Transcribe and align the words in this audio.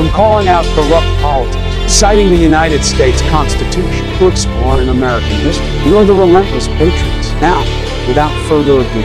from 0.00 0.08
calling 0.12 0.48
out 0.48 0.64
corrupt 0.74 1.06
politics, 1.20 1.92
citing 1.92 2.30
the 2.30 2.34
United 2.34 2.82
States 2.82 3.20
Constitution, 3.28 4.06
to 4.16 4.28
exploring 4.28 4.88
American 4.88 5.28
history. 5.40 5.66
You're 5.84 6.06
the 6.06 6.14
relentless 6.14 6.68
patriots. 6.68 7.32
Now, 7.32 7.60
without 8.08 8.32
further 8.48 8.80
ado, 8.80 9.00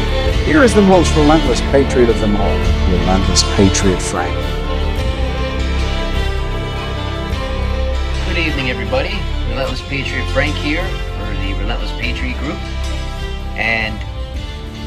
here 0.45 0.63
is 0.63 0.73
the 0.73 0.81
most 0.81 1.13
relentless 1.17 1.59
patriot 1.59 2.09
of 2.09 2.17
them 2.21 2.37
all, 2.37 2.57
Relentless 2.89 3.43
Patriot 3.57 4.01
Frank. 4.01 4.33
Good 8.29 8.37
evening, 8.37 8.69
everybody. 8.69 9.19
Relentless 9.49 9.81
Patriot 9.89 10.25
Frank 10.31 10.55
here 10.55 10.87
for 10.87 11.45
the 11.45 11.59
Relentless 11.59 11.91
Patriot 11.99 12.37
Group. 12.37 12.55
And 13.57 13.99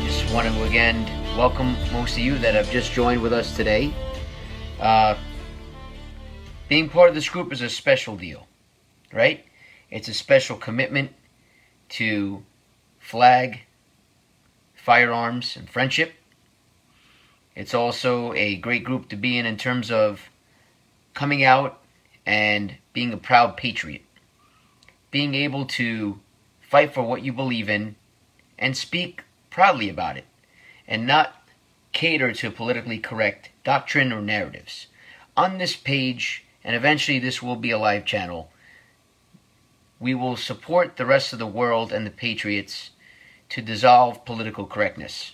just 0.06 0.32
want 0.32 0.48
to 0.48 0.62
again 0.62 1.04
welcome 1.36 1.76
most 1.92 2.12
of 2.12 2.20
you 2.20 2.38
that 2.38 2.54
have 2.54 2.70
just 2.70 2.92
joined 2.92 3.20
with 3.20 3.34
us 3.34 3.54
today. 3.54 3.92
Uh, 4.80 5.18
being 6.68 6.88
part 6.90 7.08
of 7.08 7.14
this 7.14 7.28
group 7.28 7.52
is 7.52 7.62
a 7.62 7.70
special 7.70 8.16
deal, 8.16 8.46
right? 9.12 9.44
It's 9.90 10.08
a 10.08 10.14
special 10.14 10.56
commitment 10.56 11.12
to 11.90 12.44
flag, 12.98 13.60
firearms, 14.74 15.56
and 15.56 15.68
friendship. 15.68 16.12
It's 17.54 17.74
also 17.74 18.34
a 18.34 18.56
great 18.56 18.84
group 18.84 19.08
to 19.08 19.16
be 19.16 19.38
in 19.38 19.46
in 19.46 19.56
terms 19.56 19.90
of 19.90 20.28
coming 21.14 21.42
out 21.42 21.80
and 22.26 22.76
being 22.92 23.12
a 23.12 23.16
proud 23.16 23.56
patriot. 23.56 24.02
Being 25.10 25.34
able 25.34 25.64
to 25.64 26.20
fight 26.60 26.92
for 26.92 27.02
what 27.02 27.22
you 27.22 27.32
believe 27.32 27.70
in 27.70 27.96
and 28.58 28.76
speak 28.76 29.24
proudly 29.48 29.88
about 29.88 30.18
it 30.18 30.26
and 30.86 31.06
not 31.06 31.48
cater 31.92 32.32
to 32.32 32.50
politically 32.50 32.98
correct 32.98 33.48
doctrine 33.64 34.12
or 34.12 34.20
narratives. 34.20 34.86
On 35.34 35.56
this 35.56 35.74
page, 35.74 36.44
and 36.64 36.74
eventually 36.74 37.18
this 37.18 37.42
will 37.42 37.56
be 37.56 37.70
a 37.70 37.78
live 37.78 38.04
channel, 38.04 38.50
we 40.00 40.14
will 40.14 40.36
support 40.36 40.96
the 40.96 41.06
rest 41.06 41.32
of 41.32 41.38
the 41.38 41.46
world 41.46 41.92
and 41.92 42.06
the 42.06 42.10
patriots 42.10 42.90
to 43.48 43.62
dissolve 43.62 44.24
political 44.24 44.66
correctness. 44.66 45.32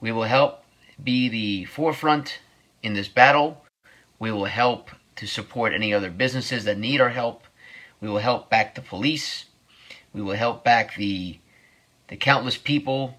We 0.00 0.12
will 0.12 0.24
help 0.24 0.62
be 1.02 1.28
the 1.28 1.64
forefront 1.66 2.40
in 2.82 2.94
this 2.94 3.08
battle. 3.08 3.64
We 4.18 4.30
will 4.30 4.46
help 4.46 4.90
to 5.16 5.26
support 5.26 5.72
any 5.72 5.92
other 5.92 6.10
businesses 6.10 6.64
that 6.64 6.78
need 6.78 7.00
our 7.00 7.10
help. 7.10 7.44
We 8.00 8.08
will 8.08 8.18
help 8.18 8.48
back 8.48 8.74
the 8.74 8.82
police. 8.82 9.46
We 10.12 10.22
will 10.22 10.36
help 10.36 10.64
back 10.64 10.94
the 10.94 11.38
the 12.08 12.16
countless 12.16 12.56
people 12.56 13.18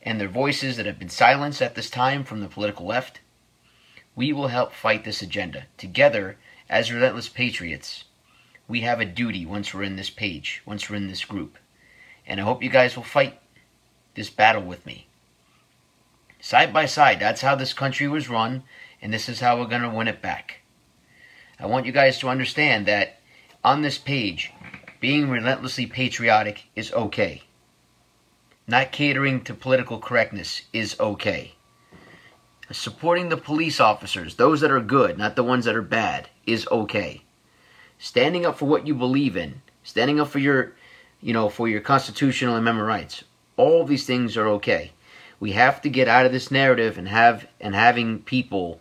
and 0.00 0.18
their 0.18 0.28
voices 0.28 0.76
that 0.76 0.86
have 0.86 0.98
been 0.98 1.10
silenced 1.10 1.60
at 1.60 1.74
this 1.74 1.90
time 1.90 2.24
from 2.24 2.40
the 2.40 2.48
political 2.48 2.86
left. 2.86 3.20
We 4.14 4.32
will 4.32 4.48
help 4.48 4.72
fight 4.72 5.04
this 5.04 5.22
agenda 5.22 5.66
together 5.78 6.36
as 6.68 6.92
relentless 6.92 7.28
patriots. 7.28 8.04
We 8.68 8.82
have 8.82 9.00
a 9.00 9.04
duty 9.04 9.46
once 9.46 9.72
we're 9.72 9.82
in 9.82 9.96
this 9.96 10.10
page, 10.10 10.62
once 10.66 10.88
we're 10.88 10.96
in 10.96 11.08
this 11.08 11.24
group. 11.24 11.58
And 12.26 12.40
I 12.40 12.44
hope 12.44 12.62
you 12.62 12.70
guys 12.70 12.96
will 12.96 13.02
fight 13.02 13.40
this 14.14 14.30
battle 14.30 14.62
with 14.62 14.84
me. 14.86 15.06
Side 16.40 16.72
by 16.72 16.86
side, 16.86 17.20
that's 17.20 17.42
how 17.42 17.54
this 17.54 17.72
country 17.72 18.08
was 18.08 18.28
run, 18.28 18.64
and 19.00 19.12
this 19.12 19.28
is 19.28 19.40
how 19.40 19.58
we're 19.58 19.66
going 19.66 19.82
to 19.82 19.90
win 19.90 20.08
it 20.08 20.20
back. 20.20 20.60
I 21.58 21.66
want 21.66 21.86
you 21.86 21.92
guys 21.92 22.18
to 22.18 22.28
understand 22.28 22.86
that 22.86 23.20
on 23.64 23.82
this 23.82 23.98
page, 23.98 24.52
being 25.00 25.30
relentlessly 25.30 25.86
patriotic 25.86 26.64
is 26.74 26.92
okay. 26.92 27.42
Not 28.66 28.92
catering 28.92 29.42
to 29.44 29.54
political 29.54 29.98
correctness 29.98 30.62
is 30.72 30.98
okay. 30.98 31.54
Supporting 32.72 33.28
the 33.28 33.36
police 33.36 33.80
officers, 33.80 34.36
those 34.36 34.60
that 34.62 34.70
are 34.70 34.80
good, 34.80 35.18
not 35.18 35.36
the 35.36 35.44
ones 35.44 35.66
that 35.66 35.76
are 35.76 35.82
bad, 35.82 36.28
is 36.46 36.66
okay. 36.70 37.22
Standing 37.98 38.46
up 38.46 38.58
for 38.58 38.64
what 38.64 38.86
you 38.86 38.94
believe 38.94 39.36
in, 39.36 39.62
standing 39.82 40.18
up 40.18 40.28
for 40.28 40.38
your, 40.38 40.72
you 41.20 41.32
know, 41.32 41.48
for 41.48 41.68
your 41.68 41.80
constitutional 41.80 42.54
and 42.54 42.62
amendment 42.62 42.88
rights, 42.88 43.24
all 43.56 43.84
these 43.84 44.06
things 44.06 44.36
are 44.36 44.48
okay. 44.48 44.92
We 45.38 45.52
have 45.52 45.82
to 45.82 45.90
get 45.90 46.08
out 46.08 46.24
of 46.24 46.32
this 46.32 46.50
narrative 46.50 46.96
and 46.96 47.08
have 47.08 47.46
and 47.60 47.74
having 47.74 48.20
people 48.20 48.80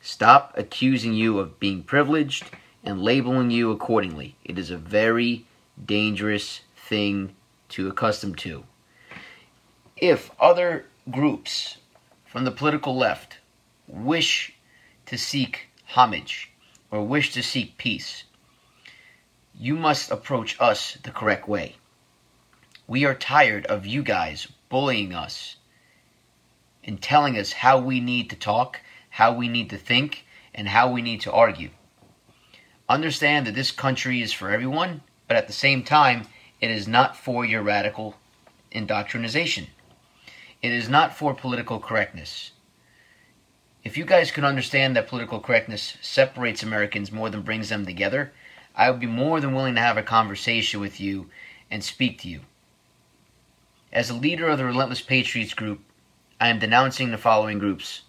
stop 0.00 0.54
accusing 0.56 1.14
you 1.14 1.38
of 1.38 1.58
being 1.58 1.82
privileged 1.82 2.44
and 2.84 3.02
labeling 3.02 3.50
you 3.50 3.70
accordingly. 3.70 4.36
It 4.44 4.58
is 4.58 4.70
a 4.70 4.76
very 4.76 5.46
dangerous 5.84 6.60
thing 6.76 7.34
to 7.70 7.88
accustom 7.88 8.34
to. 8.36 8.64
If 9.96 10.30
other 10.38 10.86
groups 11.10 11.78
from 12.26 12.44
the 12.44 12.50
political 12.50 12.96
left 12.96 13.38
wish 13.86 14.54
to 15.06 15.18
seek 15.18 15.68
homage 15.86 16.50
or 16.90 17.04
wish 17.06 17.32
to 17.32 17.42
seek 17.42 17.76
peace, 17.76 18.24
you 19.54 19.74
must 19.74 20.10
approach 20.10 20.56
us 20.60 20.98
the 21.02 21.10
correct 21.10 21.48
way. 21.48 21.76
We 22.86 23.04
are 23.04 23.14
tired 23.14 23.66
of 23.66 23.86
you 23.86 24.02
guys 24.02 24.48
bullying 24.68 25.14
us 25.14 25.56
and 26.84 27.00
telling 27.00 27.38
us 27.38 27.52
how 27.52 27.78
we 27.78 28.00
need 28.00 28.30
to 28.30 28.36
talk, 28.36 28.80
how 29.10 29.32
we 29.32 29.48
need 29.48 29.70
to 29.70 29.78
think, 29.78 30.26
and 30.54 30.68
how 30.68 30.90
we 30.90 31.02
need 31.02 31.20
to 31.22 31.32
argue. 31.32 31.70
Understand 32.88 33.46
that 33.46 33.54
this 33.54 33.70
country 33.70 34.20
is 34.20 34.32
for 34.32 34.50
everyone, 34.50 35.02
but 35.28 35.36
at 35.36 35.46
the 35.46 35.52
same 35.52 35.82
time, 35.84 36.26
it 36.60 36.70
is 36.70 36.88
not 36.88 37.16
for 37.16 37.44
your 37.44 37.62
radical 37.62 38.16
indoctrination. 38.70 39.68
It 40.60 40.72
is 40.72 40.88
not 40.88 41.16
for 41.16 41.34
political 41.34 41.78
correctness. 41.78 42.52
If 43.84 43.96
you 43.96 44.04
guys 44.04 44.30
could 44.30 44.44
understand 44.44 44.94
that 44.94 45.08
political 45.08 45.40
correctness 45.40 45.96
separates 46.00 46.62
Americans 46.62 47.10
more 47.10 47.30
than 47.30 47.42
brings 47.42 47.68
them 47.68 47.84
together, 47.84 48.32
I 48.76 48.90
would 48.90 49.00
be 49.00 49.06
more 49.06 49.40
than 49.40 49.54
willing 49.54 49.74
to 49.74 49.80
have 49.80 49.96
a 49.96 50.02
conversation 50.02 50.80
with 50.80 51.00
you 51.00 51.28
and 51.70 51.82
speak 51.82 52.20
to 52.20 52.28
you. 52.28 52.40
As 53.92 54.08
a 54.08 54.14
leader 54.14 54.48
of 54.48 54.58
the 54.58 54.64
Relentless 54.64 55.02
Patriots 55.02 55.52
group, 55.52 55.80
I 56.40 56.48
am 56.48 56.58
denouncing 56.58 57.10
the 57.10 57.18
following 57.18 57.58
groups, 57.58 58.02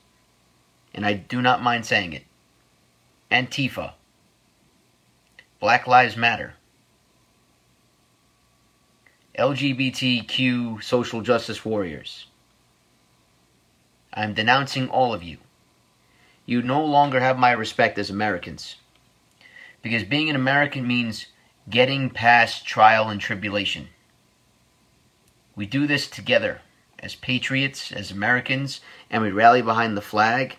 and 0.93 1.05
I 1.05 1.13
do 1.13 1.41
not 1.41 1.63
mind 1.63 1.85
saying 1.85 2.13
it 2.13 2.23
Antifa, 3.31 3.93
Black 5.59 5.87
Lives 5.87 6.15
Matter, 6.15 6.53
LGBTQ 9.37 10.83
social 10.83 11.21
justice 11.21 11.65
warriors. 11.65 12.27
I 14.13 14.23
am 14.23 14.35
denouncing 14.35 14.87
all 14.89 15.13
of 15.13 15.23
you. 15.23 15.37
You 16.45 16.61
no 16.61 16.83
longer 16.83 17.19
have 17.19 17.37
my 17.37 17.51
respect 17.51 17.97
as 17.97 18.09
Americans. 18.09 18.75
Because 19.81 20.03
being 20.03 20.29
an 20.29 20.35
American 20.35 20.85
means 20.85 21.27
getting 21.69 22.09
past 22.09 22.65
trial 22.65 23.09
and 23.09 23.21
tribulation. 23.21 23.89
We 25.55 25.65
do 25.65 25.87
this 25.87 26.07
together 26.07 26.61
as 26.99 27.15
patriots, 27.15 27.91
as 27.91 28.11
Americans, 28.11 28.81
and 29.09 29.21
we 29.21 29.31
rally 29.31 29.61
behind 29.61 29.95
the 29.95 30.01
flag. 30.01 30.57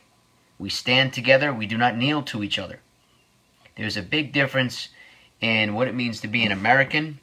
We 0.59 0.71
stand 0.71 1.13
together. 1.13 1.53
We 1.53 1.67
do 1.67 1.77
not 1.77 1.97
kneel 1.97 2.23
to 2.25 2.43
each 2.43 2.59
other. 2.59 2.81
There's 3.77 3.97
a 3.97 4.03
big 4.03 4.33
difference 4.33 4.91
in 5.41 5.75
what 5.75 5.89
it 5.89 5.95
means 5.95 6.21
to 6.21 6.29
be 6.29 6.45
an 6.45 6.53
American 6.53 7.19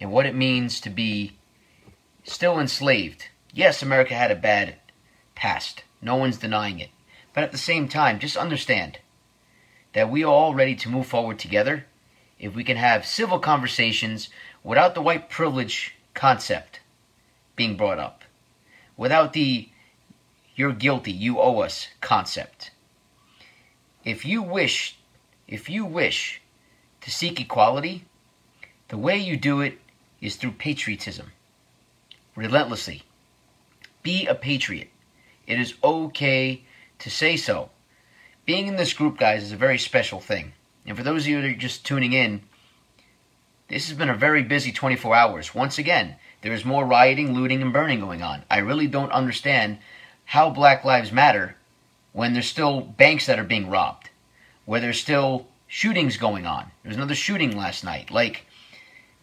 and 0.00 0.12
what 0.12 0.26
it 0.26 0.34
means 0.34 0.80
to 0.82 0.90
be 0.90 1.36
still 2.24 2.60
enslaved. 2.60 3.28
Yes, 3.52 3.82
America 3.82 4.14
had 4.14 4.30
a 4.30 4.36
bad 4.36 4.76
past. 5.34 5.82
No 6.02 6.16
one's 6.16 6.36
denying 6.36 6.78
it. 6.78 6.90
But 7.38 7.44
at 7.44 7.52
the 7.52 7.56
same 7.58 7.86
time, 7.86 8.18
just 8.18 8.36
understand 8.36 8.98
that 9.92 10.10
we 10.10 10.24
are 10.24 10.32
all 10.32 10.54
ready 10.54 10.74
to 10.74 10.88
move 10.88 11.06
forward 11.06 11.38
together 11.38 11.86
if 12.40 12.56
we 12.56 12.64
can 12.64 12.76
have 12.76 13.06
civil 13.06 13.38
conversations 13.38 14.28
without 14.64 14.96
the 14.96 15.00
white 15.00 15.30
privilege 15.30 15.94
concept 16.14 16.80
being 17.54 17.76
brought 17.76 18.00
up, 18.00 18.24
without 18.96 19.34
the 19.34 19.68
you're 20.56 20.72
guilty, 20.72 21.12
you 21.12 21.38
owe 21.38 21.60
us 21.60 21.86
concept. 22.00 22.72
If 24.04 24.24
you 24.24 24.42
wish, 24.42 24.98
if 25.46 25.70
you 25.70 25.84
wish 25.84 26.42
to 27.02 27.10
seek 27.12 27.40
equality, 27.40 28.04
the 28.88 28.98
way 28.98 29.16
you 29.16 29.36
do 29.36 29.60
it 29.60 29.78
is 30.20 30.34
through 30.34 30.58
patriotism. 30.58 31.30
Relentlessly. 32.34 33.04
Be 34.02 34.26
a 34.26 34.34
patriot. 34.34 34.88
It 35.46 35.60
is 35.60 35.74
okay 35.84 36.64
to 37.00 37.10
say 37.10 37.36
so. 37.36 37.70
Being 38.46 38.66
in 38.66 38.76
this 38.76 38.94
group, 38.94 39.18
guys, 39.18 39.42
is 39.42 39.52
a 39.52 39.56
very 39.56 39.78
special 39.78 40.20
thing. 40.20 40.52
And 40.86 40.96
for 40.96 41.02
those 41.02 41.24
of 41.24 41.28
you 41.28 41.42
that 41.42 41.50
are 41.50 41.54
just 41.54 41.84
tuning 41.84 42.12
in, 42.12 42.42
this 43.68 43.88
has 43.88 43.98
been 43.98 44.08
a 44.08 44.14
very 44.14 44.42
busy 44.42 44.72
24 44.72 45.14
hours. 45.14 45.54
Once 45.54 45.78
again, 45.78 46.16
there 46.40 46.52
is 46.52 46.64
more 46.64 46.86
rioting, 46.86 47.34
looting, 47.34 47.60
and 47.60 47.72
burning 47.72 48.00
going 48.00 48.22
on. 48.22 48.44
I 48.50 48.58
really 48.58 48.86
don't 48.86 49.12
understand 49.12 49.78
how 50.24 50.50
Black 50.50 50.84
Lives 50.84 51.12
Matter 51.12 51.56
when 52.12 52.32
there's 52.32 52.48
still 52.48 52.80
banks 52.80 53.26
that 53.26 53.38
are 53.38 53.44
being 53.44 53.68
robbed, 53.68 54.10
where 54.64 54.80
there's 54.80 55.00
still 55.00 55.46
shootings 55.66 56.16
going 56.16 56.46
on. 56.46 56.70
There 56.82 56.90
was 56.90 56.96
another 56.96 57.14
shooting 57.14 57.56
last 57.56 57.84
night. 57.84 58.10
Like 58.10 58.46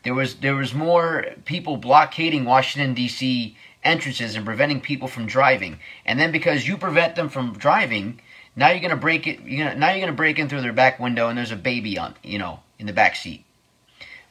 there 0.03 0.13
was 0.13 0.35
there 0.35 0.55
was 0.55 0.73
more 0.73 1.25
people 1.45 1.77
blockading 1.77 2.45
Washington 2.45 2.93
D.C. 2.93 3.57
entrances 3.85 4.35
and 4.35 4.45
preventing 4.45 4.81
people 4.81 5.07
from 5.07 5.27
driving. 5.27 5.79
And 6.05 6.19
then 6.19 6.31
because 6.31 6.67
you 6.67 6.77
prevent 6.77 7.15
them 7.15 7.29
from 7.29 7.57
driving, 7.57 8.19
Now 8.55 8.69
you're 8.69 8.79
gonna 8.81 8.95
break 8.95 9.27
it. 9.27 9.41
You're 9.41 9.65
gonna, 9.65 9.79
now 9.79 9.91
you're 9.91 9.99
gonna 9.99 10.13
break 10.13 10.39
in 10.39 10.47
through 10.47 10.61
their 10.61 10.73
back 10.73 10.99
window, 10.99 11.27
and 11.27 11.37
there's 11.37 11.51
a 11.51 11.57
baby 11.57 11.97
on, 11.97 12.15
you 12.23 12.39
know, 12.39 12.61
in 12.79 12.85
the 12.85 12.93
back 12.93 13.15
seat. 13.15 13.43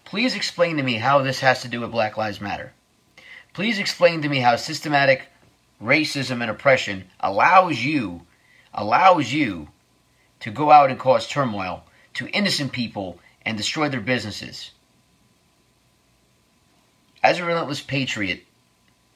Please 0.04 0.34
explain 0.34 0.76
to 0.78 0.82
me 0.82 0.94
how 0.94 1.20
this 1.22 1.40
has 1.40 1.62
to 1.62 1.68
do 1.68 1.80
with 1.80 1.90
Black 1.90 2.16
Lives 2.16 2.40
Matter. 2.40 2.72
Please 3.52 3.78
explain 3.78 4.22
to 4.22 4.28
me 4.28 4.38
how 4.38 4.56
systematic 4.56 5.26
racism 5.82 6.40
and 6.40 6.50
oppression 6.50 7.04
allows 7.20 7.84
you, 7.84 8.22
allows 8.72 9.32
you, 9.32 9.68
to 10.40 10.50
go 10.50 10.70
out 10.70 10.90
and 10.90 10.98
cause 10.98 11.28
turmoil 11.28 11.84
to 12.14 12.28
innocent 12.28 12.72
people 12.72 13.18
and 13.44 13.56
destroy 13.56 13.88
their 13.88 14.00
businesses. 14.00 14.70
As 17.22 17.38
a 17.38 17.44
relentless 17.44 17.80
patriot, 17.80 18.44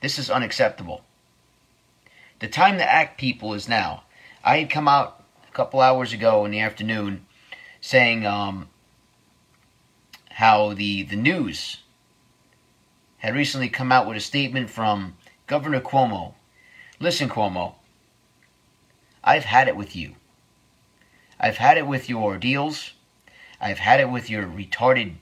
this 0.01 0.19
is 0.19 0.31
unacceptable. 0.31 1.03
The 2.39 2.49
time 2.49 2.79
to 2.79 2.91
act, 2.91 3.19
people, 3.19 3.55
is 3.55 3.69
now. 3.69 4.05
I 4.45 4.59
had 4.59 4.71
come 4.71 4.87
out 4.87 5.25
a 5.49 5.53
couple 5.53 5.81
hours 5.81 6.13
ago 6.13 6.45
in 6.45 6.53
the 6.53 6.61
afternoon 6.61 7.27
saying 7.81 8.25
um, 8.25 8.69
how 10.31 10.73
the, 10.75 11.03
the 11.03 11.17
news 11.17 11.79
had 13.19 13.35
recently 13.35 13.69
come 13.69 13.91
out 13.91 14.07
with 14.07 14.17
a 14.17 14.21
statement 14.21 14.71
from 14.71 15.17
Governor 15.49 15.81
Cuomo. 15.81 16.35
Listen, 17.01 17.29
Cuomo, 17.29 17.75
I've 19.25 19.45
had 19.45 19.67
it 19.67 19.77
with 19.77 19.97
you. 19.97 20.15
I've 21.41 21.57
had 21.57 21.77
it 21.77 21.87
with 21.87 22.09
your 22.09 22.23
ordeals. 22.23 22.93
I've 23.61 23.79
had 23.79 23.99
it 23.99 24.11
with 24.11 24.31
your 24.31 24.45
retarded 24.45 25.15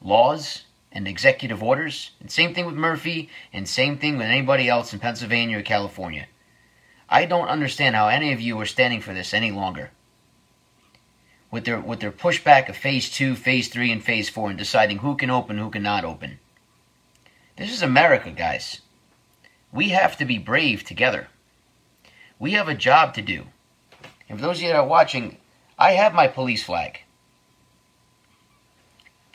laws 0.00 0.65
and 0.96 1.06
executive 1.06 1.62
orders. 1.62 2.12
And 2.20 2.30
same 2.30 2.54
thing 2.54 2.64
with 2.64 2.74
Murphy, 2.74 3.28
and 3.52 3.68
same 3.68 3.98
thing 3.98 4.16
with 4.16 4.26
anybody 4.26 4.66
else 4.66 4.94
in 4.94 4.98
Pennsylvania 4.98 5.58
or 5.58 5.62
California. 5.62 6.26
I 7.08 7.26
don't 7.26 7.48
understand 7.48 7.94
how 7.94 8.08
any 8.08 8.32
of 8.32 8.40
you 8.40 8.58
are 8.60 8.66
standing 8.66 9.02
for 9.02 9.12
this 9.12 9.34
any 9.34 9.52
longer. 9.52 9.90
With 11.50 11.66
their 11.66 11.78
with 11.78 12.00
their 12.00 12.10
pushback 12.10 12.68
of 12.70 12.76
phase 12.76 13.10
two, 13.10 13.36
phase 13.36 13.68
three, 13.68 13.92
and 13.92 14.02
phase 14.02 14.30
four, 14.30 14.48
and 14.48 14.58
deciding 14.58 14.98
who 14.98 15.16
can 15.16 15.30
open, 15.30 15.58
who 15.58 15.70
cannot 15.70 16.04
open. 16.04 16.40
This 17.56 17.70
is 17.70 17.82
America, 17.82 18.30
guys. 18.30 18.80
We 19.70 19.90
have 19.90 20.16
to 20.16 20.24
be 20.24 20.38
brave 20.38 20.82
together. 20.82 21.28
We 22.38 22.52
have 22.52 22.68
a 22.68 22.74
job 22.74 23.14
to 23.14 23.22
do. 23.22 23.44
And 24.28 24.38
for 24.38 24.46
those 24.46 24.56
of 24.56 24.62
you 24.62 24.68
that 24.68 24.76
are 24.76 24.86
watching, 24.86 25.36
I 25.78 25.92
have 25.92 26.14
my 26.14 26.26
police 26.26 26.64
flag. 26.64 27.00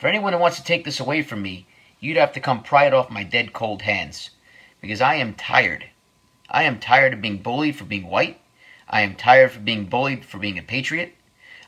For 0.02 0.08
anyone 0.08 0.32
who 0.32 0.40
wants 0.40 0.56
to 0.56 0.64
take 0.64 0.84
this 0.84 0.98
away 0.98 1.22
from 1.22 1.42
me, 1.42 1.64
you'd 2.00 2.16
have 2.16 2.32
to 2.32 2.40
come 2.40 2.64
pry 2.64 2.86
it 2.86 2.92
off 2.92 3.08
my 3.08 3.22
dead 3.22 3.52
cold 3.52 3.82
hands. 3.82 4.30
Because 4.80 5.00
I 5.00 5.14
am 5.14 5.34
tired. 5.34 5.90
I 6.50 6.64
am 6.64 6.80
tired 6.80 7.12
of 7.12 7.22
being 7.22 7.38
bullied 7.38 7.76
for 7.76 7.84
being 7.84 8.08
white. 8.08 8.40
I 8.88 9.02
am 9.02 9.14
tired 9.14 9.52
of 9.52 9.64
being 9.64 9.84
bullied 9.84 10.24
for 10.24 10.38
being 10.38 10.58
a 10.58 10.62
patriot. 10.62 11.14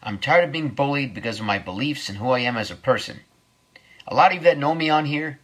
I'm 0.02 0.18
tired 0.18 0.42
of 0.42 0.50
being 0.50 0.70
bullied 0.70 1.14
because 1.14 1.38
of 1.38 1.46
my 1.46 1.60
beliefs 1.60 2.08
and 2.08 2.18
who 2.18 2.30
I 2.30 2.40
am 2.40 2.56
as 2.56 2.72
a 2.72 2.74
person. 2.74 3.20
A 4.08 4.16
lot 4.16 4.32
of 4.32 4.38
you 4.38 4.40
that 4.42 4.58
know 4.58 4.74
me 4.74 4.90
on 4.90 5.04
here 5.04 5.38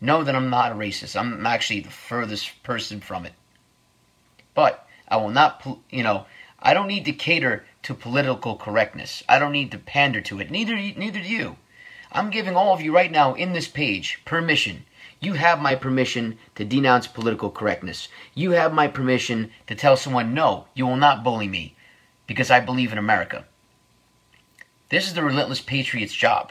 know 0.00 0.24
that 0.24 0.34
I'm 0.34 0.48
not 0.48 0.72
a 0.72 0.76
racist. 0.76 1.20
I'm 1.20 1.44
actually 1.44 1.80
the 1.80 1.90
furthest 1.90 2.62
person 2.62 3.02
from 3.02 3.26
it. 3.26 3.34
But 4.54 4.88
I 5.06 5.18
will 5.18 5.28
not, 5.28 5.66
you 5.90 6.02
know, 6.02 6.24
I 6.60 6.72
don't 6.72 6.88
need 6.88 7.04
to 7.04 7.12
cater 7.12 7.66
to 7.82 7.92
political 7.92 8.56
correctness. 8.56 9.22
I 9.28 9.38
don't 9.38 9.52
need 9.52 9.70
to 9.72 9.78
pander 9.78 10.22
to 10.22 10.40
it. 10.40 10.50
Neither 10.50 10.76
neither 10.76 11.20
do 11.20 11.28
you. 11.28 11.56
I'm 12.12 12.30
giving 12.30 12.56
all 12.56 12.72
of 12.72 12.80
you 12.80 12.92
right 12.92 13.10
now 13.10 13.34
in 13.34 13.52
this 13.52 13.68
page 13.68 14.20
permission. 14.24 14.84
You 15.20 15.34
have 15.34 15.60
my 15.60 15.74
permission 15.76 16.38
to 16.56 16.64
denounce 16.64 17.06
political 17.06 17.50
correctness. 17.50 18.08
You 18.34 18.52
have 18.52 18.72
my 18.72 18.88
permission 18.88 19.52
to 19.68 19.74
tell 19.74 19.96
someone, 19.96 20.34
no, 20.34 20.66
you 20.74 20.86
will 20.86 20.96
not 20.96 21.22
bully 21.22 21.46
me 21.46 21.76
because 22.26 22.50
I 22.50 22.58
believe 22.60 22.90
in 22.90 22.98
America. 22.98 23.44
This 24.88 25.06
is 25.06 25.14
the 25.14 25.22
Relentless 25.22 25.60
Patriot's 25.60 26.14
job. 26.14 26.50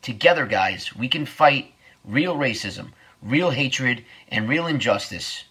Together, 0.00 0.46
guys, 0.46 0.96
we 0.96 1.08
can 1.08 1.26
fight 1.26 1.74
real 2.02 2.36
racism, 2.36 2.92
real 3.20 3.50
hatred, 3.50 4.04
and 4.28 4.48
real 4.48 4.66
injustice 4.66 5.44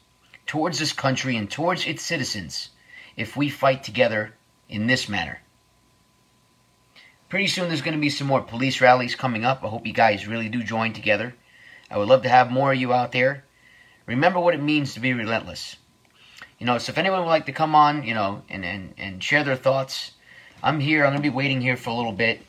towards 0.47 0.79
this 0.79 0.93
country 0.93 1.35
and 1.35 1.51
towards 1.51 1.85
its 1.85 2.01
citizens 2.01 2.69
if 3.15 3.37
we 3.37 3.49
fight 3.49 3.83
together 3.83 4.33
in 4.67 4.87
this 4.87 5.07
manner. 5.07 5.41
Pretty 7.29 7.47
soon 7.47 7.68
there's 7.68 7.81
going 7.81 7.95
to 7.95 8.01
be 8.01 8.09
some 8.09 8.27
more 8.27 8.41
police 8.41 8.79
rallies 8.79 9.15
coming 9.15 9.44
up. 9.44 9.62
I 9.63 9.68
hope 9.68 9.85
you 9.85 9.91
guys 9.91 10.27
really 10.27 10.47
do 10.47 10.63
join 10.63 10.94
together. 10.94 11.35
I 11.91 11.97
would 11.97 12.07
love 12.07 12.24
to 12.24 12.29
have 12.29 12.50
more 12.51 12.71
of 12.71 12.79
you 12.79 12.94
out 12.94 13.12
there. 13.12 13.44
Remember 14.06 14.39
what 14.39 14.53
it 14.53 14.63
means 14.63 14.94
to 14.94 15.01
be 15.01 15.12
relentless. 15.12 15.75
You 16.57 16.65
know, 16.65 16.77
so 16.77 16.91
if 16.91 16.97
anyone 16.97 17.19
would 17.19 17.27
like 17.27 17.47
to 17.47 17.51
come 17.51 17.75
on, 17.75 18.03
you 18.03 18.13
know, 18.13 18.44
and, 18.50 18.63
and, 18.63 18.94
and 18.97 19.21
share 19.21 19.44
their 19.44 19.57
thoughts, 19.57 20.13
I'm 20.63 20.79
here. 20.79 21.03
I'm 21.03 21.12
going 21.12 21.21
to 21.21 21.29
be 21.29 21.35
waiting 21.35 21.59
here 21.59 21.75
for 21.75 21.89
a 21.89 21.94
little 21.94 22.13
bit. 22.13 22.41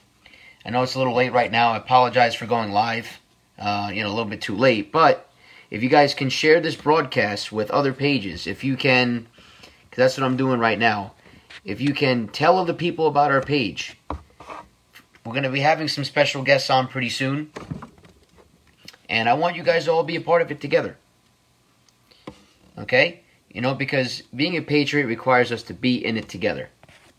I 0.64 0.70
know 0.70 0.82
it's 0.82 0.94
a 0.94 0.98
little 0.98 1.14
late 1.14 1.32
right 1.32 1.50
now. 1.50 1.72
I 1.72 1.78
apologize 1.78 2.36
for 2.36 2.46
going 2.46 2.70
live, 2.70 3.20
uh, 3.58 3.90
you 3.92 4.02
know, 4.02 4.08
a 4.08 4.14
little 4.14 4.26
bit 4.26 4.42
too 4.42 4.56
late. 4.56 4.92
But 4.92 5.28
if 5.70 5.82
you 5.82 5.88
guys 5.88 6.14
can 6.14 6.30
share 6.30 6.60
this 6.60 6.76
broadcast 6.76 7.50
with 7.50 7.72
other 7.72 7.92
pages, 7.92 8.46
if 8.46 8.62
you 8.62 8.76
can, 8.76 9.26
because 9.90 9.96
that's 9.96 10.16
what 10.16 10.24
I'm 10.24 10.36
doing 10.36 10.60
right 10.60 10.78
now, 10.78 11.14
if 11.64 11.80
you 11.80 11.92
can 11.92 12.28
tell 12.28 12.58
other 12.58 12.74
people 12.74 13.08
about 13.08 13.32
our 13.32 13.42
page, 13.42 13.96
we're 15.28 15.34
going 15.34 15.42
to 15.42 15.50
be 15.50 15.60
having 15.60 15.88
some 15.88 16.04
special 16.04 16.42
guests 16.42 16.70
on 16.70 16.88
pretty 16.88 17.10
soon. 17.10 17.50
And 19.10 19.28
I 19.28 19.34
want 19.34 19.56
you 19.56 19.62
guys 19.62 19.84
to 19.84 19.92
all 19.92 20.02
be 20.02 20.16
a 20.16 20.22
part 20.22 20.40
of 20.40 20.50
it 20.50 20.58
together. 20.58 20.96
Okay? 22.78 23.20
You 23.50 23.60
know, 23.60 23.74
because 23.74 24.22
being 24.34 24.56
a 24.56 24.62
patriot 24.62 25.04
requires 25.04 25.52
us 25.52 25.62
to 25.64 25.74
be 25.74 26.02
in 26.02 26.16
it 26.16 26.30
together, 26.30 26.70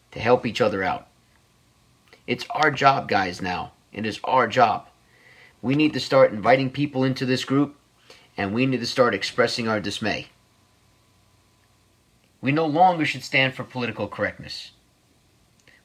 to 0.10 0.20
help 0.20 0.48
each 0.48 0.60
other 0.60 0.84
out. 0.84 1.08
It's 2.26 2.48
our 2.50 2.72
job, 2.72 3.10
guys, 3.10 3.44
now. 3.44 3.74
It 3.94 4.08
is 4.08 4.20
our 4.24 4.48
job. 4.48 4.88
We 5.62 5.76
need 5.76 5.94
to 5.94 6.00
start 6.00 6.32
inviting 6.32 6.72
people 6.72 7.04
into 7.04 7.28
this 7.28 7.46
group, 7.46 7.76
and 8.36 8.56
we 8.56 8.66
need 8.66 8.80
to 8.80 8.88
start 8.88 9.14
expressing 9.14 9.68
our 9.68 9.80
dismay. 9.80 10.30
We 12.42 12.52
no 12.52 12.66
longer 12.66 13.06
should 13.06 13.24
stand 13.24 13.54
for 13.54 13.64
political 13.64 14.08
correctness. 14.08 14.72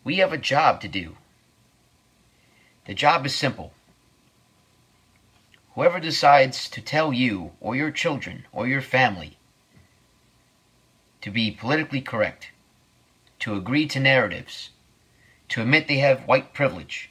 We 0.03 0.17
have 0.17 0.33
a 0.33 0.39
job 0.39 0.81
to 0.81 0.89
do. 0.89 1.19
The 2.87 2.95
job 2.95 3.25
is 3.25 3.35
simple. 3.35 3.73
Whoever 5.75 5.99
decides 5.99 6.69
to 6.71 6.81
tell 6.81 7.13
you 7.13 7.53
or 7.61 7.75
your 7.75 7.91
children 7.91 8.47
or 8.53 8.69
your 8.69 8.83
family 8.83 9.39
to 11.23 11.31
be 11.31 11.51
politically 11.51 12.03
correct, 12.03 12.51
to 13.39 13.55
agree 13.55 13.87
to 13.87 13.99
narratives, 13.99 14.71
to 15.49 15.63
admit 15.63 15.89
they 15.89 15.99
have 15.99 16.29
white 16.29 16.53
privilege 16.53 17.11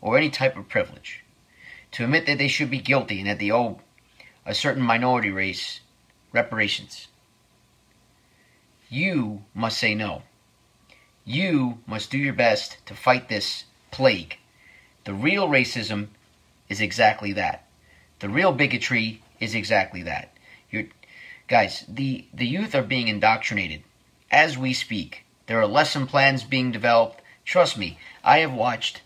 or 0.00 0.16
any 0.16 0.30
type 0.30 0.56
of 0.56 0.68
privilege, 0.68 1.22
to 1.90 2.04
admit 2.04 2.24
that 2.26 2.38
they 2.38 2.48
should 2.48 2.70
be 2.70 2.80
guilty 2.80 3.18
and 3.18 3.28
that 3.28 3.38
they 3.38 3.52
owe 3.52 3.80
a 4.46 4.54
certain 4.54 4.82
minority 4.82 5.30
race 5.30 5.80
reparations. 6.32 7.08
You 8.88 9.44
must 9.54 9.78
say 9.78 9.94
no. 9.94 10.22
You 11.24 11.78
must 11.86 12.10
do 12.10 12.18
your 12.18 12.32
best 12.32 12.78
to 12.86 12.94
fight 12.94 13.28
this 13.28 13.64
plague. 13.90 14.38
The 15.04 15.14
real 15.14 15.48
racism 15.48 16.08
is 16.68 16.80
exactly 16.80 17.32
that. 17.32 17.66
The 18.20 18.28
real 18.28 18.52
bigotry 18.52 19.22
is 19.40 19.54
exactly 19.54 20.02
that. 20.04 20.32
You're, 20.70 20.84
guys, 21.48 21.84
the, 21.88 22.26
the 22.32 22.46
youth 22.46 22.74
are 22.74 22.82
being 22.82 23.08
indoctrinated 23.08 23.82
as 24.30 24.56
we 24.56 24.72
speak. 24.72 25.24
There 25.46 25.60
are 25.60 25.66
lesson 25.66 26.06
plans 26.06 26.44
being 26.44 26.70
developed. 26.70 27.20
Trust 27.44 27.76
me, 27.76 27.98
I 28.22 28.38
have 28.38 28.52
watched, 28.52 29.02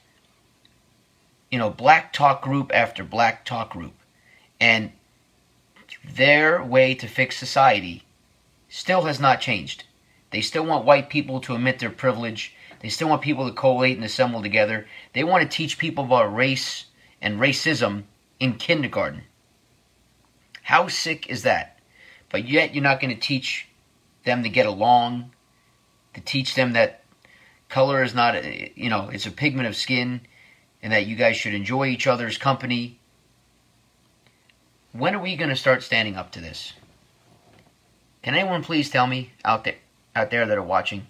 you 1.51 1.59
know, 1.59 1.71
black 1.71 2.13
talk 2.13 2.43
group 2.43 2.71
after 2.75 3.03
black 3.03 3.45
talk 3.45 3.71
group. 3.71 3.95
And 4.61 4.93
their 6.05 6.63
way 6.63 6.95
to 6.95 7.09
fix 7.09 7.37
society 7.37 8.05
still 8.69 9.03
has 9.03 9.19
not 9.19 9.41
changed. 9.41 9.85
They 10.31 10.41
still 10.41 10.67
want 10.67 10.85
white 10.85 11.09
people 11.09 11.41
to 11.41 11.55
admit 11.55 11.79
their 11.79 11.91
privilege. 11.91 12.55
They 12.81 12.89
still 12.89 13.09
want 13.09 13.23
people 13.23 13.49
to 13.49 13.55
collate 13.55 13.97
and 13.97 14.05
assemble 14.05 14.43
together. 14.43 14.87
They 15.13 15.25
want 15.25 15.43
to 15.43 15.57
teach 15.57 15.79
people 15.79 16.05
about 16.05 16.35
race 16.35 16.87
and 17.21 17.41
racism 17.41 18.05
in 18.39 18.55
kindergarten. 18.55 19.23
How 20.63 20.89
sick 20.89 21.29
is 21.29 21.43
that? 21.43 21.79
But 22.31 22.49
yet 22.49 22.75
you're 22.75 22.83
not 22.83 23.01
going 23.01 23.15
to 23.15 23.21
teach 23.21 23.69
them 24.25 24.43
to 24.43 24.49
get 24.49 24.67
along, 24.67 25.31
to 26.15 26.21
teach 26.21 26.55
them 26.55 26.73
that 26.73 27.05
color 27.69 28.03
is 28.03 28.15
not, 28.15 28.35
a, 28.35 28.73
you 28.75 28.91
know, 28.91 29.09
it's 29.13 29.27
a 29.27 29.31
pigment 29.31 29.69
of 29.69 29.77
skin, 29.77 30.21
and 30.83 30.93
that 30.93 31.07
you 31.07 31.17
guys 31.17 31.37
should 31.37 31.55
enjoy 31.55 31.87
each 31.87 32.07
other's 32.07 32.37
company. 32.37 32.99
When 34.93 35.15
are 35.15 35.23
we 35.23 35.37
going 35.37 35.51
to 35.51 35.57
start 35.57 35.83
standing 35.83 36.17
up 36.17 36.33
to 36.33 36.41
this? 36.41 36.73
Can 38.23 38.35
anyone 38.35 38.63
please 38.63 38.91
tell 38.91 39.07
me 39.07 39.33
out 39.45 39.65
there, 39.65 39.77
out 40.15 40.31
there 40.31 40.47
that 40.47 40.59
are 40.59 40.63
watching? 40.63 41.07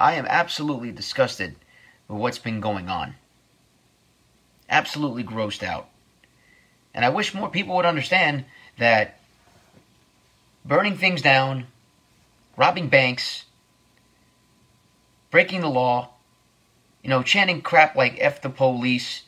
I 0.00 0.14
am 0.14 0.24
absolutely 0.26 0.92
disgusted 0.92 1.56
with 2.08 2.18
what's 2.18 2.38
been 2.38 2.60
going 2.60 2.88
on. 2.88 3.16
Absolutely 4.70 5.22
grossed 5.22 5.62
out. 5.62 5.90
And 6.94 7.04
I 7.04 7.10
wish 7.10 7.34
more 7.34 7.50
people 7.50 7.76
would 7.76 7.84
understand 7.84 8.46
that 8.78 9.20
burning 10.64 10.96
things 10.96 11.20
down, 11.20 11.66
robbing 12.56 12.88
banks, 12.88 13.44
breaking 15.30 15.60
the 15.60 15.68
law, 15.68 16.08
you 17.02 17.10
know, 17.10 17.22
chanting 17.22 17.60
crap 17.60 17.94
like 17.94 18.16
F 18.18 18.40
the 18.40 18.48
police, 18.48 19.22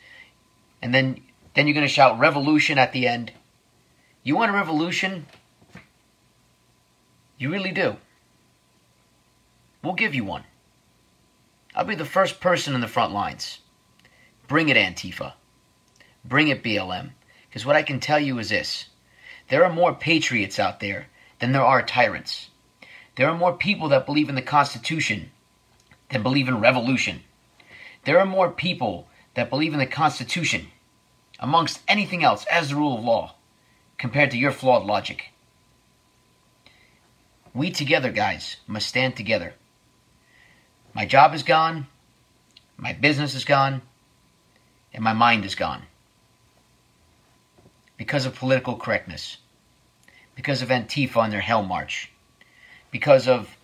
and 0.80 0.94
then 0.94 1.20
then 1.54 1.66
you're 1.66 1.74
going 1.74 1.86
to 1.86 1.92
shout 1.92 2.18
revolution 2.18 2.78
at 2.78 2.92
the 2.92 3.06
end. 3.06 3.30
You 4.22 4.36
want 4.36 4.50
a 4.50 4.54
revolution? 4.54 5.26
You 7.36 7.52
really 7.52 7.72
do. 7.72 7.96
We'll 9.82 9.94
give 9.94 10.14
you 10.14 10.24
one. 10.24 10.44
I'll 11.74 11.84
be 11.84 11.94
the 11.94 12.04
first 12.04 12.40
person 12.40 12.74
in 12.74 12.80
the 12.80 12.88
front 12.88 13.12
lines. 13.12 13.60
Bring 14.46 14.68
it, 14.68 14.76
Antifa. 14.76 15.32
Bring 16.24 16.48
it, 16.48 16.62
BLM. 16.62 17.12
Because 17.48 17.64
what 17.64 17.76
I 17.76 17.82
can 17.82 18.00
tell 18.00 18.20
you 18.20 18.38
is 18.38 18.50
this 18.50 18.86
there 19.48 19.64
are 19.64 19.72
more 19.72 19.94
patriots 19.94 20.58
out 20.58 20.80
there 20.80 21.08
than 21.38 21.52
there 21.52 21.64
are 21.64 21.82
tyrants. 21.82 22.50
There 23.16 23.28
are 23.28 23.36
more 23.36 23.54
people 23.54 23.88
that 23.88 24.06
believe 24.06 24.28
in 24.28 24.34
the 24.34 24.42
Constitution 24.42 25.30
than 26.10 26.22
believe 26.22 26.48
in 26.48 26.60
revolution. 26.60 27.22
There 28.04 28.18
are 28.18 28.26
more 28.26 28.50
people 28.50 29.08
that 29.34 29.50
believe 29.50 29.72
in 29.72 29.78
the 29.78 29.86
Constitution 29.86 30.68
amongst 31.38 31.82
anything 31.88 32.22
else 32.22 32.44
as 32.46 32.68
the 32.68 32.76
rule 32.76 32.96
of 32.96 33.04
law 33.04 33.34
compared 33.98 34.30
to 34.30 34.38
your 34.38 34.52
flawed 34.52 34.84
logic. 34.84 35.32
We 37.54 37.70
together, 37.70 38.10
guys, 38.10 38.56
must 38.66 38.88
stand 38.88 39.16
together. 39.16 39.54
My 40.94 41.06
job 41.06 41.34
is 41.34 41.42
gone, 41.42 41.86
my 42.76 42.92
business 42.92 43.34
is 43.34 43.44
gone, 43.44 43.80
and 44.92 45.02
my 45.02 45.14
mind 45.14 45.44
is 45.44 45.54
gone. 45.54 45.84
Because 47.96 48.26
of 48.26 48.34
political 48.34 48.76
correctness, 48.76 49.38
because 50.34 50.60
of 50.60 50.68
Antifa 50.68 51.24
and 51.24 51.32
their 51.32 51.40
Hell 51.40 51.62
March, 51.62 52.10
because 52.90 53.26
of 53.26 53.56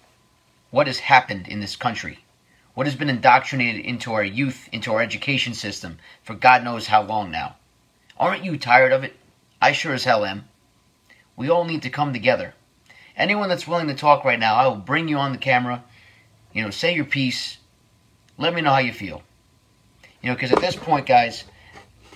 what 0.71 0.87
has 0.87 1.01
happened 1.01 1.49
in 1.49 1.61
this 1.61 1.77
country, 1.77 2.21
what 2.75 2.87
has 2.87 2.97
been 2.97 3.11
indoctrinated 3.11 3.85
into 3.85 4.13
our 4.15 4.25
youth, 4.25 4.69
into 4.73 4.93
our 4.95 5.03
education 5.03 5.53
system 5.53 5.99
for 6.23 6.35
God 6.35 6.65
knows 6.65 6.87
how 6.87 7.03
long 7.03 7.31
now. 7.31 7.57
Aren't 8.17 8.45
you 8.45 8.57
tired 8.57 8.93
of 8.93 9.05
it? 9.05 9.17
I 9.61 9.73
sure 9.73 9.93
as 9.93 10.05
hell 10.05 10.25
am. 10.25 10.49
We 11.37 11.51
all 11.51 11.65
need 11.65 11.83
to 11.83 11.91
come 11.91 12.13
together. 12.13 12.55
Anyone 13.17 13.49
that's 13.49 13.67
willing 13.67 13.89
to 13.89 13.95
talk 13.95 14.25
right 14.25 14.39
now, 14.39 14.55
I 14.55 14.67
will 14.67 14.77
bring 14.77 15.09
you 15.09 15.19
on 15.19 15.33
the 15.33 15.39
camera. 15.39 15.85
You 16.59 16.65
know, 16.65 16.71
say 16.71 16.93
your 16.93 17.05
piece. 17.05 17.59
Let 18.37 18.53
me 18.53 18.63
know 18.63 18.73
how 18.73 18.79
you 18.79 18.93
feel. 18.93 19.23
You 20.21 20.31
know, 20.31 20.35
because 20.35 20.51
at 20.51 20.61
this 20.61 20.75
point, 20.75 21.07
guys, 21.07 21.45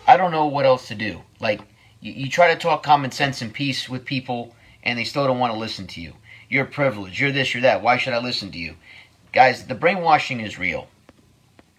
I 0.04 0.16
don't 0.16 0.32
know 0.32 0.46
what 0.46 0.66
else 0.66 0.88
to 0.88 0.96
do. 0.96 1.22
Like, 1.38 1.61
you, 2.00 2.11
you 2.11 2.28
try 2.28 2.52
to 2.52 2.58
talk 2.58 2.82
common 2.82 3.12
sense 3.12 3.40
and 3.40 3.54
peace 3.54 3.88
with 3.88 4.04
people, 4.04 4.52
and 4.82 4.99
they 4.99 5.04
still 5.04 5.28
don't 5.28 5.38
want 5.38 5.52
to 5.52 5.58
listen 5.61 5.87
to 5.87 6.00
you. 6.00 6.14
You're 6.49 6.64
privileged. 6.64 7.20
You're 7.20 7.30
this, 7.30 7.54
you're 7.54 7.62
that. 7.62 7.84
Why 7.84 7.99
should 7.99 8.14
I 8.14 8.18
listen 8.18 8.50
to 8.50 8.58
you? 8.58 8.75
Guys, 9.32 9.68
the 9.68 9.76
brainwashing 9.76 10.40
is 10.40 10.58
real. 10.58 10.88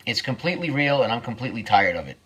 It's 0.05 0.21
completely 0.21 0.69
real, 0.69 1.03
and 1.03 1.11
I'm 1.11 1.19
completely 1.19 1.63
tired 1.63 1.97
of 1.97 2.07
it. 2.07 2.17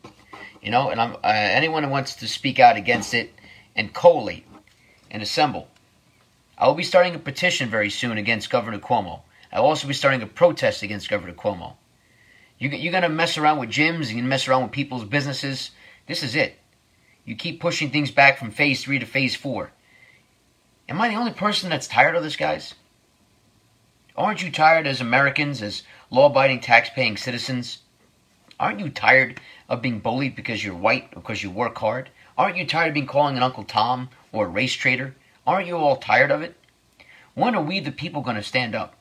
You 0.61 0.69
know, 0.69 0.91
and 0.91 1.01
I'm 1.01 1.15
uh, 1.15 1.17
anyone 1.23 1.83
who 1.83 1.89
wants 1.89 2.13
to 2.17 2.27
speak 2.27 2.59
out 2.59 2.77
against 2.77 3.15
it 3.15 3.33
and 3.75 3.91
collate 3.91 4.45
and 5.09 5.23
assemble. 5.23 5.67
I 6.59 6.67
will 6.67 6.75
be 6.75 6.83
starting 6.83 7.15
a 7.15 7.19
petition 7.19 7.71
very 7.71 7.89
soon 7.89 8.19
against 8.19 8.51
Governor 8.51 8.77
Cuomo. 8.77 9.21
I 9.51 9.59
will 9.59 9.67
also 9.67 9.87
be 9.87 9.93
starting 9.93 10.21
a 10.21 10.27
protest 10.27 10.83
against 10.83 11.09
Governor 11.09 11.33
Cuomo. 11.33 11.75
You, 12.59 12.69
you're 12.69 12.91
going 12.91 13.03
to 13.03 13.09
mess 13.09 13.37
around 13.37 13.59
with 13.59 13.69
gyms, 13.69 14.05
you're 14.05 14.13
going 14.13 14.23
to 14.23 14.29
mess 14.29 14.47
around 14.47 14.63
with 14.63 14.71
people's 14.71 15.05
businesses. 15.05 15.71
This 16.07 16.23
is 16.23 16.35
it. 16.35 16.57
You 17.25 17.35
keep 17.35 17.59
pushing 17.59 17.89
things 17.89 18.11
back 18.11 18.37
from 18.37 18.51
phase 18.51 18.83
three 18.83 18.99
to 18.99 19.05
phase 19.05 19.35
four. 19.35 19.71
Am 20.89 21.01
I 21.01 21.09
the 21.09 21.15
only 21.15 21.33
person 21.33 21.69
that's 21.69 21.87
tired 21.87 22.15
of 22.15 22.23
this, 22.23 22.37
guys? 22.37 22.73
Aren't 24.15 24.41
you 24.41 24.49
tired 24.49 24.87
as 24.87 25.01
Americans, 25.01 25.61
as 25.61 25.83
law 26.09 26.27
abiding, 26.27 26.61
tax 26.61 26.89
paying 26.89 27.17
citizens? 27.17 27.79
Aren't 28.59 28.79
you 28.79 28.89
tired 28.89 29.39
of 29.69 29.81
being 29.81 29.99
bullied 29.99 30.35
because 30.35 30.63
you're 30.63 30.73
white, 30.73 31.11
because 31.11 31.43
you 31.43 31.51
work 31.51 31.77
hard? 31.77 32.09
Aren't 32.37 32.57
you 32.57 32.65
tired 32.65 32.89
of 32.89 32.93
being 32.95 33.05
called 33.05 33.35
an 33.35 33.43
Uncle 33.43 33.63
Tom 33.63 34.09
or 34.31 34.45
a 34.45 34.49
race 34.49 34.73
traitor? 34.73 35.15
Aren't 35.45 35.67
you 35.67 35.77
all 35.77 35.97
tired 35.97 36.31
of 36.31 36.41
it? 36.41 36.55
When 37.35 37.53
are 37.53 37.61
we 37.61 37.79
the 37.79 37.91
people 37.91 38.21
going 38.21 38.35
to 38.35 38.43
stand 38.43 38.73
up? 38.73 38.95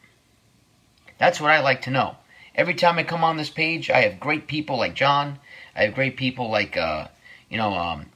That's 1.18 1.40
what 1.40 1.50
I 1.50 1.60
like 1.60 1.82
to 1.82 1.90
know. 1.90 2.16
Every 2.54 2.74
time 2.74 2.98
I 2.98 3.04
come 3.04 3.24
on 3.24 3.36
this 3.36 3.50
page, 3.50 3.90
I 3.90 4.02
have 4.02 4.20
great 4.20 4.46
people 4.46 4.78
like 4.78 4.94
John. 4.94 5.38
I 5.74 5.84
have 5.84 5.94
great 5.94 6.16
people 6.16 6.50
like, 6.50 6.76
uh, 6.76 7.08
you 7.50 7.58
know, 7.58 7.74
um, 7.74 8.06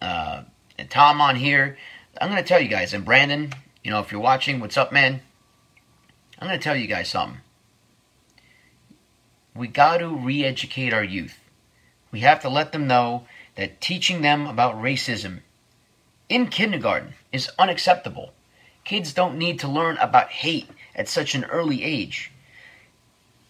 uh, 0.00 0.42
Tom 0.90 1.20
on 1.20 1.36
here. 1.36 1.78
I'm 2.20 2.30
going 2.30 2.42
to 2.42 2.48
tell 2.48 2.60
you 2.60 2.68
guys, 2.68 2.92
and 2.92 3.04
Brandon, 3.04 3.52
you 3.82 3.90
know, 3.90 4.00
if 4.00 4.12
you're 4.12 4.20
watching, 4.20 4.60
what's 4.60 4.76
up, 4.76 4.92
man? 4.92 5.22
I'm 6.38 6.48
going 6.48 6.58
to 6.58 6.62
tell 6.62 6.76
you 6.76 6.86
guys 6.86 7.08
something. 7.08 7.40
We 9.54 9.68
got 9.68 9.98
to 9.98 10.08
re 10.08 10.44
educate 10.44 10.92
our 10.92 11.04
youth. 11.04 11.38
We 12.10 12.20
have 12.20 12.40
to 12.40 12.48
let 12.48 12.72
them 12.72 12.86
know 12.86 13.26
that 13.54 13.80
teaching 13.80 14.22
them 14.22 14.46
about 14.46 14.74
racism 14.74 15.40
in 16.28 16.48
kindergarten 16.48 17.14
is 17.32 17.50
unacceptable. 17.58 18.32
Kids 18.84 19.12
don't 19.12 19.38
need 19.38 19.60
to 19.60 19.68
learn 19.68 19.96
about 19.98 20.30
hate 20.30 20.68
at 20.94 21.08
such 21.08 21.34
an 21.34 21.44
early 21.44 21.82
age. 21.82 22.30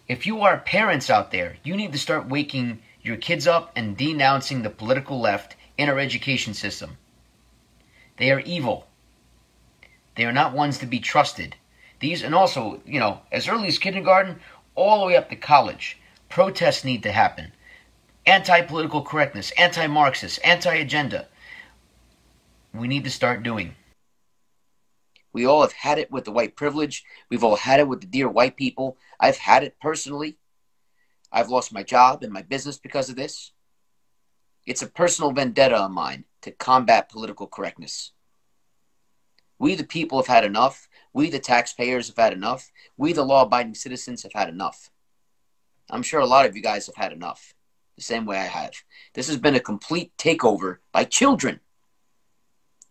If 0.09 0.27
you 0.27 0.43
are 0.43 0.59
parents 0.59 1.11
out 1.11 1.31
there, 1.31 1.57
you 1.63 1.77
need 1.77 1.93
to 1.93 1.99
start 1.99 2.29
waking 2.29 2.81
your 3.03 3.17
kids 3.17 3.47
up 3.47 3.73
and 3.75 3.97
denouncing 3.97 4.63
the 4.63 4.71
political 4.71 5.21
left 5.21 5.57
in 5.79 5.89
our 5.89 5.99
education 5.99 6.55
system. 6.55 6.97
They 8.17 8.31
are 8.31 8.41
evil. 8.41 8.87
They 10.17 10.25
are 10.25 10.33
not 10.33 10.53
ones 10.53 10.79
to 10.79 10.87
be 10.87 11.01
trusted. 11.01 11.57
These, 12.01 12.23
and 12.23 12.35
also, 12.35 12.81
you 12.85 13.01
know, 13.01 13.21
as 13.31 13.49
early 13.49 13.69
as 13.69 13.79
kindergarten, 13.79 14.41
all 14.75 15.01
the 15.01 15.07
way 15.07 15.17
up 15.17 15.31
to 15.31 15.37
college, 15.37 15.99
protests 16.29 16.85
need 16.85 17.03
to 17.05 17.13
happen. 17.13 17.53
Anti 18.27 18.63
political 18.63 19.03
correctness, 19.03 19.51
anti 19.53 19.87
Marxist, 19.87 20.39
anti 20.45 20.75
agenda. 20.75 21.27
We 22.75 22.89
need 22.89 23.05
to 23.05 23.11
start 23.11 23.43
doing. 23.43 23.75
We 25.33 25.47
all 25.47 25.63
have 25.63 25.73
had 25.73 25.99
it 25.99 26.11
with 26.11 26.25
the 26.25 26.33
white 26.33 26.57
privilege. 26.57 27.05
We've 27.31 27.45
all 27.45 27.57
had 27.57 27.81
it 27.81 27.89
with 27.89 28.01
the 28.01 28.07
dear 28.07 28.29
white 28.29 28.57
people. 28.57 28.99
I've 29.19 29.39
had 29.39 29.63
it 29.65 29.81
personally. 29.81 30.37
I've 31.31 31.49
lost 31.49 31.73
my 31.73 31.83
job 31.83 32.23
and 32.23 32.33
my 32.33 32.43
business 32.43 32.79
because 32.79 33.09
of 33.09 33.17
this. 33.17 33.53
It's 34.67 34.83
a 34.83 34.87
personal 34.87 35.33
vendetta 35.33 35.77
of 35.77 35.91
mine 35.91 36.25
to 36.43 36.51
combat 36.51 37.09
political 37.09 37.47
correctness. 37.47 38.13
We, 39.59 39.75
the 39.75 39.85
people, 39.85 40.19
have 40.19 40.27
had 40.27 40.45
enough. 40.45 40.89
We, 41.13 41.31
the 41.31 41.39
taxpayers, 41.39 42.09
have 42.09 42.17
had 42.17 42.33
enough. 42.33 42.71
We, 42.97 43.13
the 43.13 43.25
law 43.25 43.43
abiding 43.43 43.75
citizens, 43.75 44.23
have 44.25 44.33
had 44.35 44.49
enough. 44.49 44.91
I'm 45.89 46.03
sure 46.03 46.21
a 46.21 46.27
lot 46.27 46.47
of 46.47 46.57
you 46.57 46.63
guys 46.63 46.87
have 46.87 46.97
had 46.97 47.13
enough, 47.13 47.55
the 47.97 48.03
same 48.03 48.27
way 48.27 48.39
I 48.39 48.45
have. 48.45 48.73
This 49.15 49.29
has 49.29 49.37
been 49.37 49.55
a 49.55 49.61
complete 49.61 50.13
takeover 50.17 50.79
by 50.93 51.05
children. 51.05 51.61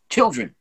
Children 0.09 0.55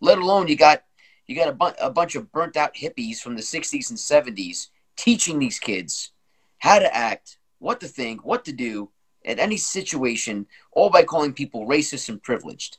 let 0.00 0.18
alone 0.18 0.48
you 0.48 0.56
got 0.56 0.82
you 1.26 1.36
got 1.36 1.48
a, 1.48 1.52
bu- 1.52 1.80
a 1.80 1.90
bunch 1.90 2.16
of 2.16 2.32
burnt 2.32 2.56
out 2.56 2.74
hippies 2.74 3.18
from 3.18 3.36
the 3.36 3.42
60s 3.42 3.90
and 3.90 3.98
70s 3.98 4.68
teaching 4.96 5.38
these 5.38 5.60
kids 5.60 6.10
how 6.58 6.78
to 6.78 6.94
act, 6.94 7.38
what 7.58 7.80
to 7.80 7.86
think, 7.86 8.24
what 8.24 8.44
to 8.44 8.52
do 8.52 8.90
at 9.24 9.38
any 9.38 9.56
situation, 9.56 10.46
all 10.72 10.90
by 10.90 11.04
calling 11.04 11.32
people 11.32 11.66
racist 11.66 12.08
and 12.08 12.22
privileged. 12.22 12.78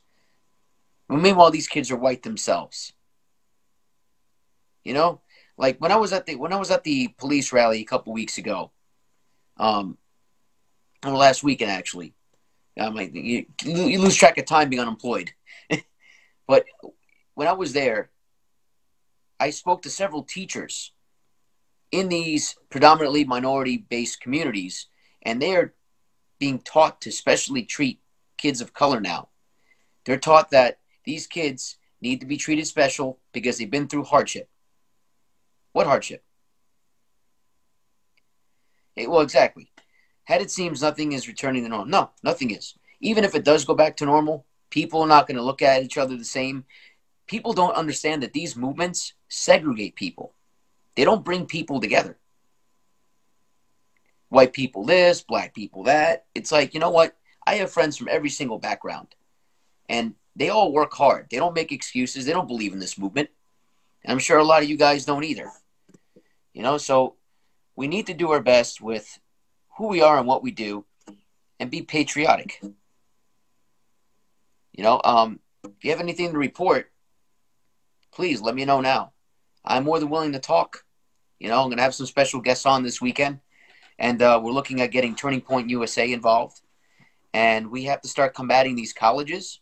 meanwhile, 1.08 1.50
these 1.50 1.68
kids 1.68 1.90
are 1.90 1.96
white 1.96 2.22
themselves. 2.22 2.92
You 4.84 4.94
know, 4.94 5.20
like 5.56 5.78
when 5.78 5.92
I 5.92 5.96
was 5.96 6.12
at 6.12 6.26
the 6.26 6.36
when 6.36 6.52
I 6.52 6.56
was 6.56 6.70
at 6.70 6.84
the 6.84 7.08
police 7.18 7.52
rally 7.52 7.80
a 7.80 7.84
couple 7.84 8.12
weeks 8.12 8.38
ago, 8.38 8.72
um, 9.56 9.96
or 11.04 11.12
last 11.12 11.42
weekend 11.42 11.70
actually. 11.70 12.14
Um, 12.78 12.94
like 12.94 13.14
you, 13.14 13.44
you 13.64 13.98
lose 14.00 14.16
track 14.16 14.38
of 14.38 14.46
time 14.46 14.70
being 14.70 14.80
unemployed, 14.80 15.32
but 16.48 16.64
when 17.34 17.48
I 17.48 17.52
was 17.52 17.72
there, 17.72 18.10
I 19.40 19.50
spoke 19.50 19.82
to 19.82 19.90
several 19.90 20.22
teachers 20.22 20.92
in 21.90 22.08
these 22.08 22.56
predominantly 22.70 23.24
minority 23.24 23.76
based 23.76 24.20
communities, 24.20 24.86
and 25.22 25.40
they're 25.40 25.74
being 26.38 26.58
taught 26.58 27.00
to 27.02 27.12
specially 27.12 27.62
treat 27.62 28.00
kids 28.36 28.60
of 28.60 28.72
color 28.72 29.00
now. 29.00 29.28
They're 30.04 30.18
taught 30.18 30.50
that 30.50 30.78
these 31.04 31.26
kids 31.26 31.76
need 32.00 32.20
to 32.20 32.26
be 32.26 32.36
treated 32.36 32.66
special 32.66 33.20
because 33.32 33.58
they've 33.58 33.70
been 33.70 33.88
through 33.88 34.04
hardship. 34.04 34.48
What 35.72 35.86
hardship? 35.86 36.24
Well, 38.96 39.20
exactly. 39.20 39.70
Had 40.24 40.42
it 40.42 40.50
seems 40.50 40.82
nothing 40.82 41.12
is 41.12 41.28
returning 41.28 41.62
to 41.62 41.68
normal. 41.68 41.86
No, 41.86 42.10
nothing 42.22 42.50
is. 42.50 42.74
Even 43.00 43.24
if 43.24 43.34
it 43.34 43.44
does 43.44 43.64
go 43.64 43.74
back 43.74 43.96
to 43.96 44.04
normal, 44.04 44.46
people 44.70 45.02
are 45.02 45.08
not 45.08 45.26
going 45.26 45.36
to 45.36 45.42
look 45.42 45.62
at 45.62 45.82
each 45.82 45.98
other 45.98 46.16
the 46.16 46.24
same 46.24 46.64
people 47.32 47.54
don't 47.54 47.74
understand 47.74 48.22
that 48.22 48.34
these 48.34 48.56
movements 48.56 49.14
segregate 49.30 49.96
people. 49.96 50.34
They 50.96 51.04
don't 51.04 51.24
bring 51.24 51.46
people 51.46 51.80
together. 51.80 52.18
White 54.28 54.52
people 54.52 54.84
this, 54.84 55.22
black 55.22 55.54
people 55.54 55.84
that. 55.84 56.26
It's 56.34 56.52
like, 56.52 56.74
you 56.74 56.80
know 56.80 56.90
what? 56.90 57.16
I 57.46 57.54
have 57.54 57.72
friends 57.72 57.96
from 57.96 58.08
every 58.10 58.28
single 58.28 58.58
background. 58.58 59.14
And 59.88 60.14
they 60.36 60.50
all 60.50 60.72
work 60.72 60.92
hard. 60.92 61.28
They 61.30 61.38
don't 61.38 61.54
make 61.54 61.72
excuses. 61.72 62.26
They 62.26 62.34
don't 62.34 62.46
believe 62.46 62.74
in 62.74 62.80
this 62.80 62.98
movement. 62.98 63.30
And 64.04 64.12
I'm 64.12 64.18
sure 64.18 64.36
a 64.36 64.44
lot 64.44 64.62
of 64.62 64.68
you 64.68 64.76
guys 64.76 65.06
don't 65.06 65.24
either. 65.24 65.50
You 66.52 66.62
know, 66.62 66.76
so 66.76 67.14
we 67.76 67.88
need 67.88 68.08
to 68.08 68.14
do 68.14 68.30
our 68.32 68.42
best 68.42 68.82
with 68.82 69.18
who 69.78 69.88
we 69.88 70.02
are 70.02 70.18
and 70.18 70.26
what 70.26 70.42
we 70.42 70.50
do 70.50 70.84
and 71.58 71.70
be 71.70 71.80
patriotic. 71.80 72.60
You 74.72 74.84
know, 74.84 75.00
um, 75.02 75.40
if 75.64 75.82
you 75.82 75.92
have 75.92 76.00
anything 76.00 76.32
to 76.32 76.38
report, 76.38 76.91
please 78.12 78.40
let 78.40 78.54
me 78.54 78.64
know 78.64 78.80
now. 78.80 79.12
I'm 79.64 79.84
more 79.84 79.98
than 79.98 80.10
willing 80.10 80.32
to 80.32 80.38
talk. 80.38 80.84
You 81.38 81.48
know, 81.48 81.60
I'm 81.60 81.68
going 81.68 81.78
to 81.78 81.82
have 81.82 81.94
some 81.94 82.06
special 82.06 82.40
guests 82.40 82.66
on 82.66 82.82
this 82.82 83.00
weekend, 83.00 83.40
and 83.98 84.22
uh, 84.22 84.40
we're 84.42 84.52
looking 84.52 84.80
at 84.80 84.92
getting 84.92 85.14
Turning 85.14 85.40
Point 85.40 85.70
USA 85.70 86.12
involved. 86.12 86.60
And 87.34 87.70
we 87.70 87.84
have 87.84 88.02
to 88.02 88.08
start 88.08 88.34
combating 88.34 88.76
these 88.76 88.92
colleges. 88.92 89.60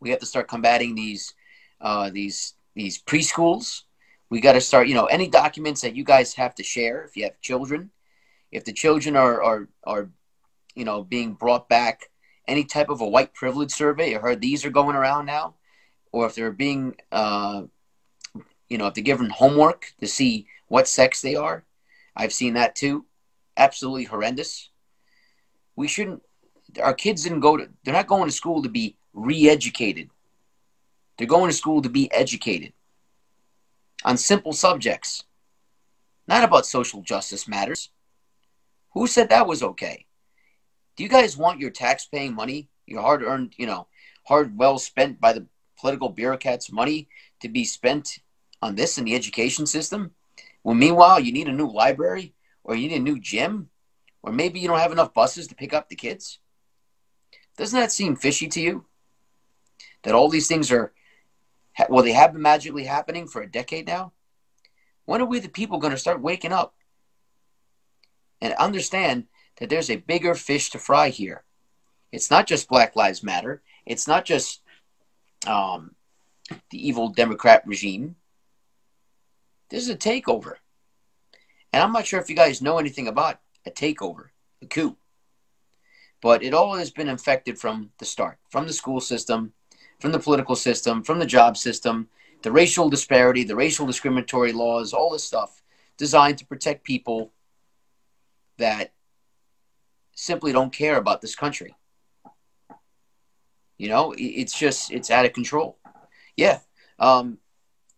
We 0.00 0.10
have 0.10 0.20
to 0.20 0.26
start 0.26 0.48
combating 0.48 0.94
these 0.94 1.34
uh, 1.80 2.10
these 2.10 2.54
these 2.74 3.02
preschools. 3.02 3.82
We 4.30 4.40
got 4.40 4.52
to 4.52 4.60
start. 4.60 4.88
You 4.88 4.94
know, 4.94 5.06
any 5.06 5.28
documents 5.28 5.82
that 5.82 5.94
you 5.94 6.04
guys 6.04 6.34
have 6.34 6.54
to 6.54 6.62
share 6.62 7.04
if 7.04 7.16
you 7.16 7.24
have 7.24 7.40
children, 7.40 7.90
if 8.50 8.64
the 8.64 8.72
children 8.72 9.14
are 9.14 9.42
are 9.42 9.68
are, 9.84 10.10
you 10.74 10.84
know, 10.84 11.04
being 11.04 11.34
brought 11.34 11.68
back 11.68 12.10
any 12.48 12.64
type 12.64 12.88
of 12.88 13.00
a 13.00 13.06
white 13.06 13.34
privilege 13.34 13.70
survey. 13.70 14.14
I 14.14 14.18
heard 14.18 14.40
these 14.40 14.64
are 14.64 14.70
going 14.70 14.96
around 14.96 15.26
now, 15.26 15.54
or 16.12 16.26
if 16.26 16.34
they're 16.34 16.52
being, 16.52 16.96
uh, 17.12 17.62
you 18.68 18.78
know, 18.78 18.86
if 18.86 18.94
they're 18.94 19.04
given 19.04 19.30
homework 19.30 19.92
to 20.00 20.06
see 20.06 20.46
what 20.68 20.88
sex 20.88 21.20
they 21.20 21.36
are. 21.36 21.64
I've 22.16 22.32
seen 22.32 22.54
that 22.54 22.74
too. 22.74 23.06
Absolutely 23.56 24.04
horrendous. 24.04 24.70
We 25.76 25.88
shouldn't. 25.88 26.22
Our 26.82 26.94
kids 26.94 27.22
didn't 27.22 27.40
go 27.40 27.56
to. 27.56 27.68
They're 27.84 27.94
not 27.94 28.06
going 28.06 28.26
to 28.26 28.34
school 28.34 28.62
to 28.62 28.68
be 28.68 28.96
re-educated. 29.12 30.10
They're 31.16 31.26
going 31.26 31.50
to 31.50 31.56
school 31.56 31.82
to 31.82 31.88
be 31.88 32.12
educated 32.12 32.72
on 34.04 34.16
simple 34.16 34.52
subjects, 34.52 35.24
not 36.26 36.44
about 36.44 36.66
social 36.66 37.02
justice 37.02 37.48
matters. 37.48 37.90
Who 38.94 39.06
said 39.06 39.28
that 39.28 39.46
was 39.46 39.62
okay? 39.62 40.06
do 41.00 41.04
you 41.04 41.08
guys 41.08 41.34
want 41.34 41.60
your 41.60 41.70
tax 41.70 42.04
paying 42.04 42.34
money, 42.34 42.68
your 42.86 43.00
hard 43.00 43.22
earned, 43.22 43.54
you 43.56 43.66
know, 43.66 43.86
hard, 44.26 44.58
well 44.58 44.78
spent 44.78 45.18
by 45.18 45.32
the 45.32 45.46
political 45.80 46.08
bureaucrats 46.08 46.70
money 46.70 47.08
to 47.40 47.48
be 47.48 47.64
spent 47.64 48.18
on 48.62 48.74
this 48.74 48.98
in 48.98 49.04
the 49.04 49.14
education 49.14 49.66
system? 49.66 50.12
When 50.62 50.78
meanwhile, 50.78 51.18
you 51.20 51.32
need 51.32 51.48
a 51.48 51.52
new 51.52 51.70
library 51.70 52.34
or 52.64 52.74
you 52.74 52.88
need 52.88 52.96
a 52.96 53.02
new 53.02 53.18
gym 53.18 53.70
or 54.22 54.32
maybe 54.32 54.60
you 54.60 54.68
don't 54.68 54.78
have 54.78 54.92
enough 54.92 55.14
buses 55.14 55.46
to 55.48 55.54
pick 55.54 55.72
up 55.72 55.88
the 55.88 55.96
kids? 55.96 56.38
Doesn't 57.56 57.78
that 57.78 57.92
seem 57.92 58.16
fishy 58.16 58.48
to 58.48 58.60
you? 58.60 58.84
That 60.02 60.14
all 60.14 60.28
these 60.28 60.48
things 60.48 60.70
are, 60.70 60.92
well, 61.88 62.04
they 62.04 62.12
have 62.12 62.32
been 62.32 62.42
magically 62.42 62.84
happening 62.84 63.26
for 63.26 63.42
a 63.42 63.50
decade 63.50 63.86
now? 63.86 64.12
When 65.04 65.20
are 65.20 65.26
we 65.26 65.40
the 65.40 65.48
people 65.48 65.78
going 65.78 65.92
to 65.92 65.98
start 65.98 66.22
waking 66.22 66.52
up 66.52 66.74
and 68.40 68.54
understand 68.54 69.26
that 69.58 69.68
there's 69.68 69.90
a 69.90 69.96
bigger 69.96 70.34
fish 70.34 70.70
to 70.70 70.78
fry 70.78 71.10
here. 71.10 71.44
It's 72.12 72.30
not 72.30 72.46
just 72.46 72.68
Black 72.68 72.96
Lives 72.96 73.22
Matter. 73.22 73.62
It's 73.86 74.08
not 74.08 74.24
just 74.24 74.62
um, 75.46 75.94
the 76.70 76.88
evil 76.88 77.08
Democrat 77.08 77.62
regime. 77.66 78.16
This 79.68 79.82
is 79.82 79.90
a 79.90 79.96
takeover. 79.96 80.54
And 81.72 81.82
I'm 81.82 81.92
not 81.92 82.06
sure 82.06 82.20
if 82.20 82.28
you 82.28 82.36
guys 82.36 82.62
know 82.62 82.78
anything 82.78 83.06
about 83.06 83.40
a 83.64 83.70
takeover, 83.70 84.28
a 84.62 84.66
coup. 84.66 84.96
But 86.20 86.42
it 86.42 86.52
all 86.52 86.74
has 86.74 86.90
been 86.90 87.08
infected 87.08 87.58
from 87.58 87.90
the 87.98 88.04
start, 88.04 88.38
from 88.50 88.66
the 88.66 88.72
school 88.72 89.00
system, 89.00 89.52
from 90.00 90.12
the 90.12 90.18
political 90.18 90.56
system, 90.56 91.02
from 91.02 91.18
the 91.18 91.26
job 91.26 91.56
system, 91.56 92.08
the 92.42 92.52
racial 92.52 92.90
disparity, 92.90 93.44
the 93.44 93.56
racial 93.56 93.86
discriminatory 93.86 94.52
laws, 94.52 94.92
all 94.92 95.10
this 95.10 95.24
stuff 95.24 95.62
designed 95.96 96.38
to 96.38 96.46
protect 96.46 96.84
people 96.84 97.32
that 98.58 98.92
simply 100.14 100.52
don't 100.52 100.72
care 100.72 100.96
about 100.96 101.20
this 101.20 101.34
country. 101.34 101.74
You 103.80 103.88
know, 103.88 104.14
it's 104.18 104.58
just 104.58 104.92
it's 104.92 105.10
out 105.10 105.24
of 105.24 105.32
control. 105.32 105.78
Yeah, 106.36 106.58
um, 106.98 107.38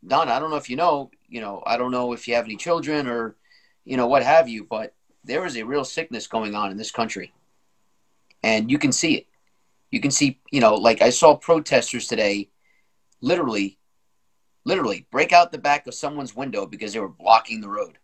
Don, 0.06 0.28
I 0.28 0.38
don't 0.38 0.50
know 0.50 0.56
if 0.56 0.70
you 0.70 0.76
know. 0.76 1.10
You 1.28 1.40
know, 1.40 1.60
I 1.66 1.76
don't 1.76 1.90
know 1.90 2.12
if 2.12 2.28
you 2.28 2.36
have 2.36 2.44
any 2.44 2.54
children 2.54 3.08
or, 3.08 3.34
you 3.84 3.96
know, 3.96 4.06
what 4.06 4.22
have 4.22 4.48
you, 4.48 4.62
but 4.62 4.94
there 5.24 5.44
is 5.44 5.56
a 5.56 5.64
real 5.64 5.84
sickness 5.84 6.28
going 6.28 6.54
on 6.54 6.70
in 6.70 6.76
this 6.76 6.92
country, 6.92 7.32
and 8.44 8.70
you 8.70 8.78
can 8.78 8.92
see 8.92 9.16
it. 9.16 9.26
You 9.90 9.98
can 9.98 10.12
see, 10.12 10.38
you 10.52 10.60
know, 10.60 10.76
like 10.76 11.02
I 11.02 11.10
saw 11.10 11.34
protesters 11.34 12.06
today, 12.06 12.50
literally, 13.20 13.76
literally 14.64 15.08
break 15.10 15.32
out 15.32 15.50
the 15.50 15.58
back 15.58 15.88
of 15.88 15.94
someone's 15.94 16.36
window 16.36 16.64
because 16.64 16.92
they 16.92 17.00
were 17.00 17.08
blocking 17.08 17.60
the 17.60 17.68
road. 17.68 17.98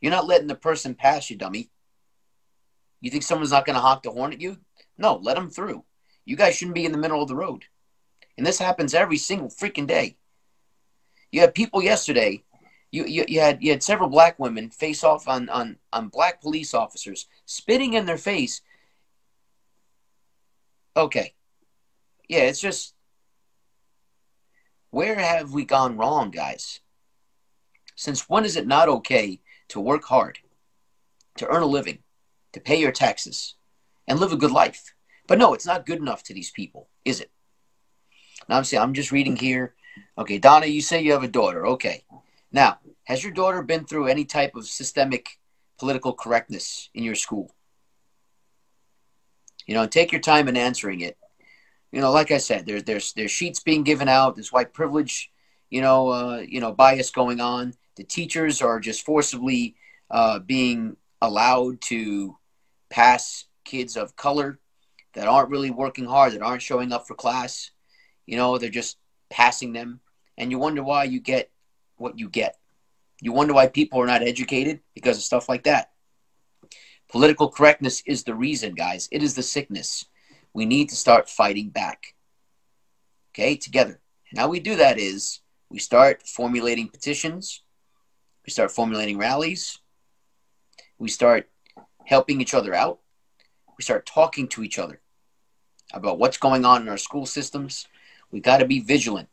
You're 0.00 0.12
not 0.12 0.26
letting 0.26 0.48
the 0.48 0.54
person 0.54 0.94
pass 0.94 1.28
you, 1.28 1.36
dummy. 1.36 1.68
You 3.02 3.10
think 3.10 3.22
someone's 3.22 3.50
not 3.50 3.66
going 3.66 3.76
to 3.76 3.82
honk 3.82 4.02
the 4.02 4.12
horn 4.12 4.32
at 4.32 4.40
you? 4.40 4.56
No, 4.96 5.16
let 5.16 5.34
them 5.34 5.50
through. 5.50 5.84
You 6.28 6.36
guys 6.36 6.56
shouldn't 6.56 6.74
be 6.74 6.84
in 6.84 6.92
the 6.92 6.98
middle 6.98 7.22
of 7.22 7.28
the 7.28 7.34
road. 7.34 7.64
And 8.36 8.46
this 8.46 8.58
happens 8.58 8.92
every 8.92 9.16
single 9.16 9.48
freaking 9.48 9.86
day. 9.86 10.18
You 11.32 11.40
had 11.40 11.54
people 11.54 11.82
yesterday. 11.82 12.44
You, 12.90 13.06
you, 13.06 13.24
you 13.26 13.40
had 13.40 13.62
you 13.62 13.70
had 13.70 13.82
several 13.82 14.10
black 14.10 14.38
women 14.38 14.68
face 14.68 15.02
off 15.02 15.26
on, 15.26 15.48
on, 15.48 15.78
on 15.90 16.08
black 16.08 16.42
police 16.42 16.74
officers, 16.74 17.26
spitting 17.46 17.94
in 17.94 18.04
their 18.04 18.18
face. 18.18 18.60
Okay. 20.94 21.32
Yeah, 22.28 22.40
it's 22.40 22.60
just 22.60 22.94
where 24.90 25.14
have 25.14 25.54
we 25.54 25.64
gone 25.64 25.96
wrong, 25.96 26.30
guys? 26.30 26.80
Since 27.96 28.28
when 28.28 28.44
is 28.44 28.56
it 28.56 28.66
not 28.66 28.90
okay 28.90 29.40
to 29.68 29.80
work 29.80 30.04
hard, 30.04 30.40
to 31.38 31.48
earn 31.48 31.62
a 31.62 31.66
living, 31.66 32.00
to 32.52 32.60
pay 32.60 32.78
your 32.78 32.92
taxes 32.92 33.54
and 34.06 34.20
live 34.20 34.32
a 34.32 34.36
good 34.36 34.52
life. 34.52 34.92
But 35.28 35.38
no, 35.38 35.54
it's 35.54 35.66
not 35.66 35.86
good 35.86 35.98
enough 35.98 36.24
to 36.24 36.34
these 36.34 36.50
people, 36.50 36.88
is 37.04 37.20
it? 37.20 37.30
Now 38.48 38.56
I'm 38.56 38.64
saying 38.64 38.82
I'm 38.82 38.94
just 38.94 39.12
reading 39.12 39.36
here. 39.36 39.74
Okay, 40.16 40.38
Donna, 40.38 40.66
you 40.66 40.80
say 40.80 41.02
you 41.02 41.12
have 41.12 41.22
a 41.22 41.28
daughter. 41.28 41.66
Okay. 41.66 42.02
Now, 42.50 42.78
has 43.04 43.22
your 43.22 43.32
daughter 43.32 43.62
been 43.62 43.84
through 43.84 44.06
any 44.06 44.24
type 44.24 44.56
of 44.56 44.66
systemic 44.66 45.28
political 45.78 46.14
correctness 46.14 46.88
in 46.94 47.04
your 47.04 47.14
school? 47.14 47.54
You 49.66 49.74
know, 49.74 49.86
take 49.86 50.12
your 50.12 50.20
time 50.22 50.48
in 50.48 50.56
answering 50.56 51.02
it. 51.02 51.18
You 51.92 52.00
know, 52.00 52.10
like 52.10 52.30
I 52.30 52.38
said, 52.38 52.64
there's 52.64 52.84
there's 52.84 53.12
there's 53.12 53.30
sheets 53.30 53.60
being 53.60 53.82
given 53.82 54.08
out. 54.08 54.34
There's 54.34 54.52
white 54.52 54.72
privilege, 54.72 55.30
you 55.68 55.82
know, 55.82 56.08
uh, 56.08 56.38
you 56.38 56.60
know, 56.60 56.72
bias 56.72 57.10
going 57.10 57.40
on. 57.40 57.74
The 57.96 58.04
teachers 58.04 58.62
are 58.62 58.80
just 58.80 59.04
forcibly 59.04 59.76
uh, 60.10 60.38
being 60.38 60.96
allowed 61.20 61.82
to 61.82 62.38
pass 62.88 63.44
kids 63.64 63.96
of 63.96 64.16
color 64.16 64.58
that 65.18 65.26
aren't 65.26 65.50
really 65.50 65.72
working 65.72 66.04
hard, 66.04 66.32
that 66.32 66.42
aren't 66.42 66.62
showing 66.62 66.92
up 66.92 67.08
for 67.08 67.14
class. 67.14 67.72
You 68.24 68.36
know, 68.36 68.56
they're 68.56 68.68
just 68.70 68.98
passing 69.30 69.72
them. 69.72 69.98
And 70.36 70.52
you 70.52 70.60
wonder 70.60 70.80
why 70.80 71.04
you 71.04 71.18
get 71.18 71.50
what 71.96 72.20
you 72.20 72.28
get. 72.28 72.56
You 73.20 73.32
wonder 73.32 73.52
why 73.52 73.66
people 73.66 74.00
are 74.00 74.06
not 74.06 74.22
educated 74.22 74.78
because 74.94 75.16
of 75.16 75.24
stuff 75.24 75.48
like 75.48 75.64
that. 75.64 75.90
Political 77.10 77.50
correctness 77.50 78.00
is 78.06 78.22
the 78.22 78.34
reason, 78.36 78.74
guys. 78.74 79.08
It 79.10 79.24
is 79.24 79.34
the 79.34 79.42
sickness. 79.42 80.06
We 80.52 80.66
need 80.66 80.88
to 80.90 80.94
start 80.94 81.28
fighting 81.28 81.70
back. 81.70 82.14
Okay, 83.32 83.56
together. 83.56 83.98
And 84.30 84.38
how 84.38 84.48
we 84.48 84.60
do 84.60 84.76
that 84.76 85.00
is 85.00 85.40
we 85.68 85.80
start 85.80 86.22
formulating 86.28 86.86
petitions, 86.86 87.62
we 88.46 88.52
start 88.52 88.70
formulating 88.70 89.18
rallies, 89.18 89.80
we 90.96 91.08
start 91.08 91.50
helping 92.04 92.40
each 92.40 92.54
other 92.54 92.72
out. 92.72 93.00
We 93.76 93.82
start 93.82 94.06
talking 94.06 94.48
to 94.48 94.64
each 94.64 94.78
other 94.78 95.00
about 95.92 96.18
what's 96.18 96.36
going 96.36 96.64
on 96.64 96.82
in 96.82 96.88
our 96.88 96.98
school 96.98 97.26
systems. 97.26 97.86
We 98.30 98.40
got 98.40 98.58
to 98.58 98.66
be 98.66 98.80
vigilant. 98.80 99.28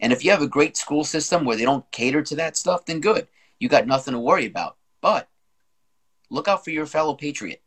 And 0.00 0.12
if 0.12 0.24
you 0.24 0.30
have 0.30 0.42
a 0.42 0.48
great 0.48 0.76
school 0.76 1.04
system 1.04 1.44
where 1.44 1.56
they 1.56 1.64
don't 1.64 1.90
cater 1.90 2.22
to 2.22 2.36
that 2.36 2.56
stuff, 2.56 2.84
then 2.84 3.00
good. 3.00 3.28
You 3.58 3.68
got 3.68 3.86
nothing 3.86 4.12
to 4.12 4.20
worry 4.20 4.46
about. 4.46 4.76
But 5.00 5.28
look 6.30 6.48
out 6.48 6.64
for 6.64 6.70
your 6.70 6.86
fellow 6.86 7.14
patriot 7.14 7.62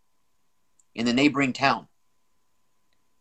in 0.94 1.06
the 1.06 1.14
neighboring 1.14 1.54
town. 1.54 1.88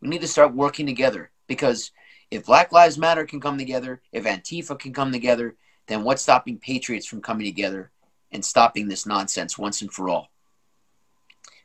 We 0.01 0.09
need 0.09 0.21
to 0.21 0.27
start 0.27 0.53
working 0.53 0.85
together 0.85 1.31
because 1.47 1.91
if 2.29 2.45
Black 2.45 2.71
Lives 2.71 2.97
Matter 2.97 3.25
can 3.25 3.39
come 3.39 3.57
together, 3.57 4.01
if 4.11 4.25
Antifa 4.25 4.77
can 4.77 4.93
come 4.93 5.11
together, 5.11 5.55
then 5.87 6.03
what's 6.03 6.21
stopping 6.21 6.59
patriots 6.59 7.05
from 7.05 7.21
coming 7.21 7.45
together 7.45 7.91
and 8.31 8.43
stopping 8.43 8.87
this 8.87 9.05
nonsense 9.05 9.57
once 9.57 9.81
and 9.81 9.91
for 9.91 10.09
all. 10.09 10.29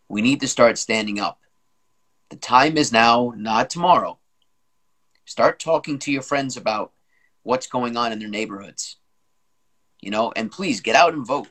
We 0.08 0.22
need 0.22 0.40
to 0.40 0.48
start 0.48 0.78
standing 0.78 1.18
up. 1.18 1.41
The 2.32 2.38
time 2.38 2.78
is 2.78 2.92
now, 2.92 3.34
not 3.36 3.68
tomorrow. 3.68 4.18
Start 5.26 5.60
talking 5.60 5.98
to 5.98 6.10
your 6.10 6.22
friends 6.22 6.56
about 6.56 6.92
what's 7.42 7.66
going 7.66 7.94
on 7.94 8.10
in 8.10 8.20
their 8.20 8.28
neighborhoods. 8.28 8.96
You 10.00 10.10
know, 10.10 10.32
and 10.34 10.50
please 10.50 10.80
get 10.80 10.96
out 10.96 11.12
and 11.12 11.26
vote. 11.26 11.48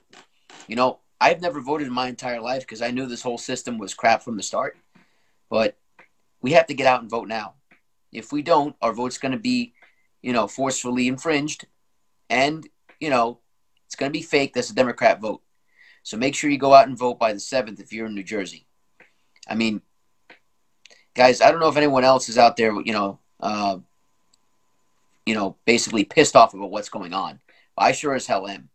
You 0.68 0.76
know, 0.76 0.98
I've 1.20 1.40
never 1.40 1.62
voted 1.62 1.86
in 1.86 1.94
my 1.94 2.08
entire 2.08 2.42
life 2.42 2.62
because 2.62 2.82
I 2.82 2.90
knew 2.90 3.06
this 3.06 3.22
whole 3.22 3.38
system 3.38 3.78
was 3.78 3.94
crap 3.94 4.24
from 4.24 4.38
the 4.38 4.42
start. 4.42 4.76
But 5.52 5.78
we 6.42 6.54
have 6.54 6.66
to 6.66 6.74
get 6.74 6.88
out 6.88 7.02
and 7.02 7.12
vote 7.12 7.28
now. 7.28 7.54
If 8.12 8.32
we 8.32 8.42
don't, 8.42 8.76
our 8.82 8.92
vote's 8.92 9.20
going 9.20 9.34
to 9.34 9.38
be, 9.38 9.76
you 10.24 10.34
know, 10.34 10.48
forcefully 10.48 11.08
infringed. 11.08 11.68
And, 12.28 12.68
you 13.00 13.12
know, 13.12 13.38
it's 13.86 13.96
going 13.96 14.12
to 14.12 14.18
be 14.18 14.24
fake. 14.24 14.56
That's 14.56 14.72
a 14.72 14.76
Democrat 14.76 15.22
vote. 15.22 15.44
So 16.02 16.18
make 16.18 16.34
sure 16.34 16.50
you 16.50 16.58
go 16.58 16.74
out 16.74 16.88
and 16.88 16.98
vote 16.98 17.20
by 17.20 17.34
the 17.34 17.40
7th 17.40 17.80
if 17.80 17.94
you're 17.94 18.08
in 18.08 18.16
New 18.16 18.24
Jersey. 18.24 18.66
I 19.48 19.54
mean, 19.54 19.84
guys, 21.14 21.42
I 21.42 21.52
don't 21.52 21.60
know 21.60 21.70
if 21.70 21.78
anyone 21.78 22.04
else 22.04 22.30
is 22.30 22.38
out 22.38 22.58
there, 22.58 22.74
you 22.82 22.94
know, 22.94 23.20
uh, 23.40 23.78
you 25.26 25.36
know, 25.36 25.58
basically 25.66 26.04
pissed 26.04 26.36
off 26.36 26.54
about 26.54 26.72
what's 26.72 26.90
going 26.90 27.14
on. 27.14 27.40
I 27.78 27.92
sure 27.92 28.16
as 28.16 28.28
hell 28.28 28.48
am. 28.48 28.70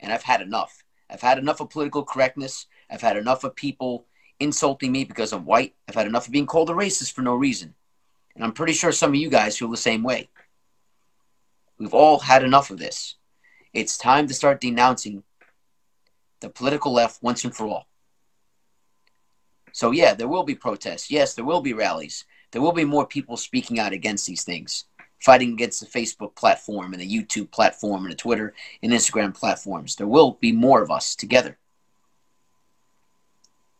And 0.00 0.12
I've 0.12 0.22
had 0.22 0.42
enough. 0.42 0.82
I've 1.08 1.20
had 1.20 1.38
enough 1.38 1.60
of 1.60 1.70
political 1.70 2.04
correctness. 2.04 2.66
I've 2.90 3.00
had 3.00 3.16
enough 3.16 3.44
of 3.44 3.54
people 3.56 4.06
insulting 4.40 4.92
me 4.92 5.04
because 5.04 5.32
I'm 5.32 5.44
white. 5.44 5.74
I've 5.88 5.94
had 5.94 6.06
enough 6.06 6.26
of 6.26 6.32
being 6.32 6.46
called 6.46 6.70
a 6.70 6.74
racist 6.74 7.12
for 7.12 7.22
no 7.22 7.34
reason. 7.34 7.74
And 8.34 8.44
I'm 8.44 8.52
pretty 8.52 8.74
sure 8.74 8.92
some 8.92 9.10
of 9.10 9.16
you 9.16 9.30
guys 9.30 9.56
feel 9.56 9.70
the 9.70 9.76
same 9.76 10.02
way. 10.02 10.28
We've 11.78 11.94
all 11.94 12.18
had 12.18 12.42
enough 12.42 12.70
of 12.70 12.78
this. 12.78 13.14
It's 13.72 13.98
time 13.98 14.26
to 14.28 14.34
start 14.34 14.60
denouncing 14.60 15.22
the 16.40 16.48
political 16.48 16.92
left 16.92 17.22
once 17.22 17.44
and 17.44 17.54
for 17.54 17.66
all. 17.66 17.86
So, 19.76 19.90
yeah, 19.90 20.14
there 20.14 20.26
will 20.26 20.42
be 20.42 20.54
protests. 20.54 21.10
Yes, 21.10 21.34
there 21.34 21.44
will 21.44 21.60
be 21.60 21.74
rallies. 21.74 22.24
There 22.50 22.62
will 22.62 22.72
be 22.72 22.86
more 22.86 23.06
people 23.06 23.36
speaking 23.36 23.78
out 23.78 23.92
against 23.92 24.26
these 24.26 24.42
things, 24.42 24.86
fighting 25.20 25.52
against 25.52 25.80
the 25.80 25.86
Facebook 25.86 26.34
platform 26.34 26.94
and 26.94 27.02
the 27.02 27.06
YouTube 27.06 27.50
platform 27.50 28.04
and 28.04 28.10
the 28.10 28.16
Twitter 28.16 28.54
and 28.82 28.90
Instagram 28.90 29.38
platforms. 29.38 29.94
There 29.94 30.06
will 30.06 30.38
be 30.40 30.50
more 30.50 30.80
of 30.80 30.90
us 30.90 31.14
together. 31.14 31.58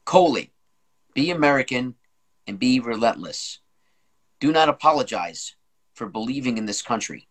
Coley, 0.04 0.52
be 1.14 1.30
American 1.30 1.94
and 2.46 2.58
be 2.58 2.78
relentless. 2.78 3.60
Do 4.38 4.52
not 4.52 4.68
apologize 4.68 5.54
for 5.94 6.06
believing 6.10 6.58
in 6.58 6.66
this 6.66 6.82
country 6.82 7.26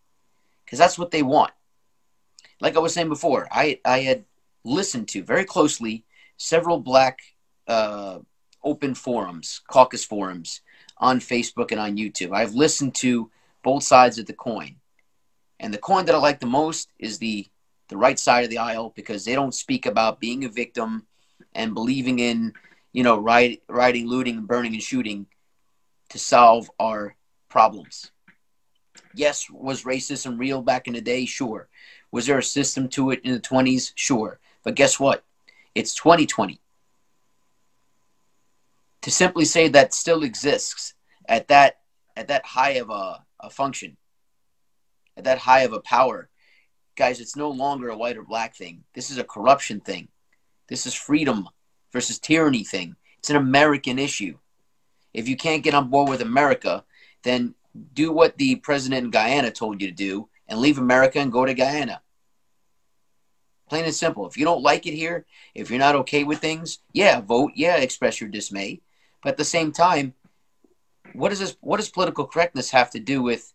because 0.64 0.80
that's 0.80 0.98
what 0.98 1.12
they 1.12 1.22
want. 1.22 1.52
Like 2.60 2.74
I 2.74 2.80
was 2.80 2.94
saying 2.94 3.10
before, 3.10 3.46
I, 3.48 3.78
I 3.84 4.00
had 4.00 4.24
listened 4.64 5.06
to 5.10 5.22
very 5.22 5.44
closely 5.44 6.04
several 6.36 6.80
black 6.80 7.20
uh, 7.68 8.18
open 8.66 8.94
forums, 8.94 9.62
caucus 9.68 10.04
forums 10.04 10.60
on 10.98 11.20
Facebook 11.20 11.70
and 11.70 11.80
on 11.80 11.96
YouTube. 11.96 12.34
I've 12.34 12.54
listened 12.54 12.94
to 12.96 13.30
both 13.62 13.84
sides 13.84 14.18
of 14.18 14.26
the 14.26 14.32
coin. 14.32 14.76
And 15.60 15.72
the 15.72 15.78
coin 15.78 16.04
that 16.06 16.14
I 16.14 16.18
like 16.18 16.40
the 16.40 16.46
most 16.46 16.90
is 16.98 17.18
the 17.18 17.46
the 17.88 17.96
right 17.96 18.18
side 18.18 18.42
of 18.42 18.50
the 18.50 18.58
aisle 18.58 18.92
because 18.96 19.24
they 19.24 19.34
don't 19.36 19.54
speak 19.54 19.86
about 19.86 20.18
being 20.18 20.44
a 20.44 20.48
victim 20.48 21.06
and 21.54 21.72
believing 21.72 22.18
in, 22.18 22.52
you 22.92 23.04
know, 23.04 23.16
riot, 23.16 23.62
rioting, 23.68 24.08
looting, 24.08 24.44
burning, 24.44 24.74
and 24.74 24.82
shooting 24.82 25.26
to 26.08 26.18
solve 26.18 26.68
our 26.80 27.14
problems. 27.48 28.10
Yes, 29.14 29.48
was 29.48 29.84
racism 29.84 30.36
real 30.36 30.62
back 30.62 30.88
in 30.88 30.94
the 30.94 31.00
day? 31.00 31.26
Sure. 31.26 31.68
Was 32.10 32.26
there 32.26 32.38
a 32.38 32.42
system 32.42 32.88
to 32.90 33.12
it 33.12 33.20
in 33.22 33.32
the 33.32 33.40
20s? 33.40 33.92
Sure. 33.94 34.40
But 34.64 34.74
guess 34.74 34.98
what? 34.98 35.22
It's 35.76 35.94
2020. 35.94 36.60
To 39.06 39.12
simply 39.12 39.44
say 39.44 39.68
that 39.68 39.94
still 39.94 40.24
exists 40.24 40.94
at 41.28 41.46
that 41.46 41.76
at 42.16 42.26
that 42.26 42.44
high 42.44 42.70
of 42.70 42.90
a, 42.90 43.24
a 43.38 43.48
function, 43.50 43.96
at 45.16 45.22
that 45.22 45.38
high 45.38 45.60
of 45.60 45.72
a 45.72 45.78
power, 45.78 46.28
guys, 46.96 47.20
it's 47.20 47.36
no 47.36 47.50
longer 47.50 47.88
a 47.88 47.96
white 47.96 48.16
or 48.16 48.24
black 48.24 48.56
thing. 48.56 48.82
This 48.96 49.12
is 49.12 49.18
a 49.18 49.22
corruption 49.22 49.78
thing. 49.78 50.08
This 50.68 50.86
is 50.86 50.94
freedom 50.94 51.48
versus 51.92 52.18
tyranny 52.18 52.64
thing. 52.64 52.96
It's 53.20 53.30
an 53.30 53.36
American 53.36 54.00
issue. 54.00 54.38
If 55.14 55.28
you 55.28 55.36
can't 55.36 55.62
get 55.62 55.74
on 55.74 55.88
board 55.88 56.08
with 56.08 56.20
America, 56.20 56.82
then 57.22 57.54
do 57.94 58.10
what 58.10 58.36
the 58.38 58.56
president 58.56 59.04
in 59.04 59.10
Guyana 59.12 59.52
told 59.52 59.80
you 59.80 59.86
to 59.86 59.94
do 59.94 60.28
and 60.48 60.58
leave 60.58 60.78
America 60.78 61.20
and 61.20 61.30
go 61.30 61.46
to 61.46 61.54
Guyana. 61.54 62.02
Plain 63.68 63.84
and 63.84 63.94
simple. 63.94 64.26
If 64.26 64.36
you 64.36 64.44
don't 64.44 64.64
like 64.64 64.84
it 64.84 64.94
here, 64.94 65.26
if 65.54 65.70
you're 65.70 65.78
not 65.78 65.94
okay 65.94 66.24
with 66.24 66.40
things, 66.40 66.80
yeah, 66.92 67.20
vote, 67.20 67.52
yeah, 67.54 67.76
express 67.76 68.20
your 68.20 68.30
dismay. 68.30 68.80
But 69.26 69.32
at 69.32 69.38
the 69.38 69.44
same 69.44 69.72
time, 69.72 70.14
what 71.12 71.30
does 71.30 71.40
this 71.40 71.56
what 71.60 71.78
does 71.78 71.88
political 71.88 72.28
correctness 72.28 72.70
have 72.70 72.92
to 72.92 73.00
do 73.00 73.20
with 73.20 73.52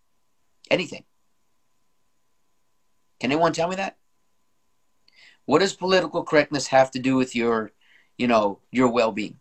anything? 0.69 1.05
Can 3.21 3.31
anyone 3.31 3.53
tell 3.53 3.69
me 3.69 3.77
that? 3.77 3.95
What 5.45 5.59
does 5.59 5.73
political 5.73 6.25
correctness 6.25 6.67
have 6.67 6.91
to 6.91 6.99
do 6.99 7.15
with 7.15 7.37
your, 7.37 7.71
you 8.17 8.27
know, 8.27 8.59
your 8.69 8.89
well-being? 8.89 9.39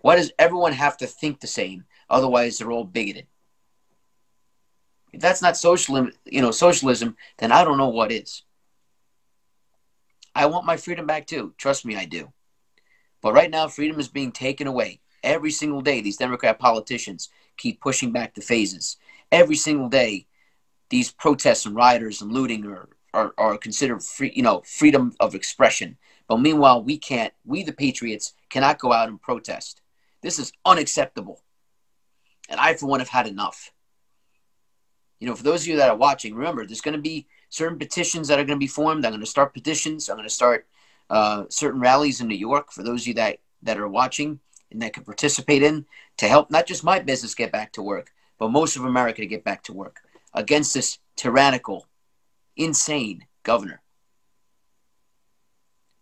Why 0.00 0.16
does 0.16 0.32
everyone 0.40 0.72
have 0.72 0.96
to 0.96 1.06
think 1.06 1.38
the 1.38 1.46
same? 1.46 1.84
Otherwise, 2.10 2.58
they're 2.58 2.72
all 2.72 2.82
bigoted. 2.82 3.28
If 5.12 5.20
that's 5.20 5.42
not 5.42 5.56
socialism, 5.56 6.14
you 6.24 6.42
know, 6.42 6.50
socialism, 6.50 7.16
then 7.38 7.52
I 7.52 7.62
don't 7.62 7.78
know 7.78 7.90
what 7.90 8.10
is. 8.10 8.42
I 10.34 10.46
want 10.46 10.66
my 10.66 10.78
freedom 10.78 11.06
back 11.06 11.28
too. 11.28 11.54
Trust 11.58 11.86
me, 11.86 11.94
I 11.94 12.06
do. 12.06 12.32
But 13.22 13.32
right 13.32 13.50
now, 13.50 13.68
freedom 13.68 13.98
is 13.98 14.08
being 14.08 14.32
taken 14.32 14.66
away. 14.66 15.00
Every 15.22 15.52
single 15.52 15.80
day, 15.80 16.00
these 16.00 16.16
Democrat 16.16 16.58
politicians 16.58 17.30
keep 17.56 17.80
pushing 17.80 18.12
back 18.12 18.34
the 18.34 18.40
phases. 18.40 18.96
Every 19.30 19.54
single 19.54 19.88
day, 19.88 20.26
these 20.90 21.12
protests 21.12 21.64
and 21.64 21.76
rioters 21.76 22.20
and 22.20 22.32
looting 22.32 22.66
are, 22.66 22.88
are, 23.14 23.32
are 23.38 23.56
considered 23.56 24.02
free, 24.02 24.32
you 24.34 24.42
know, 24.42 24.62
freedom 24.66 25.14
of 25.20 25.34
expression. 25.34 25.96
But 26.26 26.40
meanwhile, 26.40 26.82
we 26.82 26.98
can't, 26.98 27.32
we 27.44 27.62
the 27.62 27.72
patriots 27.72 28.34
cannot 28.50 28.80
go 28.80 28.92
out 28.92 29.08
and 29.08 29.22
protest. 29.22 29.80
This 30.22 30.38
is 30.38 30.52
unacceptable. 30.64 31.42
And 32.48 32.60
I, 32.60 32.74
for 32.74 32.86
one, 32.86 33.00
have 33.00 33.08
had 33.08 33.26
enough. 33.26 33.72
You 35.20 35.28
know, 35.28 35.36
for 35.36 35.44
those 35.44 35.62
of 35.62 35.68
you 35.68 35.76
that 35.76 35.88
are 35.88 35.96
watching, 35.96 36.34
remember, 36.34 36.66
there's 36.66 36.80
going 36.80 36.96
to 36.96 37.00
be 37.00 37.28
certain 37.48 37.78
petitions 37.78 38.26
that 38.26 38.40
are 38.40 38.44
going 38.44 38.58
to 38.58 38.62
be 38.62 38.66
formed. 38.66 39.04
I'm 39.04 39.12
going 39.12 39.20
to 39.20 39.26
start 39.26 39.54
petitions. 39.54 40.08
I'm 40.08 40.16
going 40.16 40.28
to 40.28 40.34
start 40.34 40.66
uh, 41.10 41.44
certain 41.48 41.80
rallies 41.80 42.20
in 42.20 42.28
New 42.28 42.34
York 42.36 42.72
for 42.72 42.82
those 42.82 43.02
of 43.02 43.08
you 43.08 43.14
that, 43.14 43.38
that 43.62 43.78
are 43.78 43.88
watching 43.88 44.40
and 44.70 44.82
that 44.82 44.92
can 44.92 45.04
participate 45.04 45.62
in 45.62 45.86
to 46.16 46.28
help 46.28 46.50
not 46.50 46.66
just 46.66 46.84
my 46.84 46.98
business 46.98 47.34
get 47.34 47.52
back 47.52 47.72
to 47.72 47.82
work, 47.82 48.10
but 48.38 48.50
most 48.50 48.76
of 48.76 48.84
America 48.84 49.20
to 49.20 49.26
get 49.26 49.44
back 49.44 49.62
to 49.64 49.72
work 49.72 50.00
against 50.34 50.74
this 50.74 50.98
tyrannical, 51.16 51.86
insane 52.56 53.26
governor. 53.42 53.82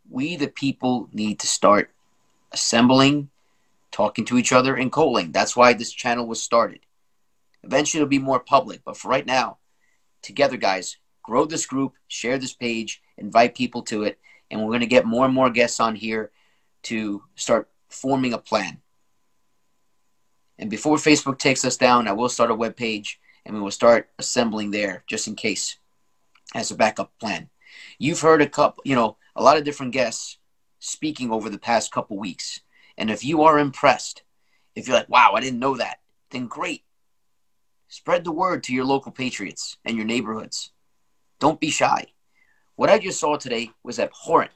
We, 0.08 0.36
the 0.36 0.48
people, 0.48 1.08
need 1.12 1.38
to 1.40 1.46
start 1.46 1.90
assembling, 2.52 3.30
talking 3.92 4.24
to 4.26 4.38
each 4.38 4.52
other, 4.52 4.74
and 4.74 4.90
calling. 4.90 5.32
That's 5.32 5.56
why 5.56 5.72
this 5.72 5.92
channel 5.92 6.26
was 6.26 6.42
started. 6.42 6.80
Eventually, 7.62 8.00
it'll 8.00 8.08
be 8.08 8.18
more 8.18 8.40
public, 8.40 8.80
but 8.84 8.96
for 8.96 9.08
right 9.08 9.26
now, 9.26 9.58
together, 10.22 10.56
guys, 10.56 10.96
grow 11.22 11.44
this 11.44 11.66
group, 11.66 11.94
share 12.08 12.38
this 12.38 12.54
page, 12.54 13.02
invite 13.18 13.54
people 13.54 13.82
to 13.82 14.02
it, 14.04 14.18
and 14.50 14.60
we're 14.60 14.70
going 14.70 14.80
to 14.80 14.86
get 14.86 15.06
more 15.06 15.24
and 15.24 15.34
more 15.34 15.50
guests 15.50 15.80
on 15.80 15.94
here 15.94 16.30
to 16.82 17.22
start 17.34 17.68
forming 17.88 18.32
a 18.32 18.38
plan. 18.38 18.80
And 20.58 20.68
before 20.70 20.96
Facebook 20.96 21.38
takes 21.38 21.64
us 21.64 21.76
down, 21.76 22.08
I 22.08 22.12
will 22.12 22.28
start 22.28 22.50
a 22.50 22.54
web 22.54 22.76
page 22.76 23.20
and 23.44 23.54
we 23.54 23.62
will 23.62 23.70
start 23.70 24.10
assembling 24.18 24.70
there 24.70 25.04
just 25.06 25.26
in 25.26 25.34
case 25.34 25.78
as 26.54 26.70
a 26.70 26.76
backup 26.76 27.12
plan. 27.18 27.48
You've 27.98 28.20
heard 28.20 28.42
a 28.42 28.48
couple, 28.48 28.82
you 28.84 28.94
know, 28.94 29.16
a 29.36 29.42
lot 29.42 29.56
of 29.56 29.64
different 29.64 29.92
guests 29.92 30.38
speaking 30.78 31.30
over 31.30 31.48
the 31.48 31.58
past 31.58 31.92
couple 31.92 32.18
weeks. 32.18 32.60
And 32.98 33.10
if 33.10 33.24
you 33.24 33.42
are 33.42 33.58
impressed, 33.58 34.22
if 34.74 34.86
you're 34.86 34.96
like, 34.96 35.08
wow, 35.08 35.32
I 35.34 35.40
didn't 35.40 35.60
know 35.60 35.76
that, 35.76 35.98
then 36.30 36.46
great. 36.46 36.84
Spread 37.88 38.24
the 38.24 38.32
word 38.32 38.62
to 38.64 38.74
your 38.74 38.84
local 38.84 39.12
patriots 39.12 39.76
and 39.84 39.96
your 39.96 40.06
neighborhoods. 40.06 40.70
Don't 41.38 41.60
be 41.60 41.70
shy. 41.70 42.06
What 42.80 42.88
I 42.88 42.98
just 42.98 43.20
saw 43.20 43.36
today 43.36 43.72
was 43.84 43.98
abhorrent 43.98 44.52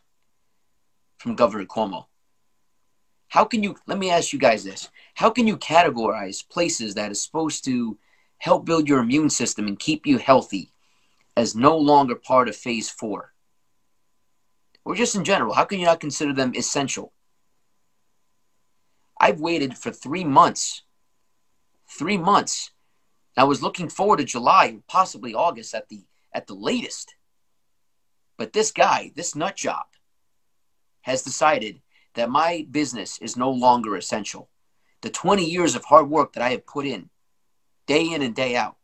from 1.19 1.35
Governor 1.35 1.67
Cuomo. 1.67 2.07
How 3.29 3.45
can 3.45 3.63
you, 3.63 3.77
let 3.87 3.99
me 3.99 4.09
ask 4.09 4.33
you 4.33 4.39
guys 4.39 4.65
this. 4.65 4.89
How 5.13 5.29
can 5.29 5.47
you 5.47 5.59
categorize 5.59 6.49
places 6.49 6.95
that 6.95 7.13
is 7.13 7.23
supposed 7.23 7.67
to 7.67 7.99
help 8.39 8.65
build 8.65 8.89
your 8.89 9.01
immune 9.01 9.29
system 9.29 9.69
and 9.69 9.79
keep 9.79 10.07
you 10.07 10.17
healthy 10.17 10.73
as 11.37 11.55
no 11.55 11.77
longer 11.77 12.15
part 12.15 12.49
of 12.49 12.57
phase 12.57 12.89
four? 12.89 13.35
Or 14.87 14.95
just 14.95 15.15
in 15.15 15.25
general, 15.25 15.53
how 15.53 15.67
can 15.67 15.79
you 15.79 15.85
not 15.85 16.01
consider 16.01 16.33
them 16.33 16.55
essential? 16.57 17.13
I've 19.21 19.41
waited 19.41 19.77
for 19.77 19.91
three 19.91 20.25
months. 20.25 20.81
Three 21.91 22.17
months. 22.17 22.71
I 23.37 23.45
was 23.45 23.63
looking 23.63 23.91
forward 23.91 24.17
to 24.17 24.25
July, 24.25 24.79
possibly 24.89 25.35
August 25.35 25.75
at 25.75 25.91
the 25.91 26.07
at 26.33 26.47
the 26.47 26.55
latest. 26.55 27.17
But 28.37 28.53
this 28.53 28.71
guy, 28.71 29.13
this 29.15 29.35
nut 29.35 29.57
job, 29.57 29.87
has 31.03 31.23
decided 31.23 31.81
that 32.15 32.31
my 32.31 32.67
business 32.71 33.19
is 33.19 33.37
no 33.37 33.51
longer 33.51 33.97
essential. 33.97 34.49
The 35.03 35.11
20 35.11 35.45
years 35.45 35.75
of 35.75 35.85
hard 35.85 36.09
work 36.09 36.33
that 36.33 36.43
I 36.43 36.51
have 36.51 36.67
put 36.67 36.87
in, 36.87 37.11
day 37.87 38.13
in 38.13 38.23
and 38.23 38.35
day 38.35 38.57
out, 38.57 38.77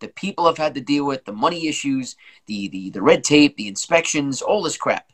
the 0.00 0.08
people 0.08 0.46
I've 0.46 0.58
had 0.58 0.74
to 0.74 0.80
deal 0.80 1.04
with, 1.04 1.24
the 1.24 1.32
money 1.32 1.66
issues, 1.66 2.16
the, 2.46 2.68
the, 2.68 2.90
the 2.90 3.02
red 3.02 3.24
tape, 3.24 3.56
the 3.56 3.68
inspections, 3.68 4.42
all 4.42 4.62
this 4.62 4.76
crap. 4.76 5.10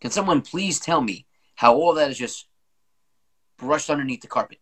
Can 0.00 0.10
someone 0.10 0.42
please 0.42 0.78
tell 0.78 1.00
me 1.00 1.26
how 1.56 1.74
all 1.74 1.94
that 1.94 2.10
is 2.10 2.18
just 2.18 2.46
brushed 3.56 3.90
underneath 3.90 4.20
the 4.20 4.28
carpet? 4.28 4.58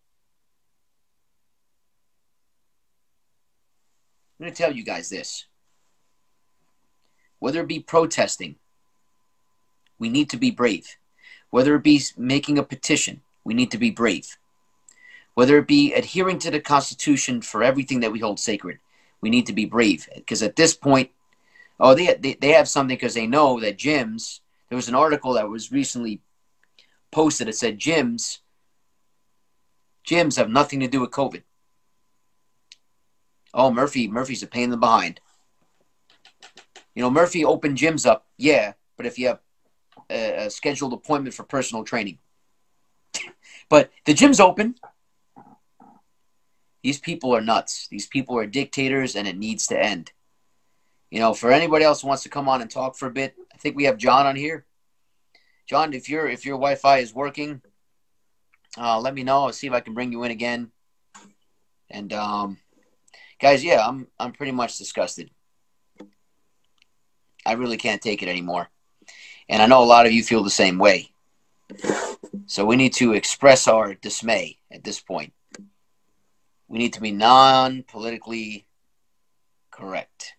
I'm 4.38 4.44
going 4.44 4.54
to 4.54 4.62
tell 4.62 4.72
you 4.72 4.84
guys 4.84 5.08
this 5.08 5.46
whether 7.46 7.60
it 7.60 7.68
be 7.68 7.78
protesting, 7.78 8.56
we 10.00 10.08
need 10.08 10.28
to 10.28 10.36
be 10.36 10.50
brave. 10.50 10.96
Whether 11.50 11.76
it 11.76 11.84
be 11.84 12.02
making 12.16 12.58
a 12.58 12.64
petition, 12.64 13.22
we 13.44 13.54
need 13.54 13.70
to 13.70 13.78
be 13.78 13.92
brave. 13.92 14.36
Whether 15.34 15.58
it 15.58 15.68
be 15.68 15.94
adhering 15.94 16.40
to 16.40 16.50
the 16.50 16.58
Constitution 16.58 17.40
for 17.40 17.62
everything 17.62 18.00
that 18.00 18.10
we 18.10 18.18
hold 18.18 18.40
sacred, 18.40 18.80
we 19.20 19.30
need 19.30 19.46
to 19.46 19.52
be 19.52 19.64
brave. 19.64 20.08
Because 20.12 20.42
at 20.42 20.56
this 20.56 20.74
point, 20.74 21.10
oh, 21.78 21.94
they, 21.94 22.14
they, 22.14 22.34
they 22.34 22.50
have 22.50 22.68
something 22.68 22.96
because 22.96 23.14
they 23.14 23.28
know 23.28 23.60
that 23.60 23.78
gyms, 23.78 24.40
there 24.68 24.74
was 24.74 24.88
an 24.88 24.96
article 24.96 25.34
that 25.34 25.48
was 25.48 25.70
recently 25.70 26.20
posted 27.12 27.46
that 27.46 27.54
said 27.54 27.78
gyms, 27.78 28.40
gyms 30.04 30.36
have 30.36 30.50
nothing 30.50 30.80
to 30.80 30.88
do 30.88 31.00
with 31.00 31.12
COVID. 31.12 31.44
Oh, 33.54 33.70
Murphy, 33.70 34.08
Murphy's 34.08 34.42
a 34.42 34.48
pain 34.48 34.64
in 34.64 34.70
the 34.70 34.76
behind. 34.76 35.20
You 36.96 37.02
know, 37.02 37.10
Murphy 37.10 37.44
opened 37.44 37.76
gyms 37.76 38.06
up, 38.06 38.26
yeah, 38.38 38.72
but 38.96 39.04
if 39.04 39.18
you 39.18 39.28
have 39.28 39.40
a, 40.08 40.46
a 40.46 40.50
scheduled 40.50 40.94
appointment 40.94 41.34
for 41.34 41.42
personal 41.42 41.84
training, 41.84 42.18
but 43.68 43.90
the 44.06 44.14
gym's 44.14 44.40
open. 44.40 44.76
These 46.82 46.98
people 46.98 47.36
are 47.36 47.42
nuts. 47.42 47.86
These 47.90 48.06
people 48.06 48.38
are 48.38 48.46
dictators, 48.46 49.14
and 49.14 49.28
it 49.28 49.36
needs 49.36 49.66
to 49.66 49.78
end. 49.78 50.12
You 51.10 51.20
know, 51.20 51.34
for 51.34 51.52
anybody 51.52 51.84
else 51.84 52.00
who 52.00 52.08
wants 52.08 52.22
to 52.22 52.30
come 52.30 52.48
on 52.48 52.62
and 52.62 52.70
talk 52.70 52.96
for 52.96 53.08
a 53.08 53.12
bit, 53.12 53.34
I 53.52 53.58
think 53.58 53.76
we 53.76 53.84
have 53.84 53.98
John 53.98 54.26
on 54.26 54.34
here. 54.34 54.64
John, 55.68 55.92
if 55.92 56.08
your 56.08 56.26
if 56.26 56.46
your 56.46 56.56
Wi-Fi 56.56 56.98
is 56.98 57.12
working, 57.12 57.60
uh, 58.78 58.98
let 59.00 59.12
me 59.12 59.22
know. 59.22 59.44
I'll 59.44 59.52
see 59.52 59.66
if 59.66 59.72
I 59.74 59.80
can 59.80 59.92
bring 59.92 60.12
you 60.12 60.22
in 60.22 60.30
again. 60.30 60.70
And 61.90 62.10
um, 62.14 62.58
guys, 63.38 63.62
yeah, 63.62 63.86
I'm 63.86 64.06
I'm 64.18 64.32
pretty 64.32 64.52
much 64.52 64.78
disgusted. 64.78 65.30
I 67.46 67.52
really 67.52 67.76
can't 67.76 68.02
take 68.02 68.22
it 68.22 68.28
anymore. 68.28 68.68
And 69.48 69.62
I 69.62 69.66
know 69.66 69.82
a 69.82 69.84
lot 69.84 70.06
of 70.06 70.12
you 70.12 70.22
feel 70.22 70.42
the 70.42 70.50
same 70.50 70.78
way. 70.78 71.12
So 72.46 72.64
we 72.64 72.76
need 72.76 72.94
to 72.94 73.12
express 73.12 73.68
our 73.68 73.94
dismay 73.94 74.58
at 74.70 74.84
this 74.84 75.00
point. 75.00 75.32
We 76.68 76.78
need 76.78 76.92
to 76.94 77.00
be 77.00 77.12
non 77.12 77.84
politically 77.84 78.66
correct. 79.70 80.34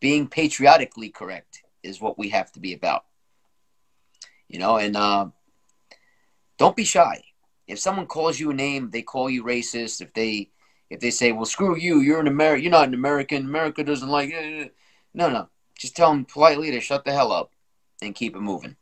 Being 0.00 0.26
patriotically 0.26 1.10
correct 1.10 1.62
is 1.82 2.00
what 2.00 2.18
we 2.18 2.30
have 2.30 2.50
to 2.52 2.60
be 2.60 2.72
about. 2.72 3.04
You 4.48 4.58
know, 4.58 4.76
and 4.76 4.96
uh, 4.96 5.26
don't 6.58 6.76
be 6.76 6.84
shy. 6.84 7.22
If 7.66 7.78
someone 7.78 8.06
calls 8.06 8.38
you 8.38 8.50
a 8.50 8.54
name, 8.54 8.90
they 8.90 9.02
call 9.02 9.30
you 9.30 9.44
racist. 9.44 10.00
If 10.00 10.12
they 10.12 10.50
if 10.90 11.00
they 11.00 11.10
say, 11.10 11.32
"Well, 11.32 11.46
screw 11.46 11.76
you, 11.76 12.00
you're 12.00 12.20
an 12.20 12.26
American, 12.26 12.62
you're 12.64 12.72
not 12.72 12.88
an 12.88 12.94
American. 12.94 13.46
America 13.46 13.82
doesn't 13.82 14.08
like," 14.08 14.30
it. 14.30 14.74
no, 15.14 15.30
no, 15.30 15.48
just 15.82 15.96
tell 15.96 16.12
them 16.12 16.24
politely 16.24 16.70
to 16.70 16.80
shut 16.80 17.04
the 17.04 17.10
hell 17.10 17.32
up 17.32 17.50
and 18.00 18.14
keep 18.14 18.36
it 18.36 18.40
moving. 18.40 18.76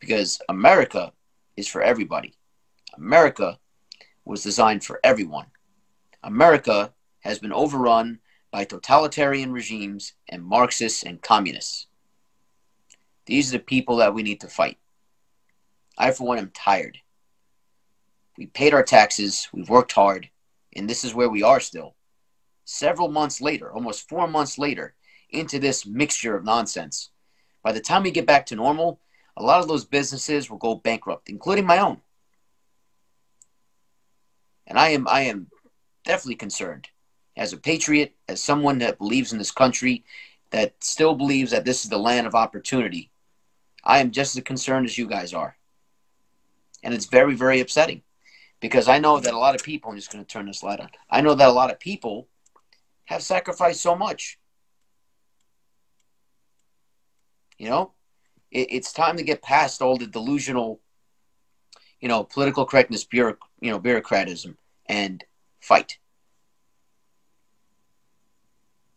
Because 0.00 0.40
America 0.48 1.12
is 1.54 1.68
for 1.68 1.82
everybody. 1.82 2.32
America 2.94 3.58
was 4.24 4.42
designed 4.42 4.82
for 4.82 4.98
everyone. 5.04 5.48
America 6.22 6.94
has 7.20 7.38
been 7.38 7.52
overrun 7.52 8.20
by 8.50 8.64
totalitarian 8.64 9.52
regimes 9.52 10.14
and 10.30 10.42
Marxists 10.42 11.02
and 11.02 11.20
communists. 11.20 11.88
These 13.26 13.50
are 13.50 13.58
the 13.58 13.64
people 13.64 13.96
that 13.96 14.14
we 14.14 14.22
need 14.22 14.40
to 14.40 14.48
fight. 14.48 14.78
I, 15.98 16.10
for 16.12 16.26
one, 16.26 16.38
am 16.38 16.52
tired. 16.54 16.96
We 18.38 18.46
paid 18.46 18.72
our 18.72 18.82
taxes, 18.82 19.46
we've 19.52 19.68
worked 19.68 19.92
hard, 19.92 20.30
and 20.74 20.88
this 20.88 21.04
is 21.04 21.14
where 21.14 21.28
we 21.28 21.42
are 21.42 21.60
still. 21.60 21.96
Several 22.64 23.08
months 23.08 23.42
later, 23.42 23.70
almost 23.70 24.08
four 24.08 24.26
months 24.26 24.56
later, 24.56 24.95
into 25.30 25.58
this 25.58 25.86
mixture 25.86 26.36
of 26.36 26.44
nonsense. 26.44 27.10
By 27.62 27.72
the 27.72 27.80
time 27.80 28.02
we 28.02 28.10
get 28.10 28.26
back 28.26 28.46
to 28.46 28.56
normal, 28.56 29.00
a 29.36 29.42
lot 29.42 29.60
of 29.60 29.68
those 29.68 29.84
businesses 29.84 30.48
will 30.48 30.58
go 30.58 30.74
bankrupt, 30.74 31.28
including 31.28 31.66
my 31.66 31.78
own. 31.78 32.00
And 34.66 34.78
I 34.78 34.90
am 34.90 35.06
I 35.08 35.22
am 35.22 35.48
definitely 36.04 36.36
concerned 36.36 36.88
as 37.36 37.52
a 37.52 37.58
patriot, 37.58 38.14
as 38.28 38.42
someone 38.42 38.78
that 38.78 38.98
believes 38.98 39.32
in 39.32 39.38
this 39.38 39.50
country, 39.50 40.04
that 40.50 40.74
still 40.82 41.14
believes 41.14 41.50
that 41.50 41.64
this 41.64 41.84
is 41.84 41.90
the 41.90 41.98
land 41.98 42.26
of 42.26 42.34
opportunity. 42.34 43.10
I 43.84 43.98
am 43.98 44.10
just 44.10 44.36
as 44.36 44.42
concerned 44.42 44.86
as 44.86 44.96
you 44.96 45.06
guys 45.06 45.34
are. 45.34 45.56
And 46.82 46.94
it's 46.94 47.06
very, 47.06 47.34
very 47.34 47.60
upsetting 47.60 48.02
because 48.60 48.88
I 48.88 48.98
know 48.98 49.20
that 49.20 49.34
a 49.34 49.38
lot 49.38 49.54
of 49.54 49.62
people, 49.62 49.90
I'm 49.90 49.96
just 49.96 50.10
going 50.10 50.24
to 50.24 50.28
turn 50.28 50.46
this 50.46 50.62
light 50.62 50.80
on. 50.80 50.88
I 51.10 51.20
know 51.20 51.34
that 51.34 51.48
a 51.48 51.52
lot 51.52 51.70
of 51.70 51.78
people 51.78 52.28
have 53.04 53.22
sacrificed 53.22 53.80
so 53.80 53.94
much 53.94 54.38
You 57.58 57.68
know, 57.68 57.92
it, 58.50 58.68
it's 58.70 58.92
time 58.92 59.16
to 59.16 59.22
get 59.22 59.42
past 59.42 59.80
all 59.82 59.96
the 59.96 60.06
delusional, 60.06 60.80
you 62.00 62.08
know, 62.08 62.24
political 62.24 62.66
correctness, 62.66 63.04
bureauc- 63.04 63.38
you 63.60 63.70
know, 63.70 63.80
bureaucratism, 63.80 64.56
and 64.86 65.24
fight. 65.60 65.98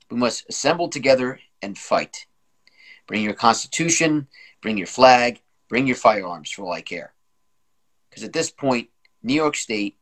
We 0.10 0.18
must 0.18 0.50
assemble 0.50 0.90
together 0.90 1.40
and 1.62 1.78
fight. 1.78 2.26
Bring 3.08 3.24
your 3.24 3.34
constitution, 3.34 4.28
bring 4.62 4.78
your 4.78 4.88
flag, 4.88 5.42
bring 5.68 5.88
your 5.88 5.96
firearms 5.96 6.52
for 6.52 6.66
all 6.66 6.72
I 6.72 6.82
care. 6.82 7.14
Because 8.10 8.24
at 8.24 8.34
this 8.34 8.52
point, 8.52 8.90
New 9.22 9.34
York 9.34 9.56
State, 9.56 9.98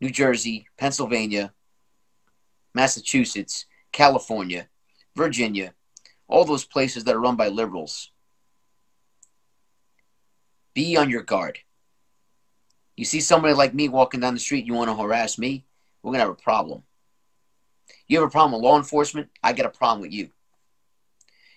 New 0.00 0.10
Jersey, 0.10 0.66
Pennsylvania, 0.78 1.52
Massachusetts, 2.74 3.66
California, 3.92 4.68
Virginia, 5.14 5.74
all 6.32 6.46
those 6.46 6.64
places 6.64 7.04
that 7.04 7.14
are 7.14 7.20
run 7.20 7.36
by 7.36 7.48
liberals. 7.48 8.10
Be 10.72 10.96
on 10.96 11.10
your 11.10 11.22
guard. 11.22 11.58
You 12.96 13.04
see 13.04 13.20
somebody 13.20 13.52
like 13.52 13.74
me 13.74 13.90
walking 13.90 14.20
down 14.20 14.32
the 14.32 14.40
street, 14.40 14.64
you 14.64 14.72
want 14.72 14.88
to 14.88 14.96
harass 14.96 15.36
me, 15.38 15.66
we're 16.02 16.12
going 16.12 16.20
to 16.20 16.26
have 16.26 16.38
a 16.38 16.42
problem. 16.42 16.84
You 18.08 18.20
have 18.20 18.28
a 18.28 18.30
problem 18.30 18.52
with 18.52 18.64
law 18.64 18.78
enforcement, 18.78 19.28
I 19.42 19.52
got 19.52 19.66
a 19.66 19.70
problem 19.70 20.00
with 20.00 20.12
you. 20.12 20.30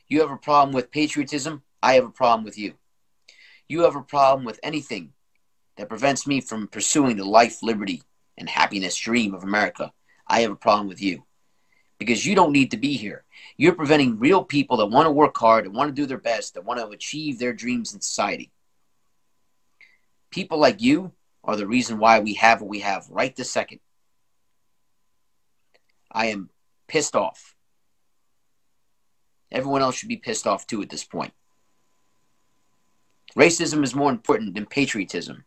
You 0.09 0.19
have 0.19 0.31
a 0.31 0.38
problem 0.38 0.75
with 0.75 0.91
patriotism, 0.91 1.63
I 1.81 1.93
have 1.93 2.05
a 2.05 2.09
problem 2.09 2.43
with 2.43 2.57
you. 2.57 2.73
You 3.69 3.83
have 3.83 3.95
a 3.95 4.01
problem 4.01 4.45
with 4.45 4.59
anything 4.61 5.13
that 5.77 5.88
prevents 5.88 6.27
me 6.27 6.41
from 6.41 6.67
pursuing 6.67 7.15
the 7.15 7.23
life, 7.23 7.63
liberty, 7.63 8.03
and 8.38 8.49
happiness 8.49 8.97
dream 8.97 9.33
of 9.33 9.43
America, 9.43 9.93
I 10.27 10.41
have 10.41 10.51
a 10.51 10.57
problem 10.57 10.89
with 10.89 11.01
you 11.01 11.23
because 11.97 12.25
you 12.25 12.36
don't 12.36 12.51
need 12.51 12.71
to 12.71 12.77
be 12.77 12.97
here. 12.97 13.23
You're 13.58 13.75
preventing 13.75 14.19
real 14.19 14.43
people 14.43 14.77
that 14.77 14.88
want 14.88 15.05
to 15.05 15.12
work 15.12 15.38
hard, 15.38 15.65
that 15.65 15.71
want 15.71 15.89
to 15.89 16.01
do 16.01 16.05
their 16.05 16.17
best, 16.17 16.53
that 16.53 16.65
want 16.65 16.79
to 16.79 16.88
achieve 16.88 17.39
their 17.39 17.53
dreams 17.53 17.93
in 17.93 18.01
society. 18.01 18.51
People 20.29 20.58
like 20.58 20.81
you 20.81 21.13
are 21.43 21.55
the 21.55 21.67
reason 21.67 21.99
why 21.99 22.19
we 22.19 22.34
have 22.34 22.62
what 22.62 22.69
we 22.69 22.79
have 22.79 23.08
right 23.10 23.36
this 23.36 23.51
second. 23.51 23.79
I 26.12 26.27
am 26.27 26.49
pissed 26.88 27.15
off. 27.15 27.55
Everyone 29.51 29.81
else 29.81 29.95
should 29.95 30.10
be 30.10 30.17
pissed 30.17 30.47
off 30.47 30.67
too 30.67 30.81
at 30.81 30.89
this 30.89 31.03
point. 31.03 31.34
Racism 33.38 33.84
is 33.84 33.95
more 33.95 34.10
important 34.12 34.53
than 34.53 34.65
patriotism 34.65 35.45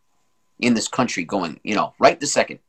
in 0.59 0.73
this 0.73 0.87
country 0.87 1.23
going, 1.23 1.59
you 1.63 1.75
know, 1.75 1.93
right 1.99 2.19
this 2.19 2.31
second. 2.31 2.59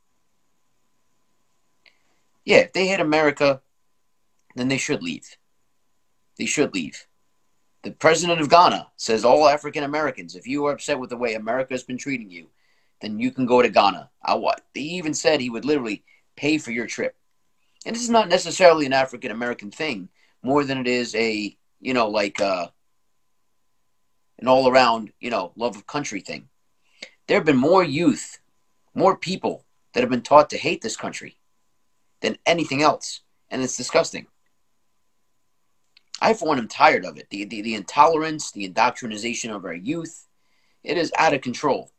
Yeah, 2.45 2.59
if 2.59 2.73
they 2.73 2.87
hate 2.87 3.01
America, 3.01 3.61
then 4.55 4.69
they 4.69 4.79
should 4.79 5.03
leave. 5.03 5.37
They 6.39 6.47
should 6.47 6.75
leave. 6.75 7.07
The 7.83 7.93
president 7.93 8.41
of 8.41 8.51
Ghana 8.51 8.89
says 8.97 9.25
all 9.25 9.49
African 9.49 9.85
Americans, 9.85 10.37
if 10.37 10.47
you 10.47 10.67
are 10.67 10.73
upset 10.73 10.99
with 10.99 11.11
the 11.11 11.17
way 11.17 11.35
America 11.35 11.73
has 11.73 11.83
been 11.83 11.99
treating 11.99 12.31
you, 12.31 12.49
then 13.01 13.19
you 13.19 13.31
can 13.31 13.47
go 13.47 13.63
to 13.63 13.69
Ghana. 13.69 14.11
I 14.23 14.35
what? 14.35 14.61
He 14.75 14.97
even 14.97 15.15
said 15.15 15.41
he 15.41 15.51
would 15.51 15.65
literally 15.65 16.05
pay 16.37 16.59
for 16.59 16.73
your 16.73 16.87
trip. 16.87 17.17
And 17.87 17.97
this 17.97 18.03
is 18.03 18.11
not 18.11 18.29
necessarily 18.29 18.85
an 18.85 18.93
African 18.93 19.31
American 19.31 19.71
thing, 19.71 20.11
more 20.43 20.65
than 20.65 20.79
it 20.79 20.87
is 20.87 21.15
a, 21.15 21.57
you 21.81 21.95
know, 21.95 22.09
like 22.09 22.41
uh, 22.41 22.69
an 24.39 24.49
all 24.49 24.69
around, 24.69 25.13
you 25.21 25.31
know, 25.31 25.53
love 25.57 25.77
of 25.77 25.87
country 25.87 26.21
thing. 26.21 26.49
There 27.27 27.39
have 27.39 27.47
been 27.47 27.57
more 27.57 27.83
youth, 27.83 28.39
more 28.95 29.17
people 29.17 29.65
that 29.95 30.01
have 30.01 30.11
been 30.11 30.23
taught 30.23 30.51
to 30.51 30.59
hate 30.59 30.83
this 30.83 30.97
country 30.97 31.39
than 32.21 32.37
anything 32.45 32.83
else. 32.83 33.21
And 33.51 33.63
it's 33.63 33.77
disgusting. 33.77 34.27
I, 36.21 36.35
for 36.35 36.49
one, 36.49 36.59
am 36.59 36.69
tired 36.69 37.05
of 37.05 37.17
it. 37.17 37.29
The, 37.31 37.45
the, 37.45 37.63
the 37.63 37.75
intolerance, 37.75 38.53
the 38.53 38.65
indoctrination 38.65 39.51
of 39.51 39.65
our 39.65 39.75
youth, 39.75 40.27
it 40.85 40.99
is 40.99 41.13
out 41.17 41.35
of 41.35 41.41
control. 41.41 41.91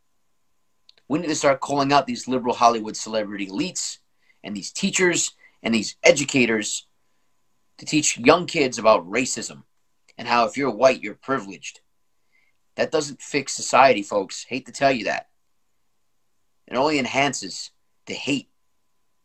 We 1.08 1.20
need 1.20 1.28
to 1.28 1.36
start 1.36 1.60
calling 1.60 1.92
out 1.92 2.06
these 2.06 2.28
liberal 2.28 2.56
Hollywood 2.56 2.96
celebrity 2.96 3.48
elites 3.48 3.98
and 4.44 4.56
these 4.56 4.72
teachers 4.72 5.34
and 5.64 5.74
these 5.74 5.96
educators 6.04 6.86
to 7.78 7.86
teach 7.86 8.18
young 8.18 8.46
kids 8.46 8.78
about 8.78 9.10
racism 9.10 9.64
and 10.18 10.28
how 10.28 10.46
if 10.46 10.56
you're 10.56 10.72
white, 10.72 11.02
you're 11.02 11.16
privileged. 11.16 11.82
That 12.76 12.92
doesn't 12.92 13.22
fix 13.22 13.54
society, 13.54 14.04
folks. 14.04 14.46
Hate 14.48 14.66
to 14.68 14.72
tell 14.72 14.92
you 14.92 15.06
that. 15.06 15.30
It 16.68 16.76
only 16.78 17.00
enhances 17.00 17.72
the 18.06 18.14
hate 18.14 18.50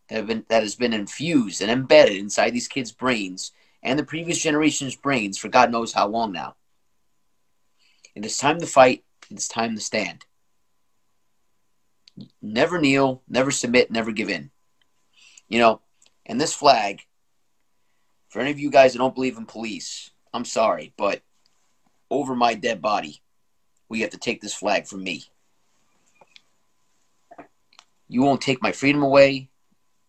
that, 0.09 0.27
been, 0.27 0.45
that 0.49 0.63
has 0.63 0.75
been 0.75 0.93
infused 0.93 1.63
and 1.63 1.71
embedded 1.71 2.17
inside 2.17 2.51
these 2.51 2.69
kids' 2.69 2.93
brains 2.93 3.53
and 3.87 3.97
the 3.97 4.05
previous 4.05 4.43
generation's 4.43 4.97
brains 4.97 5.39
for 5.39 5.49
God 5.49 5.71
knows 5.71 5.93
how 5.93 6.09
long 6.09 6.33
now. 6.33 6.57
It 8.17 8.27
is 8.27 8.37
time 8.37 8.59
to 8.59 8.67
fight. 8.67 9.05
It 9.31 9.39
is 9.39 9.47
time 9.47 9.77
to 9.77 9.81
stand. 9.81 10.27
Never 12.43 12.81
kneel, 12.81 13.23
never 13.29 13.53
submit, 13.53 13.93
never 13.93 14.11
give 14.11 14.29
in. 14.29 14.51
You 15.49 15.61
know, 15.61 15.81
and 16.27 16.41
this 16.41 16.53
flag, 16.53 17.03
for 18.29 18.41
any 18.41 18.51
of 18.51 18.59
you 18.59 18.71
guys 18.71 18.93
that 18.93 18.99
don't 18.99 19.15
believe 19.15 19.37
in 19.37 19.47
police, 19.47 20.11
I'm 20.35 20.45
sorry, 20.45 20.93
but 20.97 21.23
over 22.11 22.35
my 22.35 22.55
dead 22.55 22.83
body, 22.83 23.23
we 23.89 24.01
have 24.01 24.11
to 24.11 24.19
take 24.19 24.41
this 24.41 24.55
flag 24.55 24.89
from 24.89 25.05
me. 25.05 25.23
You 28.09 28.23
won't 28.23 28.41
take 28.41 28.61
my 28.61 28.73
freedom 28.73 29.05
away. 29.05 29.49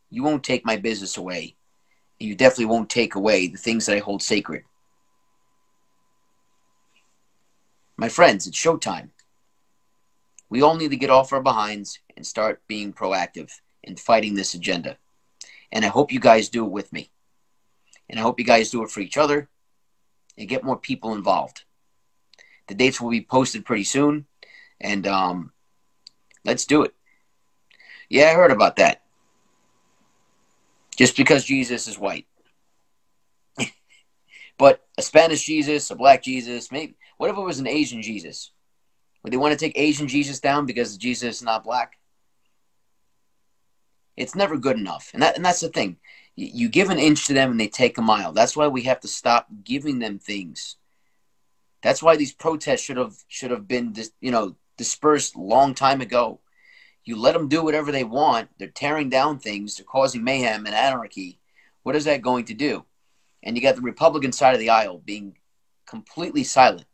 You 0.10 0.24
won't 0.24 0.44
take 0.44 0.66
my 0.66 0.78
business 0.78 1.18
away. 1.18 1.57
You 2.20 2.36
definitely 2.36 2.66
won't 2.66 2.90
take 2.90 3.16
away 3.16 3.48
the 3.48 3.58
things 3.58 3.86
that 3.86 3.96
I 3.96 4.00
hold 4.00 4.24
sacred. 4.24 4.64
My 7.96 8.10
friends, 8.10 8.48
it's 8.48 8.62
showtime. 8.62 9.10
We 10.50 10.62
all 10.62 10.76
need 10.76 10.92
to 10.92 10.98
get 10.98 11.10
off 11.10 11.34
our 11.34 11.42
behinds 11.42 12.00
and 12.16 12.26
start 12.26 12.62
being 12.68 12.94
proactive 12.94 13.52
in 13.84 13.96
fighting 13.96 14.36
this 14.36 14.54
agenda. 14.54 14.98
And 15.72 15.84
I 15.84 15.90
hope 15.90 16.12
you 16.12 16.20
guys 16.20 16.50
do 16.50 16.66
it 16.66 16.72
with 16.72 16.94
me. 16.94 17.10
And 18.10 18.20
I 18.20 18.24
hope 18.24 18.40
you 18.40 18.46
guys 18.46 18.72
do 18.72 18.84
it 18.84 18.90
for 18.90 19.02
each 19.02 19.18
other 19.18 19.50
and 20.38 20.48
get 20.48 20.64
more 20.64 20.78
people 20.78 21.14
involved. 21.14 21.64
The 22.68 22.76
dates 22.76 23.02
will 23.02 23.10
be 23.10 23.22
posted 23.22 23.66
pretty 23.66 23.84
soon. 23.84 24.26
And 24.80 25.06
um, 25.08 25.52
let's 26.46 26.66
do 26.66 26.84
it. 26.84 26.94
Yeah, 28.10 28.30
I 28.30 28.36
heard 28.36 28.52
about 28.52 28.78
that. 28.78 29.04
Just 30.98 31.16
because 31.16 31.46
Jesus 31.46 31.88
is 31.88 32.00
white. 32.00 32.26
but 34.58 34.86
a 34.98 35.02
Spanish 35.02 35.46
Jesus, 35.46 35.92
a 35.92 35.96
black 35.96 36.24
Jesus, 36.24 36.72
maybe 36.72 36.96
what 37.18 37.30
if 37.30 37.38
it 37.38 37.42
was 37.42 37.60
an 37.60 37.68
Asian 37.68 38.02
Jesus? 38.02 38.52
Would 39.24 39.34
they 39.34 39.38
want 39.38 39.52
to 39.52 39.60
take 39.60 39.78
Asian 39.78 40.08
Jesus 40.08 40.40
down 40.40 40.66
because 40.66 40.98
Jesus 40.98 41.38
is 41.38 41.44
not 41.44 41.64
black? 41.64 41.94
It's 44.16 44.36
never 44.36 44.58
good 44.58 44.78
enough. 44.78 45.12
And 45.14 45.22
that 45.22 45.36
and 45.36 45.46
that's 45.46 45.60
the 45.60 45.70
thing. 45.70 45.98
You, 46.36 46.70
give 46.70 46.92
an 46.92 47.00
inch 47.00 47.26
to 47.28 47.34
them 47.34 47.50
and 47.52 47.60
they 47.60 47.68
take 47.68 47.98
a 47.98 48.02
mile. 48.02 48.32
That's 48.32 48.56
why 48.56 48.68
we 48.68 48.84
have 48.84 49.00
to 49.00 49.08
stop 49.08 49.48
giving 49.64 49.98
them 49.98 50.20
things. 50.20 50.76
That's 51.82 52.04
why 52.04 52.16
these 52.16 52.32
protests 52.32 52.82
should 52.82 52.98
have 52.98 53.16
should 53.28 53.50
have 53.50 53.68
been 53.68 53.96
you 54.22 54.32
know 54.32 54.56
dispersed 54.78 55.36
long 55.36 55.74
time 55.74 56.02
ago. 56.02 56.40
You 57.08 57.16
let 57.16 57.34
them 57.34 57.48
do 57.48 57.64
whatever 57.64 57.92
they 57.92 58.04
want. 58.04 58.50
They're 58.58 58.68
tearing 58.68 59.10
down 59.10 59.40
things. 59.40 59.78
They're 59.78 59.86
causing 59.86 60.26
mayhem 60.26 60.66
and 60.66 60.76
anarchy. 60.76 61.40
What 61.84 61.96
is 61.96 62.04
that 62.04 62.22
going 62.22 62.46
to 62.46 62.54
do? 62.54 62.84
And 63.42 63.56
you 63.56 63.62
got 63.62 63.78
the 63.78 63.82
Republican 63.82 64.34
side 64.34 64.54
of 64.54 64.60
the 64.60 64.72
aisle 64.72 65.02
being 65.06 65.38
completely 65.86 66.44
silent, 66.44 66.86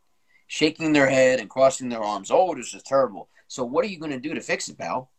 shaking 0.46 0.94
their 0.94 1.10
head 1.10 1.40
and 1.40 1.50
crossing 1.50 1.90
their 1.90 2.04
arms. 2.04 2.30
Oh, 2.30 2.54
this 2.54 2.76
is 2.76 2.84
terrible. 2.84 3.30
So 3.48 3.64
what 3.64 3.84
are 3.84 3.88
you 3.88 3.98
going 3.98 4.12
to 4.12 4.20
do 4.20 4.36
to 4.36 4.42
fix 4.42 4.70
it, 4.70 4.78
pal? 4.78 5.10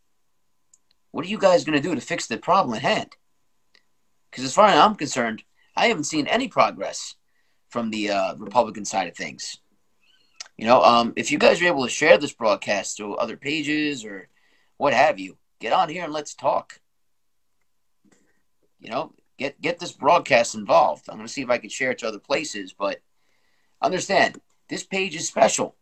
What 1.11 1.25
are 1.25 1.29
you 1.29 1.39
guys 1.39 1.65
going 1.65 1.81
to 1.81 1.89
do 1.89 1.95
to 1.97 2.01
fix 2.01 2.29
the 2.29 2.37
problem 2.37 2.77
at 2.77 2.83
hand? 2.83 3.17
Because 4.31 4.45
as 4.45 4.55
far 4.55 4.69
as 4.69 4.79
I'm 4.79 4.95
concerned, 4.95 5.43
I 5.77 5.89
haven't 5.89 6.05
seen 6.05 6.29
any 6.29 6.47
progress 6.47 7.17
from 7.69 7.91
the 7.91 8.11
uh, 8.11 8.37
Republican 8.37 8.85
side 8.85 9.09
of 9.09 9.17
things. 9.17 9.59
You 10.57 10.67
know, 10.67 10.83
um, 10.85 11.15
if 11.17 11.33
you 11.33 11.39
guys 11.39 11.61
are 11.61 11.67
able 11.67 11.83
to 11.83 11.91
share 11.91 12.17
this 12.17 12.33
broadcast 12.33 12.99
to 12.99 13.17
other 13.17 13.37
pages 13.37 14.05
or 14.05 14.29
what 14.77 14.93
have 14.93 15.19
you. 15.19 15.37
Get 15.61 15.73
on 15.73 15.89
here 15.89 16.05
and 16.05 16.13
let's 16.13 16.35
talk. 16.35 16.81
You 18.81 18.91
know, 18.91 19.15
get 19.39 19.61
get 19.61 19.79
this 19.79 19.93
broadcast 19.93 20.55
involved. 20.55 21.09
I'm 21.09 21.17
going 21.17 21.27
to 21.27 21.33
see 21.33 21.43
if 21.43 21.51
I 21.51 21.59
can 21.59 21.71
share 21.71 21.93
it 21.93 21.99
to 21.99 22.09
other 22.09 22.19
places, 22.19 22.75
but 22.79 23.01
understand 23.81 24.41
this 24.69 24.85
page 24.85 25.15
is 25.17 25.27
special. 25.27 25.77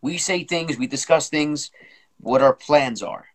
We 0.00 0.18
say 0.18 0.44
things, 0.44 0.78
we 0.78 0.86
discuss 0.86 1.28
things, 1.28 1.70
what 2.18 2.42
our 2.42 2.52
plans 2.54 3.02
are, 3.02 3.26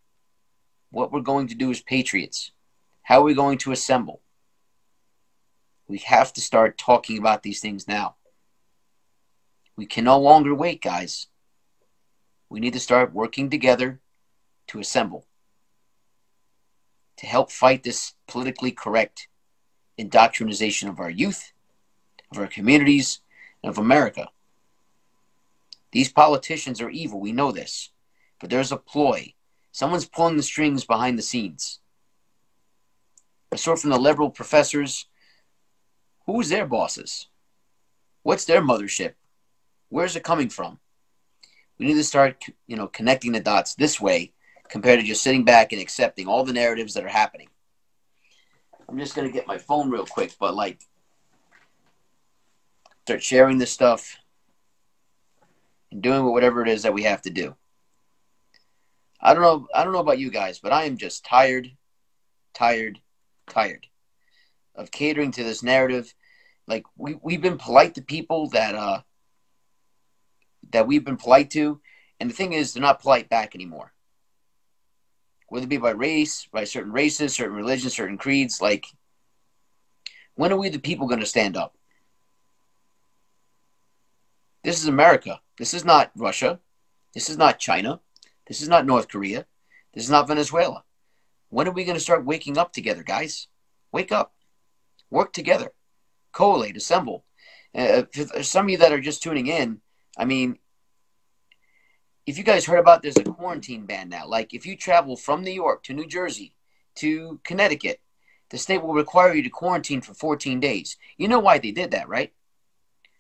what 0.90 1.12
we're 1.12 1.22
going 1.22 1.48
to 1.48 1.56
do 1.56 1.72
as 1.72 1.82
patriots, 1.82 2.52
how 3.04 3.22
are 3.22 3.24
we're 3.26 3.36
going 3.36 3.58
to 3.60 3.72
assemble. 3.72 4.22
We 5.88 5.98
have 6.00 6.32
to 6.34 6.42
start 6.42 6.78
talking 6.78 7.18
about 7.18 7.44
these 7.44 7.60
things 7.60 7.88
now. 7.88 8.16
We 9.76 9.86
can 9.86 10.06
no 10.06 10.20
longer 10.20 10.56
wait, 10.56 10.82
guys. 10.82 11.28
We 12.50 12.60
need 12.60 12.74
to 12.74 12.80
start 12.80 13.14
working 13.14 13.50
together 13.50 14.00
to 14.72 14.80
assemble 14.80 15.26
to 17.18 17.26
help 17.28 17.52
fight 17.52 17.84
this 17.84 18.14
politically 18.28 18.72
correct 18.72 19.28
indoctrination 19.98 20.88
of 20.88 21.00
our 21.00 21.10
youth, 21.10 21.52
of 22.32 22.40
our 22.40 22.48
communities, 22.48 23.20
and 23.62 23.70
of 23.70 23.78
America. 23.78 24.30
These 25.92 26.14
politicians 26.14 26.82
are 26.82 26.90
evil, 26.90 27.20
we 27.20 27.34
know 27.34 27.52
this, 27.52 27.92
but 28.40 28.50
there's 28.50 28.72
a 28.72 28.78
ploy. 28.78 29.34
Someone's 29.74 30.06
pulling 30.06 30.38
the 30.38 30.44
strings 30.44 30.86
behind 30.86 31.20
the 31.20 31.24
scenes. 31.24 31.80
I 33.52 33.58
saw 33.58 33.76
from 33.76 33.90
the 33.90 34.00
liberal 34.00 34.30
professors 34.30 35.06
who's 36.26 36.48
their 36.50 36.66
bosses? 36.66 37.28
What's 38.24 38.46
their 38.46 38.62
mothership? 38.62 39.14
Where's 39.90 40.16
it 40.16 40.24
coming 40.24 40.50
from? 40.50 40.80
We 41.78 41.88
need 41.88 41.96
to 41.96 42.04
start, 42.04 42.46
you 42.68 42.78
know, 42.78 42.88
connecting 42.88 43.34
the 43.34 43.42
dots 43.42 43.76
this 43.76 44.00
way 44.00 44.32
compared 44.72 45.02
to 45.02 45.06
just 45.06 45.22
sitting 45.22 45.44
back 45.44 45.74
and 45.74 45.82
accepting 45.82 46.28
all 46.28 46.46
the 46.46 46.54
narratives 46.54 46.94
that 46.94 47.04
are 47.04 47.10
happening. 47.10 47.50
I'm 48.88 48.98
just 48.98 49.16
going 49.16 49.28
to 49.28 49.34
get 49.34 49.46
my 49.46 49.58
phone 49.58 49.92
real 49.92 50.06
quick, 50.06 50.34
but 50.40 50.56
like, 50.56 50.80
start 53.04 53.22
sharing 53.22 53.58
this 53.58 53.72
stuff 53.72 54.18
and 55.92 56.02
doing 56.02 56.24
whatever 56.24 56.62
it 56.62 56.70
is 56.70 56.84
that 56.84 56.94
we 56.94 57.04
have 57.04 57.22
to 57.24 57.30
do. 57.30 57.56
I 59.20 59.34
don't 59.34 59.44
know. 59.44 59.68
I 59.76 59.84
don't 59.84 59.94
know 59.94 60.00
about 60.00 60.20
you 60.20 60.32
guys, 60.32 60.60
but 60.60 60.72
I 60.72 60.86
am 60.86 60.98
just 60.98 61.26
tired, 61.26 61.70
tired, 62.54 63.00
tired 63.50 63.88
of 64.74 64.90
catering 64.90 65.32
to 65.32 65.44
this 65.44 65.62
narrative. 65.62 66.14
Like 66.66 66.86
we 66.98 67.20
we've 67.22 67.42
been 67.42 67.58
polite 67.58 67.96
to 67.96 68.02
people 68.02 68.50
that 68.50 68.74
uh 68.74 69.02
that 70.72 70.88
we've 70.88 71.06
been 71.06 71.18
polite 71.18 71.52
to, 71.52 71.82
and 72.20 72.30
the 72.30 72.34
thing 72.34 72.54
is, 72.54 72.74
they're 72.74 72.82
not 72.82 73.02
polite 73.02 73.30
back 73.30 73.54
anymore 73.54 73.94
whether 75.52 75.66
it 75.66 75.70
be 75.70 75.76
by 75.76 75.92
race, 75.92 76.48
by 76.54 76.64
certain 76.64 76.94
races, 76.94 77.36
certain 77.36 77.58
religions, 77.58 77.94
certain 77.94 78.18
creeds. 78.18 78.62
Like, 78.62 78.86
when 80.36 80.54
are 80.54 80.58
we 80.58 80.70
the 80.70 80.80
people 80.80 81.10
going 81.10 81.20
to 81.20 81.26
stand 81.26 81.58
up? 81.58 81.76
This 84.64 84.80
is 84.80 84.88
America. 84.88 85.42
This 85.58 85.74
is 85.74 85.84
not 85.84 86.10
Russia. 86.16 86.62
This 87.14 87.30
is 87.30 87.38
not 87.38 87.60
China. 87.60 88.00
This 88.48 88.62
is 88.62 88.70
not 88.70 88.86
North 88.86 89.10
Korea. 89.10 89.46
This 89.94 90.06
is 90.06 90.10
not 90.10 90.30
Venezuela. 90.30 90.86
When 91.50 91.68
are 91.68 91.72
we 91.72 91.84
going 91.84 91.98
to 91.98 92.04
start 92.04 92.26
waking 92.26 92.58
up 92.58 92.72
together, 92.72 93.04
guys? 93.04 93.48
Wake 93.92 94.14
up. 94.14 94.32
Work 95.10 95.34
together. 95.34 95.74
Collate, 96.32 96.78
assemble. 96.78 97.26
Uh, 97.76 98.04
some 98.42 98.68
of 98.68 98.70
you 98.70 98.78
that 98.78 98.94
are 98.94 99.02
just 99.02 99.22
tuning 99.22 99.48
in, 99.48 99.82
I 100.18 100.24
mean, 100.24 100.60
if 102.32 102.38
you 102.38 102.46
guys 102.46 102.66
heard 102.66 102.80
about 102.80 103.02
there's 103.02 103.18
a 103.18 103.24
quarantine 103.26 103.86
ban 103.86 104.08
now. 104.08 104.26
Like 104.26 104.54
if 104.54 104.66
you 104.66 104.78
travel 104.78 105.18
from 105.18 105.44
New 105.44 105.52
York 105.52 105.84
to 105.84 105.94
New 105.94 106.08
Jersey 106.08 106.56
to 106.96 107.42
Connecticut, 107.44 108.00
the 108.52 108.58
state 108.58 108.82
will 108.82 108.94
require 108.94 109.34
you 109.34 109.44
to 109.44 109.50
quarantine 109.50 110.00
for 110.00 110.14
14 110.14 110.62
days. 110.62 110.96
You 111.18 111.28
know 111.28 111.40
why 111.40 111.58
they 111.58 111.72
did 111.72 111.92
that, 111.92 112.08
right? 112.08 112.32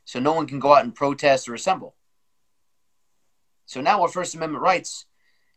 So 0.05 0.21
no 0.21 0.31
one 0.31 0.47
can 0.47 0.59
go 0.59 0.73
out 0.73 0.85
and 0.85 0.95
protest 0.95 1.49
or 1.49 1.53
assemble. 1.53 1.95
So 3.65 3.81
now 3.81 4.01
our 4.01 4.07
First 4.07 4.33
Amendment 4.33 4.63
rights 4.63 5.05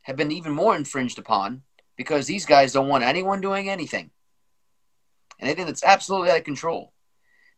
have 0.03 0.17
been 0.17 0.33
even 0.33 0.53
more 0.53 0.75
infringed 0.75 1.21
upon 1.21 1.63
because 1.95 2.27
these 2.27 2.47
guys 2.47 2.73
don't 2.73 2.89
want 2.89 3.05
anyone 3.05 3.41
doing 3.41 3.69
anything. 3.69 4.11
And 5.39 5.49
they 5.49 5.55
think 5.55 5.69
it's 5.69 5.85
absolutely 5.85 6.31
out 6.31 6.39
of 6.39 6.45
control. 6.45 6.93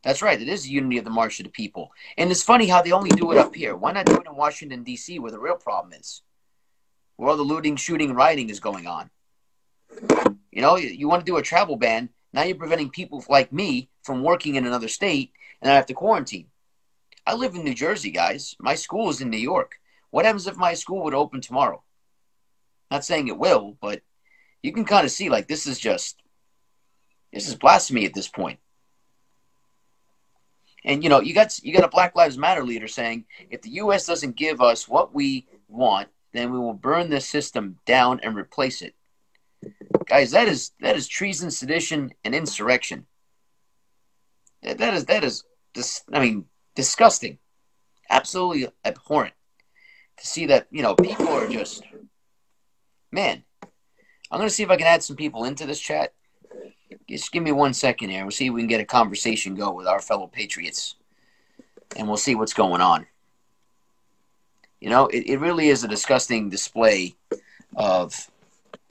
That's 0.07 0.22
right. 0.22 0.40
It 0.40 0.48
is 0.48 0.62
the 0.62 0.70
unity 0.70 0.98
of 0.98 1.04
the 1.04 1.11
march 1.11 1.40
of 1.40 1.46
the 1.46 1.50
people. 1.50 1.90
And 2.16 2.30
it's 2.30 2.44
funny 2.44 2.68
how 2.68 2.80
they 2.80 2.92
only 2.92 3.11
do 3.11 3.32
it 3.32 3.38
up 3.38 3.52
here. 3.52 3.74
Why 3.74 3.90
not 3.90 4.07
do 4.07 4.14
it 4.14 4.26
in 4.28 4.36
Washington, 4.36 4.84
D.C., 4.84 5.18
where 5.18 5.32
the 5.32 5.40
real 5.40 5.57
problem 5.57 5.94
is? 5.94 6.22
Where 7.16 7.28
all 7.28 7.36
the 7.36 7.42
looting, 7.42 7.74
shooting, 7.74 8.14
rioting 8.14 8.48
is 8.48 8.61
going 8.61 8.86
on. 8.86 9.11
You 10.52 10.62
know, 10.62 10.76
you, 10.76 10.90
you 10.90 11.09
want 11.09 11.26
to 11.26 11.32
do 11.32 11.38
a 11.38 11.42
travel 11.42 11.74
ban. 11.74 12.11
Now 12.32 12.44
you're 12.44 12.54
preventing 12.54 12.90
people 12.90 13.24
like 13.28 13.52
me 13.52 13.90
from 14.04 14.22
working 14.22 14.54
in 14.54 14.64
another 14.64 14.86
state, 14.86 15.32
and 15.61 15.72
I 15.72 15.74
have 15.74 15.86
to 15.86 15.94
quarantine. 15.94 16.46
I 17.26 17.34
live 17.34 17.57
in 17.57 17.64
New 17.64 17.74
Jersey, 17.74 18.12
guys. 18.12 18.54
My 18.61 18.76
school 18.76 19.11
is 19.11 19.20
in 19.20 19.28
New 19.28 19.38
York. 19.38 19.80
What 20.11 20.24
happens 20.24 20.46
if 20.46 20.57
my 20.57 20.74
school 20.74 21.02
would 21.02 21.14
open 21.14 21.40
tomorrow? 21.40 21.82
Not 22.92 23.04
saying 23.04 23.26
it 23.26 23.38
will, 23.38 23.76
but 23.80 24.02
you 24.62 24.72
can 24.72 24.84
kind 24.84 25.04
of 25.04 25.11
see 25.11 25.30
like 25.30 25.48
this 25.48 25.66
is 25.66 25.80
just 25.80 26.22
this 27.32 27.48
is 27.48 27.57
blasphemy 27.57 28.07
at 28.07 28.14
this 28.14 28.28
point. 28.28 28.61
And 30.87 31.03
you 31.03 31.11
know, 31.11 31.20
you 31.20 31.34
got 31.34 31.59
you 31.64 31.74
got 31.74 31.84
a 31.84 31.89
Black 31.89 32.14
Lives 32.14 32.39
Matter 32.39 32.64
leader 32.64 32.87
saying, 32.87 33.24
if 33.51 33.61
the 33.61 33.70
U.S. 33.70 34.07
doesn't 34.07 34.37
give 34.37 34.61
us 34.61 34.89
what 34.89 35.12
we 35.12 35.47
want, 35.68 36.09
then 36.32 36.53
we 36.53 36.59
will 36.59 36.74
burn 36.74 37.11
this 37.11 37.28
system 37.28 37.76
down 37.84 38.20
and 38.22 38.37
replace 38.37 38.82
it. 38.82 38.95
Guys, 40.07 40.30
that 40.30 40.47
is 40.47 40.70
that 40.80 40.95
is 40.95 41.09
treason, 41.09 41.51
sedition, 41.51 42.12
and 42.24 42.37
insurrection. 42.37 43.05
That 44.62 44.95
is 44.95 45.07
that 45.07 45.24
is 45.24 45.43
this. 45.74 46.05
I 46.12 46.20
mean, 46.20 46.45
disgusting, 46.76 47.39
absolutely 48.09 48.68
abhorrent 48.84 49.34
to 50.18 50.26
see 50.26 50.47
that. 50.47 50.68
You 50.70 50.82
know, 50.82 50.95
people 50.95 51.28
are 51.28 51.49
just 51.49 51.82
man. 53.11 53.43
I'm 54.30 54.39
gonna 54.39 54.51
see 54.51 54.62
if 54.62 54.70
I 54.70 54.76
can 54.76 54.87
add 54.87 55.03
some 55.03 55.16
people 55.16 55.45
into 55.45 55.66
this 55.66 55.80
chat. 55.80 56.12
Just 57.09 57.32
give 57.32 57.43
me 57.43 57.53
one 57.53 57.74
second 57.74 58.11
here. 58.11 58.22
We'll 58.22 58.30
see 58.30 58.47
if 58.47 58.53
we 58.53 58.61
can 58.61 58.68
get 58.68 58.80
a 58.80 58.84
conversation 58.84 59.55
go 59.55 59.72
with 59.72 59.87
our 59.87 60.01
fellow 60.01 60.26
patriots, 60.26 60.97
and 61.97 62.07
we'll 62.07 62.16
see 62.16 62.34
what's 62.34 62.55
going 62.55 62.80
on. 62.80 63.07
You 64.80 64.91
know, 64.91 65.07
it, 65.07 65.26
it 65.26 65.41
really 65.41 65.68
is 65.68 65.84
a 65.84 65.89
disgusting 65.89 66.51
display 66.51 67.14
of 67.76 68.30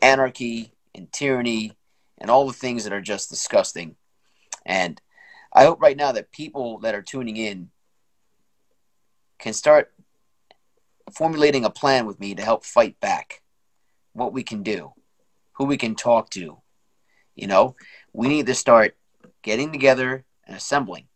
anarchy 0.01 0.71
and 0.93 1.11
tyranny 1.11 1.73
and 2.17 2.29
all 2.29 2.47
the 2.47 2.53
things 2.53 2.83
that 2.83 2.93
are 2.93 3.01
just 3.01 3.29
disgusting. 3.29 3.95
And 4.65 4.99
I 5.53 5.63
hope 5.65 5.81
right 5.81 5.97
now 5.97 6.11
that 6.11 6.31
people 6.31 6.79
that 6.79 6.95
are 6.95 7.01
tuning 7.01 7.37
in 7.37 7.69
can 9.39 9.53
start 9.53 9.93
formulating 11.13 11.65
a 11.65 11.69
plan 11.69 12.05
with 12.05 12.19
me 12.19 12.35
to 12.35 12.41
help 12.41 12.65
fight 12.65 12.99
back 12.99 13.41
what 14.13 14.33
we 14.33 14.43
can 14.43 14.63
do, 14.63 14.93
who 15.53 15.65
we 15.65 15.77
can 15.77 15.95
talk 15.95 16.29
to. 16.31 16.57
You 17.35 17.47
know, 17.47 17.75
we 18.13 18.27
need 18.27 18.45
to 18.47 18.55
start 18.55 18.95
getting 19.41 19.71
together 19.71 20.23
and 20.45 20.55
assembling 20.55 21.07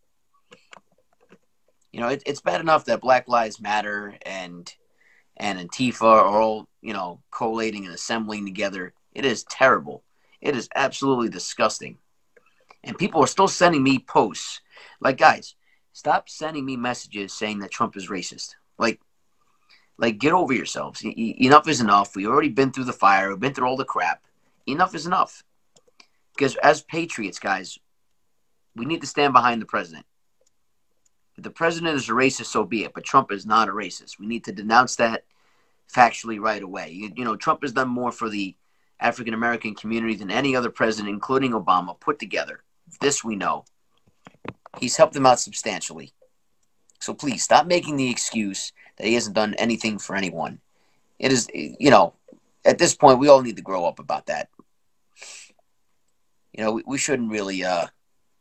you 1.92 2.00
know, 2.00 2.10
it, 2.10 2.24
it's 2.26 2.42
bad 2.42 2.62
enough 2.62 2.86
that 2.86 3.02
Black 3.02 3.28
Lives 3.28 3.60
Matter 3.60 4.16
and 4.26 4.74
and 5.38 5.58
Antifa 5.58 6.02
are 6.04 6.42
all, 6.42 6.68
you 6.82 6.94
know, 6.94 7.22
collating 7.32 7.86
and 7.86 7.94
assembling 7.94 8.46
together. 8.46 8.94
It 9.14 9.26
is 9.26 9.46
terrible. 9.46 10.04
It 10.42 10.56
is 10.56 10.70
absolutely 10.76 11.30
disgusting. 11.30 11.98
And 12.84 12.98
people 12.98 13.24
are 13.24 13.28
still 13.28 13.48
sending 13.48 13.82
me 13.82 14.00
posts. 14.00 14.60
Like, 15.00 15.18
guys, 15.18 15.56
stop 15.94 16.30
sending 16.30 16.66
me 16.66 16.76
messages 16.76 17.34
saying 17.34 17.60
that 17.60 17.72
Trump 17.72 17.96
is 17.96 18.10
racist. 18.10 18.56
Like, 18.78 19.00
like 19.98 20.20
get 20.20 20.34
over 20.34 20.54
yourselves. 20.54 21.04
E- 21.06 21.36
enough 21.40 21.68
is 21.70 21.80
enough. 21.80 22.16
We've 22.16 22.28
already 22.28 22.50
been 22.50 22.72
through 22.72 22.86
the 22.86 22.94
fire. 22.94 23.30
We've 23.30 23.40
been 23.40 23.54
through 23.54 23.68
all 23.68 23.78
the 23.78 23.86
crap. 23.86 24.22
Enough 24.68 24.94
is 24.94 25.06
enough. 25.06 25.44
Because 26.40 26.56
as 26.56 26.82
patriots, 26.82 27.38
guys, 27.38 27.78
we 28.74 28.86
need 28.86 29.02
to 29.02 29.08
stand 29.08 29.34
behind 29.34 29.62
the 29.62 29.66
president. 29.66 30.06
If 31.36 31.44
the 31.44 31.50
president 31.50 31.98
is 31.98 32.08
a 32.08 32.14
racist, 32.14 32.46
so 32.46 32.64
be 32.64 32.86
it. 32.86 32.94
But 32.94 33.04
Trump 33.04 33.34
is 33.34 33.46
not 33.46 33.68
a 33.68 33.74
racist. 33.74 34.20
We 34.20 34.26
need 34.26 34.46
to 34.46 34.54
denounce 34.54 34.96
that 34.96 35.26
factually 35.94 36.40
right 36.40 36.64
away. 36.64 36.92
You, 36.92 37.12
you 37.14 37.26
know, 37.26 37.36
Trump 37.36 37.62
has 37.64 37.74
done 37.74 37.90
more 37.90 38.14
for 38.14 38.30
the 38.30 38.56
African 39.02 39.34
American 39.34 39.76
community 39.76 40.16
than 40.16 40.32
any 40.32 40.56
other 40.56 40.70
president, 40.70 41.10
including 41.10 41.52
Obama, 41.52 42.00
put 42.00 42.20
together. 42.20 42.64
This 43.02 43.22
we 43.22 43.36
know. 43.36 43.66
He's 44.80 44.96
helped 44.96 45.16
them 45.16 45.26
out 45.26 45.42
substantially. 45.42 46.14
So 47.02 47.14
please 47.14 47.44
stop 47.44 47.68
making 47.68 47.98
the 47.98 48.10
excuse 48.10 48.72
that 48.96 49.08
he 49.08 49.16
hasn't 49.16 49.36
done 49.36 49.56
anything 49.56 50.00
for 50.00 50.16
anyone. 50.16 50.62
It 51.20 51.34
is, 51.34 51.50
you 51.54 51.92
know, 51.92 52.14
at 52.64 52.78
this 52.78 52.96
point, 52.96 53.20
we 53.20 53.28
all 53.28 53.42
need 53.42 53.58
to 53.58 53.62
grow 53.62 53.86
up 53.86 54.00
about 54.00 54.28
that. 54.28 54.48
You 56.54 56.64
know, 56.64 56.72
we, 56.74 56.84
we 56.86 56.98
shouldn't 56.98 57.32
really 57.32 57.64
uh, 57.64 57.88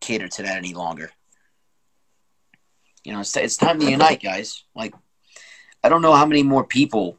cater 0.01 0.29
to 0.29 0.43
that 0.43 0.57
any 0.57 0.75
longer. 0.75 1.11
You 3.05 3.13
know, 3.13 3.21
it's, 3.21 3.37
it's 3.37 3.57
time 3.57 3.79
to 3.81 3.91
unite, 3.91 4.23
guys. 4.23 4.65
Like, 4.75 4.95
I 5.83 5.89
don't 5.89 6.03
know 6.03 6.15
how 6.15 6.27
many 6.27 6.43
more 6.43 6.65
people 6.65 7.19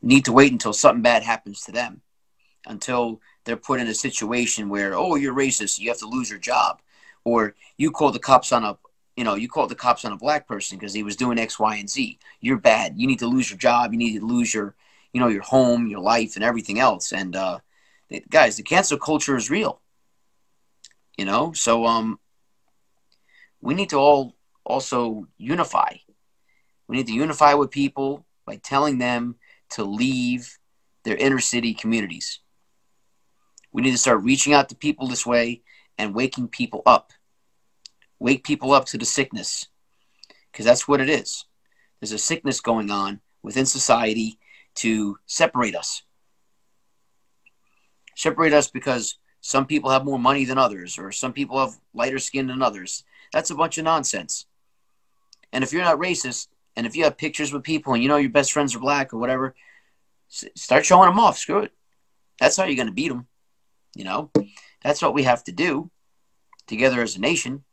need 0.00 0.24
to 0.24 0.32
wait 0.32 0.52
until 0.52 0.72
something 0.72 1.02
bad 1.02 1.22
happens 1.22 1.62
to 1.64 1.72
them, 1.72 2.00
until 2.66 3.20
they're 3.44 3.56
put 3.56 3.80
in 3.80 3.88
a 3.88 3.94
situation 3.94 4.68
where, 4.68 4.94
oh, 4.94 5.16
you're 5.16 5.34
racist, 5.34 5.78
you 5.78 5.88
have 5.88 5.98
to 5.98 6.08
lose 6.08 6.30
your 6.30 6.38
job, 6.38 6.80
or 7.24 7.54
you 7.76 7.90
call 7.90 8.10
the 8.10 8.18
cops 8.18 8.52
on 8.52 8.64
a, 8.64 8.78
you 9.16 9.24
know, 9.24 9.34
you 9.34 9.48
called 9.48 9.68
the 9.68 9.74
cops 9.74 10.04
on 10.04 10.12
a 10.12 10.16
black 10.16 10.48
person 10.48 10.78
because 10.78 10.94
he 10.94 11.02
was 11.02 11.16
doing 11.16 11.38
X, 11.38 11.58
Y, 11.58 11.76
and 11.76 11.90
Z. 11.90 12.18
You're 12.40 12.58
bad. 12.58 12.94
You 12.96 13.06
need 13.06 13.18
to 13.18 13.26
lose 13.26 13.50
your 13.50 13.58
job. 13.58 13.92
You 13.92 13.98
need 13.98 14.18
to 14.18 14.24
lose 14.24 14.54
your, 14.54 14.74
you 15.12 15.20
know, 15.20 15.28
your 15.28 15.42
home, 15.42 15.86
your 15.86 16.00
life, 16.00 16.36
and 16.36 16.44
everything 16.44 16.78
else. 16.78 17.12
And 17.12 17.36
uh, 17.36 17.58
guys, 18.30 18.56
the 18.56 18.62
cancel 18.62 18.96
culture 18.96 19.36
is 19.36 19.50
real. 19.50 19.81
You 21.16 21.24
know, 21.26 21.52
so 21.52 21.86
um, 21.86 22.18
we 23.60 23.74
need 23.74 23.90
to 23.90 23.96
all 23.96 24.34
also 24.64 25.26
unify. 25.36 25.96
We 26.88 26.96
need 26.96 27.06
to 27.08 27.12
unify 27.12 27.54
with 27.54 27.70
people 27.70 28.26
by 28.46 28.56
telling 28.56 28.98
them 28.98 29.36
to 29.70 29.84
leave 29.84 30.58
their 31.04 31.16
inner 31.16 31.38
city 31.38 31.74
communities. 31.74 32.40
We 33.72 33.82
need 33.82 33.92
to 33.92 33.98
start 33.98 34.22
reaching 34.22 34.52
out 34.52 34.68
to 34.68 34.74
people 34.74 35.08
this 35.08 35.26
way 35.26 35.62
and 35.98 36.14
waking 36.14 36.48
people 36.48 36.82
up. 36.86 37.12
Wake 38.18 38.44
people 38.44 38.72
up 38.72 38.86
to 38.86 38.98
the 38.98 39.04
sickness 39.04 39.68
because 40.50 40.66
that's 40.66 40.86
what 40.86 41.00
it 41.00 41.08
is. 41.08 41.44
There's 42.00 42.12
a 42.12 42.18
sickness 42.18 42.60
going 42.60 42.90
on 42.90 43.20
within 43.42 43.66
society 43.66 44.38
to 44.76 45.18
separate 45.26 45.74
us. 45.74 46.02
Separate 48.16 48.52
us 48.52 48.68
because 48.68 49.18
some 49.42 49.66
people 49.66 49.90
have 49.90 50.04
more 50.04 50.18
money 50.18 50.44
than 50.44 50.56
others, 50.56 50.98
or 50.98 51.12
some 51.12 51.32
people 51.32 51.58
have 51.58 51.76
lighter 51.92 52.18
skin 52.18 52.46
than 52.46 52.62
others. 52.62 53.04
That's 53.32 53.50
a 53.50 53.54
bunch 53.54 53.76
of 53.76 53.84
nonsense. 53.84 54.46
And 55.52 55.62
if 55.62 55.72
you're 55.72 55.82
not 55.82 55.98
racist, 55.98 56.46
and 56.76 56.86
if 56.86 56.96
you 56.96 57.04
have 57.04 57.18
pictures 57.18 57.52
with 57.52 57.64
people 57.64 57.92
and 57.92 58.02
you 58.02 58.08
know 58.08 58.16
your 58.16 58.30
best 58.30 58.52
friends 58.52 58.74
are 58.74 58.78
black 58.78 59.12
or 59.12 59.18
whatever, 59.18 59.54
start 60.28 60.86
showing 60.86 61.08
them 61.08 61.18
off. 61.18 61.36
Screw 61.36 61.58
it. 61.58 61.72
That's 62.40 62.56
how 62.56 62.64
you're 62.64 62.76
going 62.76 62.86
to 62.86 62.94
beat 62.94 63.08
them. 63.08 63.26
You 63.94 64.04
know, 64.04 64.30
that's 64.82 65.02
what 65.02 65.12
we 65.12 65.24
have 65.24 65.44
to 65.44 65.52
do 65.52 65.90
together 66.66 67.02
as 67.02 67.16
a 67.16 67.20
nation. 67.20 67.64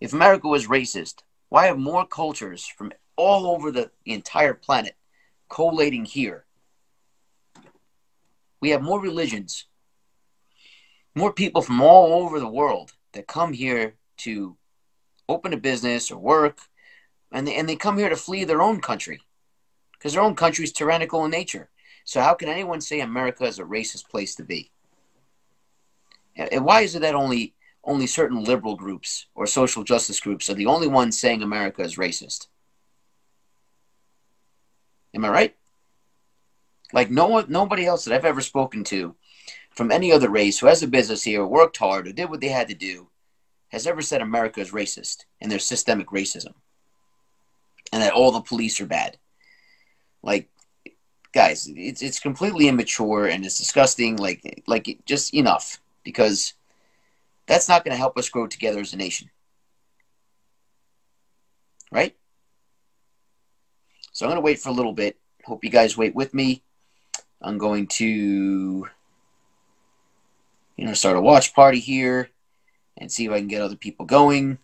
If 0.00 0.12
America 0.12 0.48
was 0.48 0.66
racist, 0.66 1.22
why 1.48 1.66
have 1.66 1.78
more 1.78 2.06
cultures 2.06 2.66
from 2.66 2.92
all 3.14 3.46
over 3.46 3.70
the, 3.70 3.90
entire 4.04 4.54
planet 4.54 4.96
collating 5.48 6.04
here? 6.04 6.44
We 8.60 8.70
have 8.70 8.82
more 8.82 9.00
religions, 9.00 9.66
more 11.14 11.32
people 11.32 11.62
from 11.62 11.80
all 11.80 12.24
over 12.24 12.40
the 12.40 12.48
world 12.48 12.92
that 13.12 13.26
come 13.26 13.52
here 13.52 13.94
to 14.18 14.56
open 15.28 15.52
a 15.52 15.56
business 15.56 16.10
or 16.10 16.18
work, 16.18 16.58
and 17.30 17.46
they, 17.46 17.54
and 17.54 17.68
they 17.68 17.76
come 17.76 17.98
here 17.98 18.08
to 18.08 18.16
flee 18.16 18.44
their 18.44 18.62
own 18.62 18.80
country 18.80 19.20
because 19.92 20.14
their 20.14 20.22
own 20.22 20.34
country 20.34 20.64
is 20.64 20.72
tyrannical 20.72 21.24
in 21.24 21.30
nature. 21.30 21.70
So 22.04 22.20
how 22.20 22.34
can 22.34 22.48
anyone 22.48 22.80
say 22.80 23.00
America 23.00 23.44
is 23.44 23.58
a 23.58 23.64
racist 23.64 24.08
place 24.08 24.34
to 24.36 24.44
be? 24.44 24.70
And 26.34 26.64
why 26.64 26.80
is 26.80 26.94
it 26.94 27.00
that 27.00 27.14
only 27.14 27.54
only 27.84 28.06
certain 28.06 28.44
liberal 28.44 28.76
groups 28.76 29.26
or 29.34 29.46
social 29.46 29.82
justice 29.82 30.20
groups 30.20 30.48
are 30.48 30.54
the 30.54 30.66
only 30.66 30.86
ones 30.86 31.18
saying 31.18 31.42
America 31.42 31.82
is 31.82 31.96
racist? 31.96 32.46
Am 35.14 35.24
I 35.24 35.28
right? 35.28 35.56
Like 36.92 37.10
no 37.10 37.26
one, 37.26 37.46
nobody 37.48 37.86
else 37.86 38.04
that 38.04 38.14
I've 38.14 38.24
ever 38.24 38.40
spoken 38.40 38.84
to 38.84 39.14
from 39.74 39.90
any 39.90 40.12
other 40.12 40.28
race 40.28 40.58
who 40.58 40.66
has 40.66 40.82
a 40.82 40.88
business 40.88 41.22
here, 41.22 41.44
worked 41.46 41.76
hard, 41.76 42.06
or 42.06 42.12
did 42.12 42.30
what 42.30 42.40
they 42.40 42.48
had 42.48 42.68
to 42.68 42.74
do, 42.74 43.08
has 43.68 43.86
ever 43.86 44.02
said 44.02 44.20
America 44.20 44.60
is 44.60 44.70
racist 44.72 45.24
and 45.40 45.50
there's 45.50 45.64
systemic 45.64 46.08
racism 46.08 46.54
and 47.92 48.02
that 48.02 48.12
all 48.12 48.32
the 48.32 48.40
police 48.40 48.80
are 48.80 48.86
bad. 48.86 49.18
Like, 50.22 50.48
guys, 51.32 51.70
it's 51.74 52.02
it's 52.02 52.20
completely 52.20 52.68
immature 52.68 53.26
and 53.26 53.44
it's 53.44 53.58
disgusting. 53.58 54.16
Like, 54.16 54.62
like 54.66 55.00
just 55.04 55.34
enough 55.34 55.80
because 56.04 56.54
that's 57.46 57.68
not 57.68 57.84
going 57.84 57.92
to 57.92 57.98
help 57.98 58.16
us 58.16 58.28
grow 58.28 58.46
together 58.46 58.80
as 58.80 58.92
a 58.92 58.96
nation, 58.96 59.30
right? 61.90 62.16
So 64.12 64.26
I'm 64.26 64.30
going 64.30 64.36
to 64.36 64.44
wait 64.44 64.58
for 64.58 64.68
a 64.68 64.72
little 64.72 64.92
bit. 64.92 65.18
Hope 65.44 65.64
you 65.64 65.70
guys 65.70 65.96
wait 65.96 66.14
with 66.14 66.34
me. 66.34 66.62
I'm 67.40 67.58
going 67.58 67.88
to, 67.88 68.86
you 70.82 70.88
know, 70.88 70.94
start 70.94 71.16
a 71.16 71.20
watch 71.20 71.54
party 71.54 71.78
here 71.78 72.28
and 72.96 73.10
see 73.10 73.24
if 73.24 73.30
I 73.30 73.38
can 73.38 73.46
get 73.46 73.62
other 73.62 73.76
people 73.76 74.04
going 74.04 74.58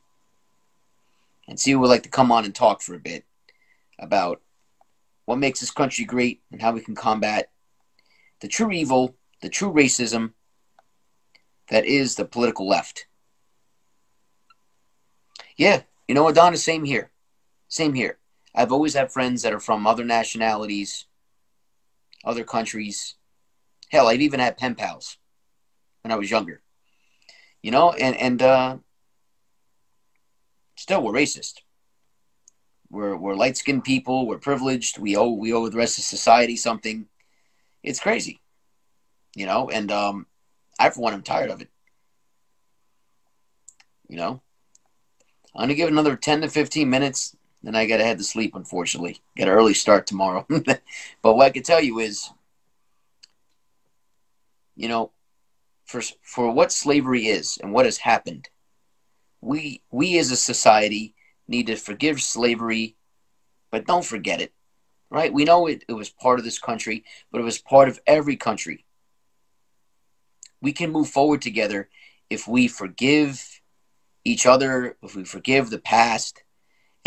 and 1.46 1.60
see 1.60 1.70
who 1.70 1.78
would 1.78 1.90
like 1.90 2.02
to 2.02 2.08
come 2.08 2.32
on 2.32 2.44
and 2.44 2.52
talk 2.52 2.82
for 2.82 2.96
a 2.96 2.98
bit 2.98 3.24
about 4.00 4.42
what 5.26 5.38
makes 5.38 5.60
this 5.60 5.70
country 5.70 6.04
great 6.04 6.42
and 6.50 6.60
how 6.60 6.72
we 6.72 6.80
can 6.80 6.96
combat 6.96 7.50
the 8.40 8.48
true 8.48 8.72
evil, 8.72 9.14
the 9.42 9.48
true 9.48 9.72
racism 9.72 10.32
that 11.68 11.84
is 11.84 12.16
the 12.16 12.24
political 12.24 12.66
left. 12.66 13.06
Yeah, 15.56 15.82
you 16.08 16.16
know, 16.16 16.24
Adonna, 16.24 16.56
same 16.56 16.82
here. 16.82 17.12
Same 17.68 17.94
here. 17.94 18.18
I've 18.56 18.72
always 18.72 18.94
had 18.94 19.12
friends 19.12 19.42
that 19.42 19.52
are 19.52 19.60
from 19.60 19.86
other 19.86 20.04
nationalities, 20.04 21.06
other 22.24 22.42
countries. 22.42 23.14
Hell, 23.92 24.08
I've 24.08 24.20
even 24.20 24.40
had 24.40 24.58
pen 24.58 24.74
pals 24.74 25.16
when 26.02 26.12
I 26.12 26.16
was 26.16 26.30
younger 26.30 26.62
you 27.62 27.70
know, 27.70 27.92
and 27.92 28.16
and 28.16 28.42
uh, 28.42 28.76
still 30.76 31.02
we're 31.02 31.12
racist. 31.12 31.54
We're 32.90 33.16
we're 33.16 33.34
light 33.34 33.56
skinned 33.56 33.84
people. 33.84 34.26
We're 34.26 34.38
privileged. 34.38 34.98
We 34.98 35.16
owe 35.16 35.32
we 35.32 35.52
owe 35.52 35.68
the 35.68 35.76
rest 35.76 35.98
of 35.98 36.04
society 36.04 36.56
something. 36.56 37.06
It's 37.82 38.00
crazy, 38.00 38.40
you 39.34 39.46
know. 39.46 39.68
And 39.70 39.90
um, 39.90 40.26
I 40.78 40.90
for 40.90 41.00
one 41.00 41.14
am 41.14 41.22
tired 41.22 41.50
of 41.50 41.60
it. 41.60 41.68
You 44.08 44.16
know, 44.16 44.40
I'm 45.54 45.64
gonna 45.64 45.74
give 45.74 45.88
another 45.88 46.16
10 46.16 46.42
to 46.42 46.48
15 46.48 46.88
minutes. 46.88 47.36
Then 47.62 47.74
I 47.74 47.86
gotta 47.86 48.04
head 48.04 48.18
to 48.18 48.24
sleep. 48.24 48.54
Unfortunately, 48.54 49.20
get 49.36 49.48
an 49.48 49.54
early 49.54 49.74
start 49.74 50.06
tomorrow. 50.06 50.46
but 50.48 50.80
what 51.36 51.44
I 51.44 51.50
can 51.50 51.64
tell 51.64 51.82
you 51.82 51.98
is, 51.98 52.30
you 54.76 54.88
know, 54.88 55.10
for 55.88 56.02
for 56.22 56.52
what 56.52 56.70
slavery 56.70 57.26
is 57.26 57.58
and 57.60 57.72
what 57.72 57.86
has 57.86 57.96
happened, 57.96 58.48
we 59.40 59.82
we 59.90 60.18
as 60.18 60.30
a 60.30 60.36
society 60.36 61.14
need 61.48 61.66
to 61.66 61.76
forgive 61.76 62.20
slavery, 62.20 62.94
but 63.72 63.86
don't 63.86 64.04
forget 64.04 64.40
it. 64.40 64.52
Right? 65.10 65.32
We 65.32 65.44
know 65.44 65.66
it, 65.66 65.84
it 65.88 65.94
was 65.94 66.10
part 66.10 66.38
of 66.38 66.44
this 66.44 66.58
country, 66.58 67.04
but 67.32 67.40
it 67.40 67.44
was 67.44 67.58
part 67.58 67.88
of 67.88 67.98
every 68.06 68.36
country. 68.36 68.84
We 70.60 70.72
can 70.72 70.92
move 70.92 71.08
forward 71.08 71.40
together 71.40 71.88
if 72.28 72.46
we 72.46 72.68
forgive 72.68 73.62
each 74.24 74.44
other, 74.44 74.98
if 75.02 75.16
we 75.16 75.24
forgive 75.24 75.70
the 75.70 75.78
past 75.78 76.42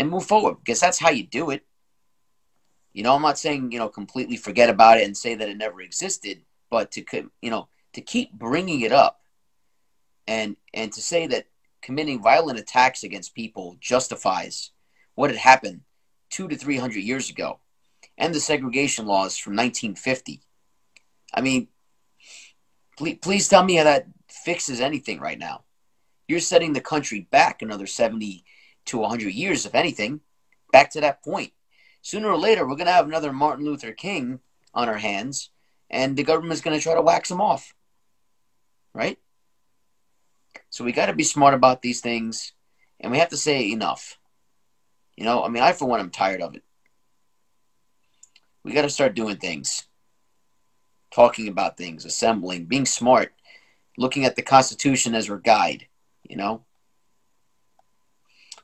and 0.00 0.10
move 0.10 0.26
forward, 0.26 0.56
because 0.58 0.80
that's 0.80 0.98
how 0.98 1.10
you 1.10 1.24
do 1.24 1.50
it. 1.50 1.64
You 2.92 3.04
know, 3.04 3.14
I'm 3.14 3.22
not 3.22 3.38
saying, 3.38 3.70
you 3.70 3.78
know, 3.78 3.88
completely 3.88 4.36
forget 4.36 4.68
about 4.68 4.98
it 4.98 5.04
and 5.04 5.16
say 5.16 5.36
that 5.36 5.48
it 5.48 5.56
never 5.56 5.80
existed, 5.80 6.42
but 6.68 6.90
to, 6.92 7.30
you 7.40 7.50
know, 7.50 7.68
to 7.94 8.00
keep 8.00 8.32
bringing 8.32 8.80
it 8.80 8.92
up 8.92 9.20
and 10.26 10.56
and 10.72 10.92
to 10.92 11.02
say 11.02 11.26
that 11.26 11.46
committing 11.80 12.22
violent 12.22 12.58
attacks 12.58 13.02
against 13.02 13.34
people 13.34 13.76
justifies 13.80 14.70
what 15.14 15.30
had 15.30 15.38
happened 15.38 15.80
two 16.30 16.48
to 16.48 16.56
three 16.56 16.78
hundred 16.78 17.00
years 17.00 17.28
ago 17.30 17.58
and 18.16 18.34
the 18.34 18.40
segregation 18.40 19.06
laws 19.06 19.36
from 19.36 19.56
1950 19.56 20.40
i 21.34 21.40
mean 21.40 21.68
please, 22.96 23.18
please 23.20 23.48
tell 23.48 23.64
me 23.64 23.74
how 23.74 23.84
that 23.84 24.06
fixes 24.28 24.80
anything 24.80 25.20
right 25.20 25.38
now. 25.38 25.62
You're 26.28 26.40
setting 26.40 26.72
the 26.72 26.80
country 26.80 27.28
back 27.30 27.62
another 27.62 27.86
70 27.86 28.44
to 28.86 28.98
100 28.98 29.32
years 29.32 29.66
if 29.66 29.74
anything 29.74 30.20
back 30.70 30.90
to 30.90 31.00
that 31.00 31.22
point. 31.22 31.52
Sooner 32.02 32.28
or 32.28 32.38
later 32.38 32.66
we're 32.66 32.76
going 32.76 32.86
to 32.86 32.92
have 32.92 33.06
another 33.06 33.32
martin 33.32 33.64
luther 33.64 33.92
king 33.92 34.40
on 34.74 34.88
our 34.88 34.98
hands 34.98 35.50
and 35.90 36.16
the 36.16 36.22
government's 36.22 36.62
going 36.62 36.76
to 36.76 36.82
try 36.82 36.94
to 36.94 37.02
wax 37.02 37.30
him 37.30 37.40
off 37.40 37.74
right? 38.94 39.18
So 40.70 40.84
we 40.84 40.92
got 40.92 41.06
to 41.06 41.12
be 41.12 41.22
smart 41.24 41.54
about 41.54 41.82
these 41.82 42.00
things, 42.00 42.52
and 43.00 43.12
we 43.12 43.18
have 43.18 43.28
to 43.30 43.36
say 43.36 43.70
enough. 43.70 44.18
You 45.16 45.24
know, 45.24 45.44
I 45.44 45.48
mean, 45.48 45.62
I 45.62 45.72
for 45.72 45.86
one, 45.86 46.00
I'm 46.00 46.10
tired 46.10 46.40
of 46.40 46.54
it. 46.54 46.62
We 48.64 48.72
got 48.72 48.82
to 48.82 48.90
start 48.90 49.14
doing 49.14 49.36
things, 49.36 49.84
talking 51.12 51.48
about 51.48 51.76
things, 51.76 52.04
assembling, 52.04 52.66
being 52.66 52.86
smart, 52.86 53.34
looking 53.98 54.24
at 54.24 54.36
the 54.36 54.42
Constitution 54.42 55.14
as 55.14 55.28
our 55.28 55.38
guide. 55.38 55.86
You 56.22 56.36
know. 56.36 56.64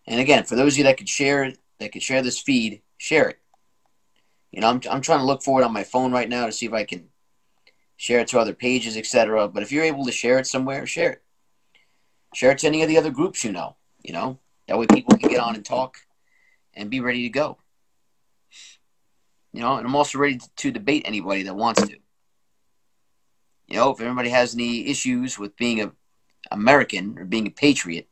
And 0.07 0.21
again, 0.21 0.45
for 0.45 0.57
those 0.57 0.75
of 0.75 0.79
you 0.79 0.85
that 0.85 0.97
could 0.97 1.09
share 1.09 1.53
that 1.79 1.93
could 1.93 2.03
share 2.03 2.23
this 2.23 2.41
feed, 2.41 2.81
share 2.97 3.29
it. 3.29 3.39
You 4.51 4.63
know, 4.63 4.69
I'm, 4.69 4.81
I'm 4.91 5.03
trying 5.03 5.19
to 5.19 5.27
look 5.27 5.43
for 5.43 5.61
it 5.61 5.65
on 5.65 5.73
my 5.73 5.85
phone 5.85 6.11
right 6.13 6.29
now 6.29 6.47
to 6.47 6.53
see 6.53 6.67
if 6.67 6.73
I 6.73 6.85
can 6.85 7.09
share 7.99 8.21
it 8.21 8.29
to 8.29 8.39
other 8.39 8.55
pages, 8.55 8.97
etc. 8.97 9.49
But 9.49 9.63
if 9.63 9.71
you're 9.71 9.85
able 9.85 10.07
to 10.07 10.13
share 10.13 10.39
it 10.39 10.47
somewhere, 10.47 10.87
share 10.87 11.11
it. 11.11 11.23
Share 12.35 12.53
it 12.53 12.59
to 12.59 12.67
any 12.67 12.83
of 12.83 12.89
the 12.89 12.97
other 12.97 13.11
groups 13.11 13.45
you 13.45 13.53
know. 13.53 13.77
You 14.03 14.15
know 14.15 14.39
that 14.67 14.79
way 14.79 14.87
people 14.87 15.19
can 15.19 15.29
get 15.29 15.41
on 15.41 15.55
and 15.55 15.65
talk 15.65 15.99
and 16.73 16.89
be 16.89 17.01
ready 17.01 17.25
to 17.25 17.29
go. 17.29 17.59
You 19.53 19.61
know, 19.61 19.77
and 19.77 19.87
I'm 19.87 19.97
also 19.97 20.19
ready 20.19 20.39
to 20.57 20.71
debate 20.71 21.03
anybody 21.05 21.43
that 21.43 21.57
wants 21.57 21.83
to. 21.83 21.97
You 23.67 23.77
know, 23.77 23.91
if 23.91 24.01
everybody 24.01 24.31
has 24.31 24.55
any 24.55 24.89
issues 24.89 25.39
with 25.39 25.57
being 25.57 25.83
a 25.83 25.93
American 26.51 27.19
or 27.19 27.25
being 27.25 27.47
a 27.47 27.51
patriot, 27.51 28.09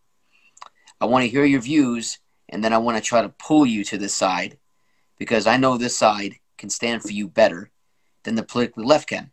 I 1.01 1.07
want 1.07 1.23
to 1.23 1.31
hear 1.31 1.45
your 1.45 1.61
views, 1.61 2.19
and 2.49 2.65
then 2.65 2.73
I 2.73 2.79
want 2.79 2.97
to 2.97 3.03
try 3.03 3.23
to 3.23 3.29
pull 3.29 3.65
you 3.65 3.85
to 3.85 3.99
this 3.99 4.15
side 4.15 4.59
because 5.19 5.47
I 5.47 5.57
know 5.57 5.77
this 5.77 5.97
side 5.97 6.35
can 6.59 6.71
stand 6.71 7.03
for 7.03 7.13
you 7.13 7.29
better 7.29 7.71
than 8.25 8.35
the 8.35 8.43
politically 8.43 8.85
left 8.85 9.09
can. 9.09 9.31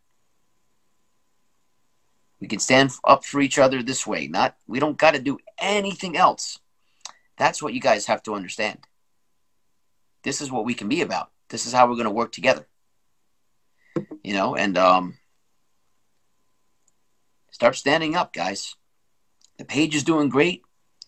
We 2.44 2.50
can 2.50 2.60
stand 2.60 2.92
up 3.06 3.24
for 3.24 3.40
each 3.40 3.58
other 3.58 3.82
this 3.82 4.06
way. 4.06 4.28
Not 4.28 4.58
we 4.68 4.82
don't 4.82 4.98
got 4.98 5.14
to 5.14 5.22
do 5.22 5.38
anything 5.58 6.18
else. 6.18 6.60
That's 7.38 7.64
what 7.64 7.74
you 7.74 7.80
guys 7.80 8.08
have 8.08 8.22
to 8.24 8.36
understand. 8.36 8.80
This 10.24 10.42
is 10.42 10.52
what 10.52 10.66
we 10.66 10.74
can 10.74 10.90
be 10.90 11.00
about. 11.00 11.32
This 11.48 11.66
is 11.66 11.72
how 11.72 11.88
we're 11.88 11.96
going 11.96 12.04
to 12.04 12.12
work 12.12 12.34
together. 12.34 12.68
You 14.26 14.34
know, 14.34 14.58
and 14.58 14.78
um 14.78 15.18
start 17.50 17.78
standing 17.78 18.14
up, 18.14 18.34
guys. 18.34 18.76
The 19.58 19.64
page 19.64 19.96
is 19.96 20.04
doing 20.04 20.28
great. 20.28 20.64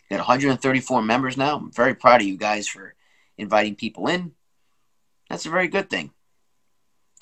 got 0.09 0.19
134 0.19 1.01
members 1.01 1.35
now. 1.35 1.57
I'm 1.57 1.69
very 1.69 1.95
proud 1.95 2.21
of 2.21 2.27
you 2.27 2.37
guys 2.37 2.65
for 2.65 2.95
inviting 3.37 3.75
people 3.75 4.07
in. 4.07 4.31
That's 5.29 5.45
a 5.45 5.49
very 5.49 5.67
good 5.67 5.89
thing. 5.89 6.11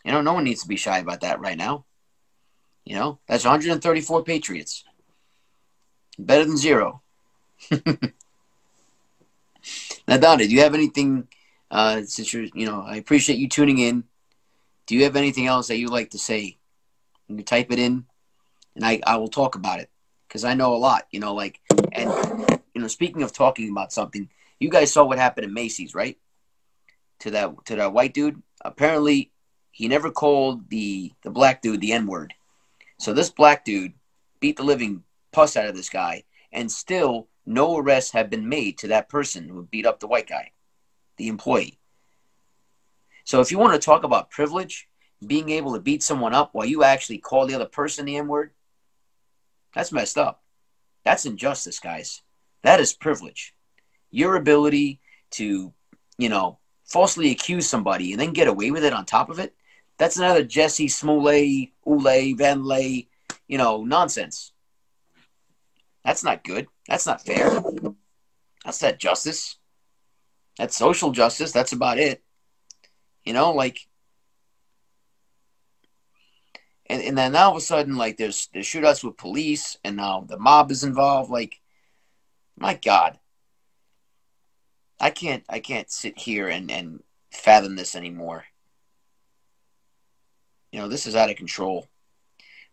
You 0.06 0.12
know, 0.12 0.22
no 0.22 0.34
one 0.34 0.44
needs 0.44 0.62
to 0.62 0.68
be 0.68 0.78
shy 0.78 1.00
about 1.00 1.22
that 1.22 1.40
right 1.40 1.58
now. 1.58 1.86
You 2.86 2.96
know, 2.96 3.20
that's 3.28 3.46
134 3.46 4.24
Patriots. 4.24 4.84
Better 6.20 6.46
than 6.46 6.58
zero. 6.58 7.02
now, 10.08 10.18
Donna, 10.18 10.46
do 10.46 10.54
you 10.54 10.62
have 10.62 10.74
anything? 10.74 11.28
Uh, 11.72 12.04
since 12.04 12.34
you're, 12.34 12.46
you 12.54 12.68
know, 12.68 12.84
I 12.86 12.98
appreciate 12.98 13.40
you 13.40 13.50
tuning 13.50 13.80
in. 13.80 14.04
Do 14.86 14.96
you 14.96 15.06
have 15.06 15.16
anything 15.16 15.48
else 15.48 15.70
that 15.70 15.78
you'd 15.78 15.90
like 15.92 16.12
to 16.12 16.20
say? 16.20 16.58
You 17.28 17.36
can 17.38 17.46
type 17.46 17.72
it 17.72 17.80
in, 17.80 18.06
and 18.76 18.86
I, 18.86 19.00
I 19.08 19.16
will 19.16 19.30
talk 19.30 19.56
about 19.56 19.80
it 19.80 19.90
because 20.28 20.44
I 20.44 20.54
know 20.54 20.74
a 20.74 20.78
lot. 20.78 21.08
You 21.10 21.20
know, 21.20 21.34
like, 21.34 21.62
and 21.94 22.12
you 22.76 22.82
know, 22.82 22.88
speaking 22.88 23.24
of 23.24 23.32
talking 23.32 23.72
about 23.72 23.94
something, 23.94 24.30
you 24.60 24.70
guys 24.70 24.92
saw 24.92 25.04
what 25.04 25.18
happened 25.18 25.46
in 25.46 25.54
Macy's, 25.54 25.96
right? 25.96 26.18
To 27.20 27.32
that 27.32 27.66
to 27.66 27.78
that 27.78 27.94
white 27.94 28.14
dude. 28.14 28.44
Apparently, 28.62 29.32
he 29.72 29.88
never 29.88 30.12
called 30.12 30.70
the 30.70 31.14
the 31.24 31.32
black 31.32 31.62
dude 31.62 31.82
the 31.82 31.94
N 31.94 32.06
word. 32.06 32.34
So 33.04 33.12
this 33.12 33.30
black 33.30 33.66
dude 33.66 33.92
beat 34.40 34.56
the 34.56 34.64
living 34.64 35.04
pus 35.34 35.58
out 35.58 35.68
of 35.68 35.76
this 35.76 35.90
guy, 35.90 36.24
and 36.54 36.72
still 36.72 37.28
no 37.46 37.76
arrests 37.76 38.12
have 38.12 38.30
been 38.30 38.48
made 38.48 38.78
to 38.78 38.88
that 38.88 39.10
person 39.10 39.50
who 39.50 39.64
beat 39.64 39.86
up 39.86 40.00
the 40.00 40.08
white 40.08 40.30
guy, 40.30 40.52
the 41.18 41.28
employee. 41.28 41.80
So 43.26 43.42
if 43.42 43.52
you 43.52 43.58
want 43.58 43.74
to 43.74 43.86
talk 43.86 44.06
about 44.06 44.30
privilege, 44.30 44.88
being 45.28 45.50
able 45.50 45.74
to 45.74 45.82
beat 45.82 46.02
someone 46.02 46.34
up 46.34 46.52
while 46.54 46.66
you 46.66 46.86
actually 46.86 47.18
call 47.18 47.46
the 47.46 47.56
other 47.56 47.66
person 47.66 48.06
the 48.06 48.16
N 48.16 48.30
word, 48.30 48.52
that's 49.76 49.92
messed 49.92 50.18
up. 50.18 50.42
That's 51.04 51.26
injustice, 51.26 51.82
guys. 51.82 52.22
That 52.62 52.80
is 52.80 52.94
privilege. 52.94 53.54
Your 54.12 54.38
ability 54.38 55.02
to, 55.32 55.74
you 56.18 56.30
know, 56.30 56.60
falsely 56.86 57.32
accuse 57.32 57.68
somebody 57.68 58.14
and 58.14 58.22
then 58.22 58.32
get 58.32 58.48
away 58.48 58.72
with 58.72 58.86
it 58.86 58.94
on 58.94 59.04
top 59.04 59.30
of 59.30 59.40
it, 59.40 59.54
that's 59.98 60.18
another 60.18 60.44
Jussie 60.44 60.92
Smollett, 60.92 61.70
Ule, 61.86 62.36
Van 62.36 62.64
Lay, 62.64 63.08
you 63.48 63.58
know, 63.58 63.84
nonsense. 63.84 64.52
That's 66.04 66.24
not 66.24 66.44
good. 66.44 66.68
That's 66.88 67.06
not 67.06 67.26
fair. 67.26 67.62
That's 68.66 68.82
not 68.82 69.00
justice. 69.00 69.58
That's 70.58 70.78
social 70.78 71.12
justice. 71.12 71.52
That's 71.52 71.72
about 71.72 71.98
it. 71.98 72.24
You 73.24 73.34
know, 73.34 73.52
like, 73.52 73.80
and, 76.88 77.02
and 77.02 77.18
then 77.18 77.36
all 77.36 77.52
of 77.52 77.58
a 77.58 77.62
sudden, 77.62 77.96
like, 77.96 78.18
there's 78.18 78.50
there's 78.54 78.68
shootouts 78.68 79.04
with 79.04 79.18
police, 79.18 79.78
and 79.84 79.96
now 79.96 80.26
the 80.28 80.38
mob 80.38 80.72
is 80.72 80.84
involved. 80.84 81.32
Like, 81.32 81.62
my 82.58 82.74
God, 82.76 83.18
I 85.00 85.10
can't 85.10 85.44
I 85.50 85.60
can't 85.60 85.90
sit 85.90 86.18
here 86.18 86.50
and 86.50 86.70
and 86.70 87.02
fathom 87.32 87.76
this 87.76 87.96
anymore. 87.96 88.46
You 90.74 90.80
know, 90.80 90.88
this 90.88 91.06
is 91.06 91.16
out 91.16 91.30
of 91.30 91.36
control. 91.36 91.88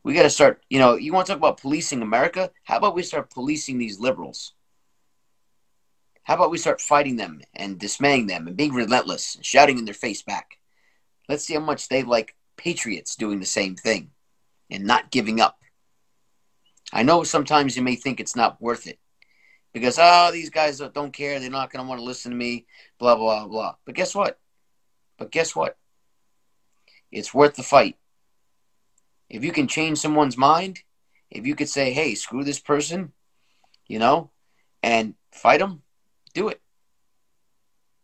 We 0.03 0.15
got 0.15 0.23
to 0.23 0.31
start, 0.31 0.65
you 0.71 0.79
know, 0.79 0.95
you 0.95 1.13
want 1.13 1.27
to 1.27 1.33
talk 1.33 1.39
about 1.39 1.61
policing 1.61 2.01
America? 2.01 2.51
How 2.65 2.79
about 2.79 2.95
we 2.95 3.03
start 3.03 3.29
policing 3.29 3.77
these 3.77 4.01
liberals? 4.01 4.55
How 6.23 6.37
about 6.37 6.51
we 6.51 6.57
start 6.57 6.81
fighting 6.81 7.17
them 7.17 7.43
and 7.53 7.79
dismaying 7.79 8.27
them 8.27 8.47
and 8.47 8.57
being 8.57 8.73
relentless 8.73 9.35
and 9.35 9.45
shouting 9.45 9.77
in 9.77 9.85
their 9.85 9.93
face 9.93 10.23
back? 10.23 10.57
Let's 11.29 11.45
see 11.45 11.53
how 11.53 11.61
much 11.61 11.89
they 11.89 12.03
like 12.03 12.35
patriots 12.57 13.17
doing 13.17 13.39
the 13.39 13.45
same 13.45 13.77
thing 13.77 14.13
and 14.71 14.85
not 14.85 15.11
giving 15.11 15.39
up. 15.39 15.59
I 16.95 17.03
know 17.03 17.23
sometimes 17.23 17.77
you 17.77 17.83
may 17.83 17.97
think 17.97 18.19
it's 18.19 18.35
not 18.35 18.63
worth 18.63 18.87
it 18.87 18.99
because, 19.75 19.99
oh, 20.01 20.31
these 20.33 20.49
guys 20.49 20.79
don't 20.79 21.13
care. 21.13 21.39
They're 21.39 21.51
not 21.51 21.71
going 21.71 21.85
to 21.85 21.89
want 21.89 22.01
to 22.01 22.05
listen 22.05 22.31
to 22.31 22.37
me, 22.37 22.65
blah, 22.99 23.17
blah, 23.17 23.47
blah. 23.47 23.75
But 23.85 23.95
guess 23.95 24.15
what? 24.15 24.39
But 25.19 25.31
guess 25.31 25.55
what? 25.55 25.77
It's 27.11 27.35
worth 27.35 27.55
the 27.55 27.63
fight. 27.63 27.97
If 29.29 29.45
you 29.45 29.53
can 29.53 29.69
change 29.69 29.99
someone's 29.99 30.37
mind, 30.37 30.81
if 31.31 31.47
you 31.47 31.55
could 31.55 31.69
say, 31.69 31.93
hey, 31.93 32.15
screw 32.15 32.45
this 32.45 32.59
person, 32.59 33.13
you 33.87 33.99
know, 33.99 34.31
and 34.83 35.15
fight 35.33 35.61
them, 35.61 35.83
do 36.35 36.49
it. 36.49 36.61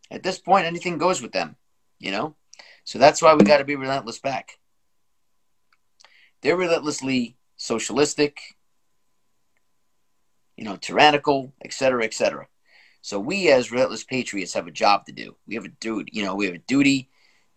At 0.09 0.23
this 0.23 0.39
point, 0.39 0.65
anything 0.65 0.97
goes 0.97 1.21
with 1.21 1.33
them, 1.33 1.57
you 1.99 2.11
know? 2.11 2.35
So 2.85 2.97
that's 2.99 3.21
why 3.21 3.33
we 3.33 3.43
got 3.43 3.57
to 3.57 3.65
be 3.65 3.75
relentless 3.75 4.19
back. 4.19 4.59
They're 6.41 6.55
relentlessly 6.55 7.35
socialistic, 7.57 8.37
you 10.55 10.63
know, 10.63 10.77
tyrannical, 10.77 11.53
etc., 11.63 12.05
etc. 12.05 12.47
So 13.01 13.19
we 13.19 13.51
as 13.51 13.71
relentless 13.71 14.03
patriots 14.03 14.53
have 14.53 14.67
a 14.67 14.71
job 14.71 15.05
to 15.05 15.11
do. 15.11 15.35
We 15.47 15.55
have 15.55 15.65
a 15.65 15.69
duty, 15.69 16.11
you 16.13 16.23
know, 16.23 16.35
we 16.35 16.45
have 16.45 16.55
a 16.55 16.59
duty 16.59 17.09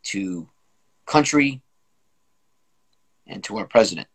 to 0.04 0.48
country 1.10 1.60
and 3.26 3.42
to 3.42 3.58
our 3.58 3.66
president. 3.66 4.06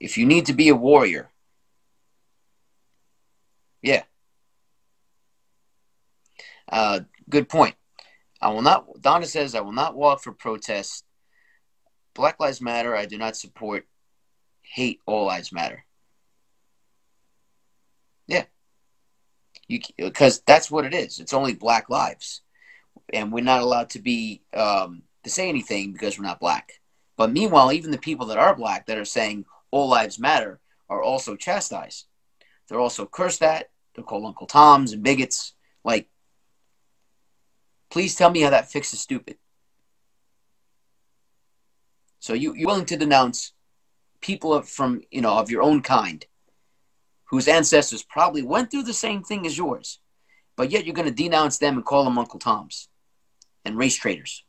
If 0.00 0.18
you 0.18 0.26
need 0.26 0.46
to 0.46 0.52
be 0.52 0.68
a 0.68 0.74
warrior, 0.74 1.30
yeah. 3.80 4.02
Uh, 6.68 7.00
good 7.30 7.48
point. 7.48 7.76
I 8.40 8.48
will 8.48 8.62
not, 8.62 9.00
Donna 9.00 9.26
says, 9.26 9.54
I 9.54 9.60
will 9.60 9.72
not 9.72 9.96
walk 9.96 10.20
for 10.20 10.32
protest. 10.32 11.04
Black 12.14 12.40
Lives 12.40 12.60
Matter. 12.60 12.96
I 12.96 13.06
do 13.06 13.18
not 13.18 13.36
support 13.36 13.86
hate. 14.62 15.00
All 15.06 15.26
lives 15.26 15.52
matter. 15.52 15.84
Yeah. 18.26 18.44
Because 19.96 20.40
that's 20.40 20.70
what 20.70 20.84
it 20.84 20.94
is. 20.94 21.20
It's 21.20 21.32
only 21.32 21.54
black 21.54 21.88
lives. 21.88 22.42
And 23.12 23.32
we're 23.32 23.44
not 23.44 23.62
allowed 23.62 23.90
to 23.90 24.00
be, 24.00 24.42
um, 24.52 25.02
to 25.24 25.30
say 25.30 25.48
anything 25.48 25.92
because 25.92 26.18
we're 26.18 26.24
not 26.24 26.40
black. 26.40 26.80
But 27.16 27.32
meanwhile, 27.32 27.72
even 27.72 27.90
the 27.90 27.98
people 27.98 28.26
that 28.26 28.38
are 28.38 28.54
black 28.54 28.86
that 28.86 28.98
are 28.98 29.04
saying 29.04 29.46
all 29.70 29.88
lives 29.88 30.18
matter 30.18 30.60
are 30.88 31.02
also 31.02 31.36
chastised. 31.36 32.06
They're 32.68 32.80
also 32.80 33.06
cursed 33.06 33.42
at. 33.42 33.70
They're 33.94 34.04
called 34.04 34.24
Uncle 34.24 34.46
Toms 34.46 34.92
and 34.92 35.02
bigots. 35.02 35.52
Like, 35.84 36.08
please 37.90 38.14
tell 38.14 38.30
me 38.30 38.40
how 38.40 38.50
that 38.50 38.70
fixes 38.70 39.00
stupid. 39.00 39.36
So 42.18 42.34
you, 42.34 42.54
you're 42.54 42.66
willing 42.66 42.86
to 42.86 42.96
denounce 42.96 43.52
people 44.20 44.60
from, 44.62 45.02
you 45.10 45.20
know, 45.20 45.38
of 45.38 45.50
your 45.50 45.62
own 45.62 45.80
kind 45.82 46.24
whose 47.26 47.48
ancestors 47.48 48.02
probably 48.02 48.42
went 48.42 48.70
through 48.70 48.82
the 48.82 48.92
same 48.92 49.22
thing 49.22 49.46
as 49.46 49.56
yours, 49.56 50.00
but 50.56 50.70
yet 50.70 50.84
you're 50.84 50.94
going 50.94 51.08
to 51.08 51.14
denounce 51.14 51.58
them 51.58 51.76
and 51.76 51.84
call 51.84 52.04
them 52.04 52.18
Uncle 52.18 52.38
Toms 52.38 52.88
and 53.66 53.76
race 53.76 53.96
traders. 53.96 54.44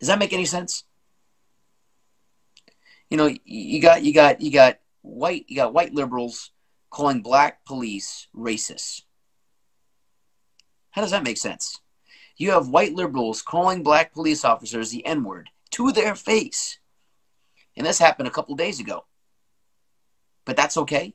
Does 0.00 0.08
that 0.08 0.18
make 0.18 0.32
any 0.32 0.44
sense? 0.44 0.84
You 3.08 3.16
know, 3.16 3.30
you 3.44 3.80
got 3.80 4.02
you 4.02 4.12
got 4.12 4.40
you 4.40 4.50
got 4.50 4.78
white 5.02 5.44
you 5.48 5.56
got 5.56 5.72
white 5.72 5.94
liberals 5.94 6.50
calling 6.90 7.22
black 7.22 7.64
police 7.64 8.26
racist. 8.36 9.02
How 10.90 11.00
does 11.00 11.12
that 11.12 11.22
make 11.22 11.38
sense? 11.38 11.80
You 12.36 12.50
have 12.50 12.68
white 12.68 12.94
liberals 12.94 13.40
calling 13.40 13.82
black 13.82 14.12
police 14.12 14.44
officers 14.44 14.90
the 14.90 15.06
N 15.06 15.22
word 15.22 15.50
to 15.70 15.92
their 15.92 16.16
face. 16.16 16.78
And 17.76 17.86
this 17.86 17.98
happened 17.98 18.28
a 18.28 18.32
couple 18.32 18.56
days 18.56 18.80
ago. 18.80 19.04
But 20.44 20.56
that's 20.56 20.76
okay 20.76 21.14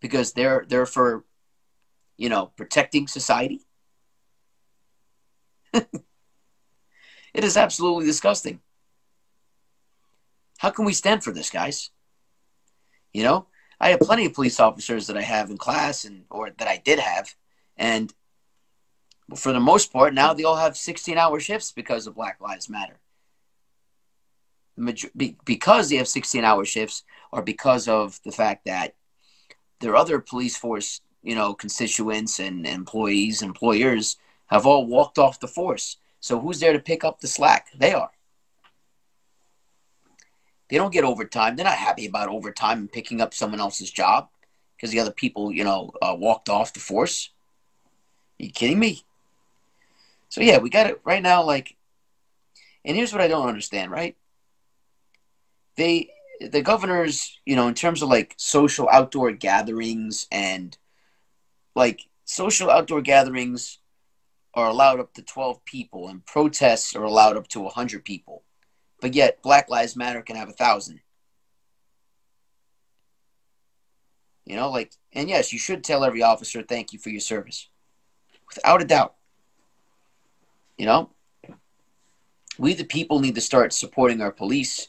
because 0.00 0.32
they're 0.34 0.66
they're 0.68 0.86
for 0.86 1.24
you 2.18 2.28
know 2.28 2.52
protecting 2.56 3.06
society. 3.06 3.62
it 7.34 7.44
is 7.44 7.56
absolutely 7.56 8.06
disgusting. 8.06 8.60
How 10.58 10.70
can 10.70 10.84
we 10.84 10.92
stand 10.92 11.24
for 11.24 11.32
this, 11.32 11.50
guys? 11.50 11.90
You 13.12 13.24
know, 13.24 13.46
I 13.80 13.90
have 13.90 14.00
plenty 14.00 14.26
of 14.26 14.34
police 14.34 14.60
officers 14.60 15.08
that 15.08 15.16
I 15.16 15.22
have 15.22 15.50
in 15.50 15.58
class 15.58 16.04
and 16.04 16.24
or 16.30 16.50
that 16.50 16.68
I 16.68 16.80
did 16.84 16.98
have, 16.98 17.34
and 17.76 18.12
for 19.34 19.52
the 19.52 19.60
most 19.60 19.92
part, 19.92 20.14
now 20.14 20.34
they 20.34 20.44
all 20.44 20.56
have 20.56 20.76
16 20.76 21.16
hour 21.16 21.40
shifts 21.40 21.72
because 21.72 22.06
of 22.06 22.14
Black 22.14 22.40
Lives 22.40 22.68
Matter. 22.68 22.98
Because 25.44 25.88
they 25.88 25.96
have 25.96 26.08
16 26.08 26.44
hour 26.44 26.64
shifts, 26.64 27.04
or 27.32 27.42
because 27.42 27.88
of 27.88 28.20
the 28.24 28.32
fact 28.32 28.66
that 28.66 28.94
their 29.80 29.96
other 29.96 30.18
police 30.20 30.56
force, 30.56 31.00
you 31.22 31.34
know, 31.34 31.54
constituents 31.54 32.38
and 32.38 32.66
employees, 32.66 33.40
employers 33.40 34.16
have 34.46 34.66
all 34.66 34.86
walked 34.86 35.18
off 35.18 35.40
the 35.40 35.48
force. 35.48 35.96
So 36.20 36.40
who's 36.40 36.60
there 36.60 36.72
to 36.72 36.78
pick 36.78 37.04
up 37.04 37.20
the 37.20 37.26
slack? 37.26 37.68
They 37.76 37.92
are. 37.92 38.10
They 40.68 40.76
don't 40.76 40.92
get 40.92 41.04
overtime. 41.04 41.56
They're 41.56 41.64
not 41.64 41.74
happy 41.74 42.06
about 42.06 42.28
overtime 42.28 42.78
and 42.78 42.92
picking 42.92 43.20
up 43.20 43.34
someone 43.34 43.60
else's 43.60 43.90
job 43.90 44.28
because 44.76 44.90
the 44.90 45.00
other 45.00 45.10
people, 45.10 45.52
you 45.52 45.64
know, 45.64 45.92
uh, 46.00 46.16
walked 46.18 46.48
off 46.48 46.72
the 46.72 46.80
force. 46.80 47.30
Are 48.40 48.44
you 48.44 48.50
kidding 48.50 48.78
me? 48.78 49.04
So 50.28 50.40
yeah, 50.40 50.58
we 50.58 50.70
got 50.70 50.88
it 50.88 51.00
right 51.04 51.22
now. 51.22 51.44
Like, 51.44 51.76
and 52.84 52.96
here's 52.96 53.12
what 53.12 53.22
I 53.22 53.28
don't 53.28 53.48
understand. 53.48 53.90
Right? 53.90 54.16
They, 55.76 56.10
the 56.40 56.62
governors, 56.62 57.38
you 57.44 57.56
know, 57.56 57.68
in 57.68 57.74
terms 57.74 58.02
of 58.02 58.08
like 58.08 58.34
social 58.36 58.88
outdoor 58.90 59.32
gatherings 59.32 60.26
and 60.32 60.76
like 61.74 62.00
social 62.24 62.70
outdoor 62.70 63.02
gatherings 63.02 63.78
are 64.54 64.68
allowed 64.68 65.00
up 65.00 65.12
to 65.14 65.22
12 65.22 65.64
people 65.64 66.08
and 66.08 66.24
protests 66.26 66.94
are 66.94 67.04
allowed 67.04 67.36
up 67.36 67.48
to 67.48 67.60
100 67.60 68.04
people. 68.04 68.42
But 69.00 69.14
yet 69.14 69.42
black 69.42 69.68
lives 69.68 69.96
matter 69.96 70.22
can 70.22 70.36
have 70.36 70.48
a 70.48 70.52
thousand. 70.52 71.00
You 74.46 74.56
know 74.56 74.70
like 74.70 74.92
and 75.12 75.28
yes 75.28 75.52
you 75.52 75.58
should 75.58 75.82
tell 75.82 76.04
every 76.04 76.22
officer 76.22 76.62
thank 76.62 76.92
you 76.92 76.98
for 76.98 77.10
your 77.10 77.20
service. 77.20 77.68
Without 78.48 78.82
a 78.82 78.84
doubt. 78.84 79.14
You 80.76 80.86
know, 80.86 81.10
we 82.58 82.74
the 82.74 82.84
people 82.84 83.20
need 83.20 83.36
to 83.36 83.40
start 83.40 83.72
supporting 83.72 84.20
our 84.20 84.32
police 84.32 84.88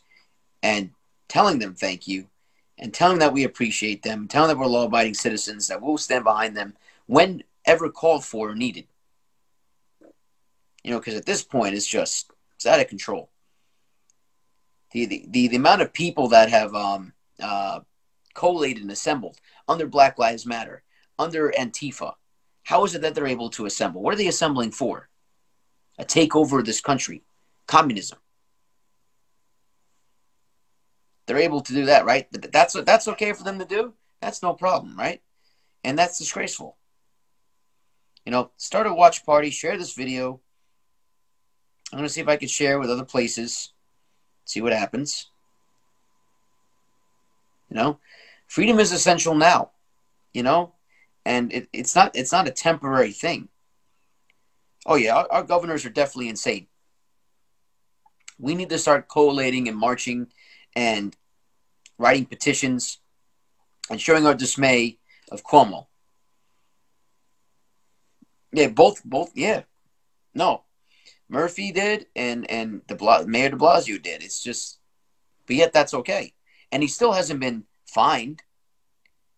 and 0.63 0.91
telling 1.27 1.59
them 1.59 1.75
thank 1.75 2.07
you 2.07 2.27
and 2.77 2.93
telling 2.93 3.19
them 3.19 3.27
that 3.27 3.33
we 3.33 3.43
appreciate 3.43 4.03
them, 4.03 4.27
telling 4.27 4.49
them 4.49 4.59
we're 4.59 4.65
law 4.65 4.85
abiding 4.85 5.13
citizens, 5.13 5.67
that 5.67 5.81
we'll 5.81 5.97
stand 5.97 6.23
behind 6.23 6.57
them 6.57 6.75
whenever 7.05 7.89
called 7.89 8.25
for 8.25 8.49
or 8.49 8.55
needed. 8.55 8.87
You 10.85 10.91
know, 10.91 10.99
because 10.99 11.15
at 11.15 11.25
this 11.25 11.43
point 11.43 11.75
it's 11.75 11.87
just 11.87 12.31
it's 12.55 12.65
out 12.65 12.79
of 12.79 12.87
control. 12.87 13.29
The, 14.91 15.05
the, 15.05 15.25
the, 15.27 15.47
the 15.49 15.57
amount 15.57 15.81
of 15.81 15.91
people 15.91 16.29
that 16.29 16.49
have 16.49 16.73
um, 16.73 17.11
uh, 17.41 17.79
collated 18.33 18.83
and 18.83 18.91
assembled 18.91 19.37
under 19.67 19.87
Black 19.87 20.17
Lives 20.17 20.45
Matter, 20.45 20.83
under 21.19 21.51
Antifa, 21.57 22.13
how 22.63 22.85
is 22.85 22.95
it 22.95 23.01
that 23.01 23.15
they're 23.15 23.27
able 23.27 23.49
to 23.49 23.65
assemble? 23.65 24.01
What 24.01 24.13
are 24.13 24.17
they 24.17 24.27
assembling 24.27 24.71
for? 24.71 25.09
a 25.97 26.05
takeover 26.05 26.59
of 26.59 26.65
this 26.65 26.81
country, 26.81 27.23
communism. 27.67 28.19
They're 31.25 31.37
able 31.37 31.61
to 31.61 31.73
do 31.73 31.85
that, 31.85 32.05
right? 32.05 32.27
That's 32.51 32.73
that's 32.83 33.07
okay 33.07 33.33
for 33.33 33.43
them 33.43 33.59
to 33.59 33.65
do. 33.65 33.93
That's 34.21 34.43
no 34.43 34.53
problem, 34.53 34.97
right? 34.97 35.21
And 35.83 35.97
that's 35.97 36.19
disgraceful. 36.19 36.77
You 38.25 38.31
know, 38.31 38.51
start 38.57 38.87
a 38.87 38.93
watch 38.93 39.25
party, 39.25 39.49
share 39.49 39.77
this 39.77 39.93
video. 39.93 40.41
I'm 41.91 41.99
gonna 41.99 42.09
see 42.09 42.21
if 42.21 42.27
I 42.27 42.37
can 42.37 42.47
share 42.47 42.79
with 42.79 42.89
other 42.89 43.05
places, 43.05 43.73
see 44.45 44.61
what 44.61 44.73
happens. 44.73 45.29
You 47.69 47.77
know, 47.77 47.99
freedom 48.47 48.79
is 48.79 48.91
essential 48.91 49.35
now. 49.35 49.71
You 50.33 50.43
know, 50.43 50.73
and 51.25 51.53
it, 51.53 51.69
it's 51.71 51.95
not 51.95 52.15
it's 52.15 52.31
not 52.31 52.47
a 52.47 52.51
temporary 52.51 53.11
thing. 53.11 53.49
Oh 54.85 54.95
yeah, 54.95 55.15
our, 55.15 55.27
our 55.31 55.43
governors 55.43 55.85
are 55.85 55.89
definitely 55.89 56.29
insane. 56.29 56.67
We 58.37 58.53
need 58.53 58.69
to 58.69 58.77
start 58.77 59.07
collating 59.07 59.67
and 59.67 59.77
marching 59.77 60.27
and 60.75 61.15
writing 61.97 62.25
petitions 62.25 62.99
and 63.89 64.01
showing 64.01 64.25
our 64.25 64.33
dismay 64.33 64.97
of 65.31 65.43
Cuomo. 65.43 65.87
Yeah, 68.51 68.67
both, 68.67 69.03
both, 69.03 69.31
yeah. 69.35 69.63
No, 70.33 70.64
Murphy 71.29 71.71
did, 71.71 72.07
and 72.15 72.49
and 72.49 72.81
the 72.87 72.95
Bla- 72.95 73.25
Mayor 73.27 73.49
De 73.49 73.55
Blasio 73.57 74.01
did. 74.01 74.23
It's 74.23 74.43
just, 74.43 74.79
but 75.47 75.55
yet 75.55 75.73
that's 75.73 75.93
okay, 75.93 76.33
and 76.71 76.83
he 76.83 76.87
still 76.87 77.13
hasn't 77.13 77.39
been 77.39 77.65
fined. 77.85 78.43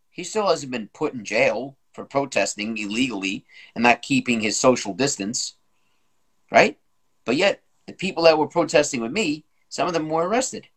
He 0.10 0.24
still 0.24 0.48
hasn't 0.48 0.72
been 0.72 0.90
put 0.94 1.14
in 1.14 1.24
jail 1.24 1.78
for 1.94 2.04
protesting 2.04 2.78
illegally 2.78 3.46
and 3.76 3.84
not 3.84 4.02
keeping 4.02 4.42
his 4.42 4.60
social 4.60 4.94
distance, 4.94 5.56
right? 6.52 6.78
But 7.26 7.36
yet, 7.36 7.64
the 7.86 7.94
people 7.94 8.24
that 8.24 8.38
were 8.38 8.48
protesting 8.48 9.02
with 9.02 9.12
me, 9.12 9.46
some 9.70 9.88
of 9.88 9.94
them 9.94 10.10
were 10.10 10.28
arrested 10.28 10.68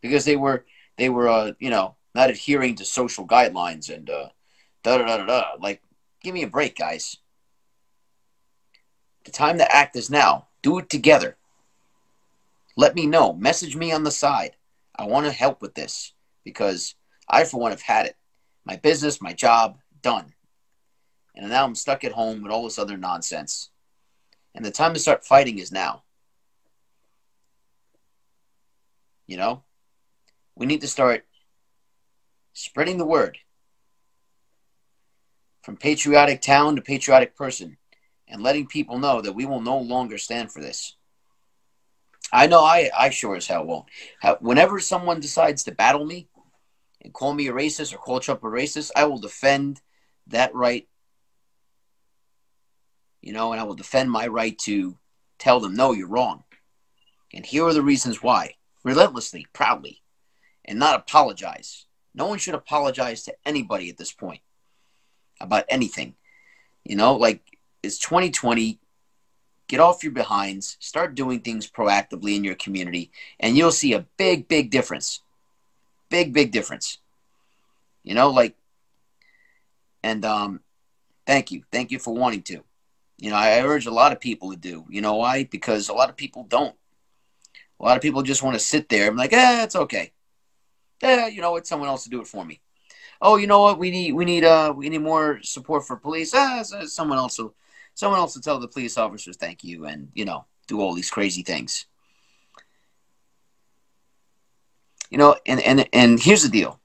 because 0.00 0.24
they 0.24 0.36
were 0.36 0.64
they 0.96 1.08
were 1.08 1.28
uh, 1.28 1.52
you 1.58 1.70
know 1.70 1.96
not 2.14 2.30
adhering 2.30 2.74
to 2.76 2.84
social 2.84 3.26
guidelines 3.26 3.94
and 3.94 4.08
uh, 4.10 4.28
da 4.82 4.98
da 4.98 5.04
da 5.04 5.16
da 5.18 5.26
da. 5.26 5.44
Like, 5.60 5.82
give 6.22 6.34
me 6.34 6.42
a 6.42 6.48
break, 6.48 6.76
guys. 6.76 7.16
The 9.28 9.32
time 9.32 9.58
to 9.58 9.76
act 9.76 9.94
is 9.94 10.08
now. 10.08 10.46
Do 10.62 10.78
it 10.78 10.88
together. 10.88 11.36
Let 12.78 12.94
me 12.94 13.04
know. 13.04 13.34
Message 13.34 13.76
me 13.76 13.92
on 13.92 14.02
the 14.02 14.10
side. 14.10 14.56
I 14.98 15.04
want 15.04 15.26
to 15.26 15.32
help 15.32 15.60
with 15.60 15.74
this 15.74 16.14
because 16.44 16.94
I, 17.28 17.44
for 17.44 17.60
one, 17.60 17.70
have 17.70 17.82
had 17.82 18.06
it 18.06 18.16
my 18.64 18.76
business, 18.76 19.20
my 19.20 19.34
job, 19.34 19.80
done. 20.00 20.32
And 21.34 21.50
now 21.50 21.66
I'm 21.66 21.74
stuck 21.74 22.04
at 22.04 22.12
home 22.12 22.42
with 22.42 22.50
all 22.50 22.64
this 22.64 22.78
other 22.78 22.96
nonsense. 22.96 23.68
And 24.54 24.64
the 24.64 24.70
time 24.70 24.94
to 24.94 24.98
start 24.98 25.26
fighting 25.26 25.58
is 25.58 25.70
now. 25.70 26.04
You 29.26 29.36
know? 29.36 29.62
we 30.56 30.64
need 30.64 30.80
to 30.80 30.88
start 30.88 31.26
spreading 32.54 32.96
the 32.96 33.04
word 33.04 33.36
from 35.60 35.76
patriotic 35.76 36.40
town 36.40 36.76
to 36.76 36.80
patriotic 36.80 37.36
person 37.36 37.76
and 38.28 38.42
letting 38.42 38.66
people 38.66 38.98
know 38.98 39.20
that 39.20 39.32
we 39.32 39.46
will 39.46 39.60
no 39.60 39.78
longer 39.78 40.18
stand 40.18 40.52
for 40.52 40.60
this. 40.60 40.96
I 42.32 42.46
know 42.46 42.62
I, 42.62 42.90
I 42.96 43.10
sure 43.10 43.36
as 43.36 43.46
hell 43.46 43.64
won't. 43.64 43.86
Whenever 44.40 44.80
someone 44.80 45.20
decides 45.20 45.64
to 45.64 45.72
battle 45.72 46.04
me 46.04 46.28
and 47.00 47.12
call 47.12 47.32
me 47.32 47.48
a 47.48 47.52
racist 47.52 47.94
or 47.94 47.98
call 47.98 48.20
Trump 48.20 48.42
a 48.44 48.46
racist, 48.46 48.90
I 48.94 49.04
will 49.04 49.18
defend 49.18 49.80
that 50.26 50.54
right. 50.54 50.86
You 53.22 53.32
know, 53.32 53.52
and 53.52 53.60
I 53.60 53.64
will 53.64 53.74
defend 53.74 54.10
my 54.10 54.26
right 54.26 54.58
to 54.60 54.98
tell 55.38 55.60
them, 55.60 55.74
no, 55.74 55.92
you're 55.92 56.08
wrong. 56.08 56.44
And 57.32 57.46
here 57.46 57.64
are 57.64 57.74
the 57.74 57.82
reasons 57.82 58.22
why. 58.22 58.54
Relentlessly, 58.84 59.46
proudly, 59.52 60.02
and 60.64 60.78
not 60.78 60.96
apologize. 60.96 61.86
No 62.14 62.26
one 62.26 62.38
should 62.38 62.54
apologize 62.54 63.24
to 63.24 63.34
anybody 63.44 63.90
at 63.90 63.96
this 63.96 64.12
point 64.12 64.40
about 65.40 65.64
anything. 65.68 66.14
You 66.84 66.96
know, 66.96 67.16
like 67.16 67.42
it's 67.88 67.98
2020 67.98 68.78
get 69.68 69.80
off 69.80 70.02
your 70.02 70.12
behinds, 70.12 70.76
start 70.80 71.14
doing 71.14 71.40
things 71.40 71.70
proactively 71.70 72.34
in 72.34 72.42
your 72.42 72.54
community, 72.56 73.12
and 73.38 73.56
you'll 73.56 73.70
see 73.70 73.92
a 73.92 74.06
big, 74.16 74.48
big 74.48 74.70
difference. 74.70 75.20
Big, 76.08 76.32
big 76.32 76.50
difference. 76.50 76.98
You 78.02 78.14
know, 78.14 78.30
like, 78.30 78.56
and 80.02 80.24
um, 80.24 80.60
thank 81.26 81.52
you, 81.52 81.62
thank 81.70 81.90
you 81.90 81.98
for 81.98 82.14
wanting 82.14 82.42
to. 82.44 82.64
You 83.18 83.30
know, 83.30 83.36
I 83.36 83.60
urge 83.60 83.86
a 83.86 83.90
lot 83.92 84.12
of 84.12 84.20
people 84.20 84.50
to 84.52 84.56
do. 84.56 84.86
You 84.88 85.02
know 85.02 85.16
why? 85.16 85.44
Because 85.44 85.88
a 85.88 85.92
lot 85.92 86.08
of 86.08 86.16
people 86.16 86.44
don't. 86.44 86.74
A 87.78 87.84
lot 87.84 87.96
of 87.96 88.02
people 88.02 88.22
just 88.22 88.42
want 88.42 88.54
to 88.54 88.60
sit 88.60 88.88
there 88.88 89.08
and 89.08 89.16
be 89.16 89.18
like, 89.18 89.32
eh, 89.32 89.64
it's 89.64 89.76
okay. 89.76 90.12
Eh, 91.02 91.28
you 91.28 91.42
know 91.42 91.52
what? 91.52 91.66
Someone 91.66 91.88
else 91.88 92.04
to 92.04 92.10
do 92.10 92.20
it 92.20 92.26
for 92.26 92.44
me. 92.44 92.60
Oh, 93.20 93.36
you 93.36 93.46
know 93.46 93.60
what? 93.60 93.78
We 93.78 93.90
need 93.90 94.12
we 94.12 94.24
need 94.24 94.44
uh 94.44 94.72
we 94.74 94.88
need 94.88 95.02
more 95.02 95.40
support 95.42 95.84
for 95.84 95.96
police. 95.96 96.32
Ah, 96.34 96.62
someone 96.62 97.18
else 97.18 97.38
will 97.38 97.54
someone 97.98 98.20
else 98.20 98.34
to 98.34 98.40
tell 98.40 98.60
the 98.60 98.68
police 98.68 98.96
officers 98.96 99.36
thank 99.36 99.64
you 99.64 99.84
and, 99.84 100.08
you 100.14 100.24
know, 100.24 100.44
do 100.68 100.80
all 100.80 100.94
these 100.94 101.10
crazy 101.10 101.42
things. 101.42 101.86
You 105.10 105.18
know, 105.18 105.34
and, 105.44 105.60
and, 105.60 105.88
and 105.92 106.22
here's 106.22 106.44
the 106.44 106.48
deal. 106.48 106.78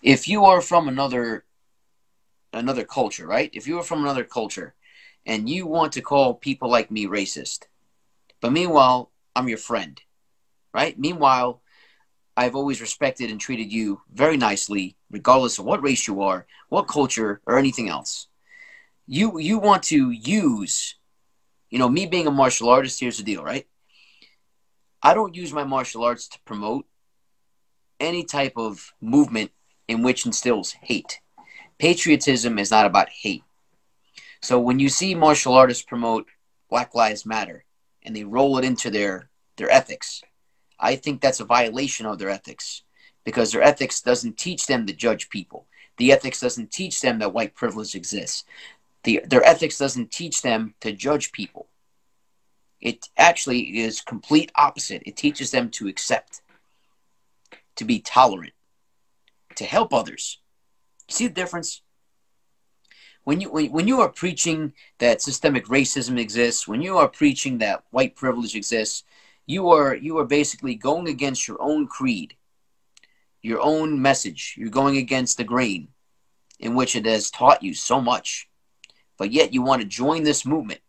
If 0.00 0.28
you 0.28 0.44
are 0.44 0.60
from 0.60 0.86
another 0.86 1.44
another 2.52 2.84
culture, 2.84 3.26
right? 3.26 3.50
If 3.52 3.66
you 3.66 3.80
are 3.80 3.82
from 3.82 4.02
another 4.02 4.22
culture 4.22 4.76
and 5.26 5.50
you 5.50 5.66
want 5.66 5.92
to 5.94 6.02
call 6.02 6.34
people 6.34 6.70
like 6.70 6.92
me 6.92 7.06
racist, 7.06 7.64
but 8.40 8.52
meanwhile, 8.52 9.10
I'm 9.34 9.48
your 9.48 9.58
friend, 9.58 10.00
right? 10.72 10.96
Meanwhile, 10.96 11.60
I've 12.36 12.54
always 12.54 12.80
respected 12.80 13.32
and 13.32 13.40
treated 13.40 13.72
you 13.72 14.02
very 14.14 14.36
nicely, 14.36 14.94
regardless 15.10 15.58
of 15.58 15.64
what 15.64 15.82
race 15.82 16.06
you 16.06 16.22
are, 16.22 16.46
what 16.68 16.86
culture, 16.86 17.40
or 17.44 17.58
anything 17.58 17.88
else 17.88 18.28
you 19.06 19.38
you 19.38 19.58
want 19.58 19.82
to 19.84 20.10
use 20.10 20.96
you 21.70 21.78
know 21.78 21.88
me 21.88 22.06
being 22.06 22.26
a 22.26 22.30
martial 22.30 22.68
artist 22.68 23.00
here's 23.00 23.18
the 23.18 23.24
deal 23.24 23.42
right? 23.42 23.66
I 25.02 25.14
don't 25.14 25.36
use 25.36 25.52
my 25.52 25.64
martial 25.64 26.04
arts 26.04 26.26
to 26.28 26.40
promote 26.44 26.86
any 28.00 28.24
type 28.24 28.54
of 28.56 28.92
movement 29.00 29.52
in 29.88 30.02
which 30.02 30.26
instills 30.26 30.72
hate. 30.82 31.20
Patriotism 31.78 32.58
is 32.58 32.70
not 32.70 32.86
about 32.86 33.08
hate. 33.08 33.44
So 34.42 34.58
when 34.58 34.78
you 34.80 34.88
see 34.88 35.14
martial 35.14 35.54
artists 35.54 35.84
promote 35.84 36.26
black 36.68 36.94
lives 36.94 37.24
matter 37.24 37.64
and 38.02 38.16
they 38.16 38.24
roll 38.24 38.58
it 38.58 38.64
into 38.64 38.90
their 38.90 39.30
their 39.56 39.70
ethics 39.70 40.22
i 40.78 40.96
think 40.96 41.20
that's 41.20 41.40
a 41.40 41.44
violation 41.44 42.06
of 42.06 42.18
their 42.18 42.28
ethics 42.28 42.82
because 43.26 43.50
their 43.50 43.60
ethics 43.62 44.00
doesn't 44.00 44.38
teach 44.38 44.66
them 44.66 44.86
to 44.86 44.92
judge 44.94 45.28
people. 45.28 45.66
The 45.98 46.12
ethics 46.12 46.40
doesn't 46.40 46.70
teach 46.70 47.00
them 47.00 47.18
that 47.18 47.34
white 47.34 47.54
privilege 47.56 47.94
exists 47.94 48.44
the, 49.06 49.22
their 49.24 49.44
ethics 49.46 49.78
doesn't 49.78 50.10
teach 50.10 50.42
them 50.42 50.74
to 50.80 50.90
judge 50.90 51.30
people. 51.30 51.68
It 52.80 53.08
actually 53.16 53.78
is 53.78 54.00
complete 54.00 54.50
opposite. 54.56 55.04
It 55.06 55.16
teaches 55.16 55.52
them 55.52 55.70
to 55.70 55.86
accept, 55.86 56.42
to 57.76 57.84
be 57.84 58.00
tolerant, 58.00 58.52
to 59.54 59.64
help 59.64 59.94
others. 59.94 60.40
See 61.08 61.28
the 61.28 61.32
difference? 61.32 61.82
When 63.22 63.40
you 63.40 63.48
when, 63.50 63.70
when 63.70 63.86
you 63.86 64.00
are 64.00 64.08
preaching 64.08 64.72
that 64.98 65.22
systemic 65.22 65.66
racism 65.66 66.18
exists, 66.18 66.66
when 66.66 66.82
you 66.82 66.98
are 66.98 67.08
preaching 67.08 67.58
that 67.58 67.84
white 67.90 68.16
privilege 68.16 68.56
exists, 68.56 69.04
you 69.46 69.70
are 69.70 69.94
you 69.94 70.18
are 70.18 70.26
basically 70.26 70.74
going 70.74 71.06
against 71.06 71.46
your 71.46 71.62
own 71.62 71.86
creed, 71.86 72.34
your 73.40 73.60
own 73.60 74.02
message. 74.02 74.56
You're 74.58 74.68
going 74.68 74.96
against 74.96 75.36
the 75.36 75.44
grain 75.44 75.88
in 76.58 76.74
which 76.74 76.96
it 76.96 77.06
has 77.06 77.30
taught 77.30 77.62
you 77.62 77.72
so 77.72 78.00
much 78.00 78.48
but 79.18 79.32
yet 79.32 79.52
you 79.52 79.62
want 79.62 79.82
to 79.82 79.88
join 79.88 80.22
this 80.22 80.44
movement 80.44 80.80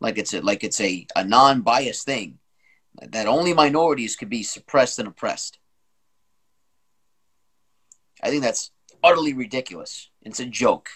like 0.00 0.18
it's 0.18 0.34
a, 0.34 0.40
like 0.40 0.62
it's 0.62 0.80
a, 0.80 1.06
a 1.16 1.24
non-biased 1.24 2.04
thing 2.04 2.38
that 3.02 3.26
only 3.26 3.54
minorities 3.54 4.16
could 4.16 4.28
be 4.28 4.42
suppressed 4.42 4.98
and 4.98 5.08
oppressed. 5.08 5.58
I 8.22 8.30
think 8.30 8.42
that's 8.42 8.70
utterly 9.02 9.32
ridiculous. 9.32 10.10
It's 10.22 10.40
a 10.40 10.46
joke. 10.46 10.88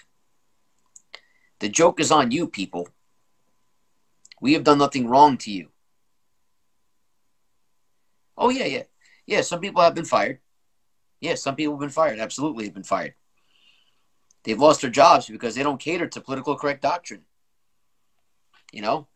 The 1.60 1.68
joke 1.68 2.00
is 2.00 2.12
on 2.12 2.30
you, 2.30 2.46
people. 2.46 2.88
We 4.40 4.52
have 4.52 4.64
done 4.64 4.78
nothing 4.78 5.08
wrong 5.08 5.36
to 5.38 5.50
you. 5.50 5.68
Oh, 8.36 8.50
yeah, 8.50 8.66
yeah. 8.66 8.84
Yeah, 9.26 9.40
some 9.40 9.60
people 9.60 9.82
have 9.82 9.94
been 9.94 10.04
fired. 10.04 10.38
Yeah, 11.20 11.34
some 11.34 11.56
people 11.56 11.74
have 11.74 11.80
been 11.80 11.88
fired. 11.88 12.20
Absolutely 12.20 12.66
have 12.66 12.74
been 12.74 12.84
fired. 12.84 13.14
They've 14.48 14.58
lost 14.58 14.80
their 14.80 14.88
jobs 14.88 15.28
because 15.28 15.54
they 15.54 15.62
don't 15.62 15.78
cater 15.78 16.06
to 16.06 16.22
political 16.22 16.56
correct 16.56 16.80
doctrine. 16.80 17.20
You 18.72 18.80
know, 18.80 19.06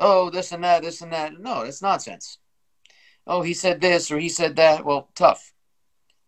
oh, 0.00 0.30
this 0.30 0.50
and 0.50 0.64
that, 0.64 0.82
this 0.82 1.00
and 1.00 1.12
that. 1.12 1.38
No, 1.38 1.62
that's 1.62 1.80
nonsense. 1.80 2.38
Oh, 3.24 3.42
he 3.42 3.54
said 3.54 3.80
this 3.80 4.10
or 4.10 4.18
he 4.18 4.28
said 4.28 4.56
that. 4.56 4.84
Well, 4.84 5.08
tough. 5.14 5.52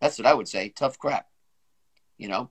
That's 0.00 0.16
what 0.16 0.28
I 0.28 0.34
would 0.34 0.46
say. 0.46 0.68
Tough 0.68 0.96
crap. 0.96 1.26
You 2.16 2.28
know? 2.28 2.50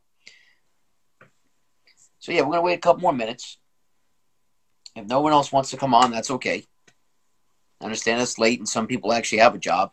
So, 2.20 2.34
yeah, 2.34 2.41
we're 2.41 2.47
going 2.47 2.57
to 2.57 2.64
wait 2.64 2.74
a 2.74 2.82
couple 2.82 3.03
more 3.03 3.14
minutes. 3.14 3.57
If 4.97 5.05
no 5.05 5.22
one 5.22 5.32
else 5.32 5.53
wants 5.53 5.70
to 5.70 5.78
come 5.78 5.93
on, 5.93 6.12
that's 6.12 6.32
okay. 6.32 6.66
I 7.80 7.86
understand 7.86 8.22
it's 8.22 8.38
late 8.38 8.59
and 8.59 8.68
some 8.68 8.86
people 8.86 9.14
actually 9.14 9.39
have 9.39 9.55
a 9.55 9.59
job. 9.59 9.91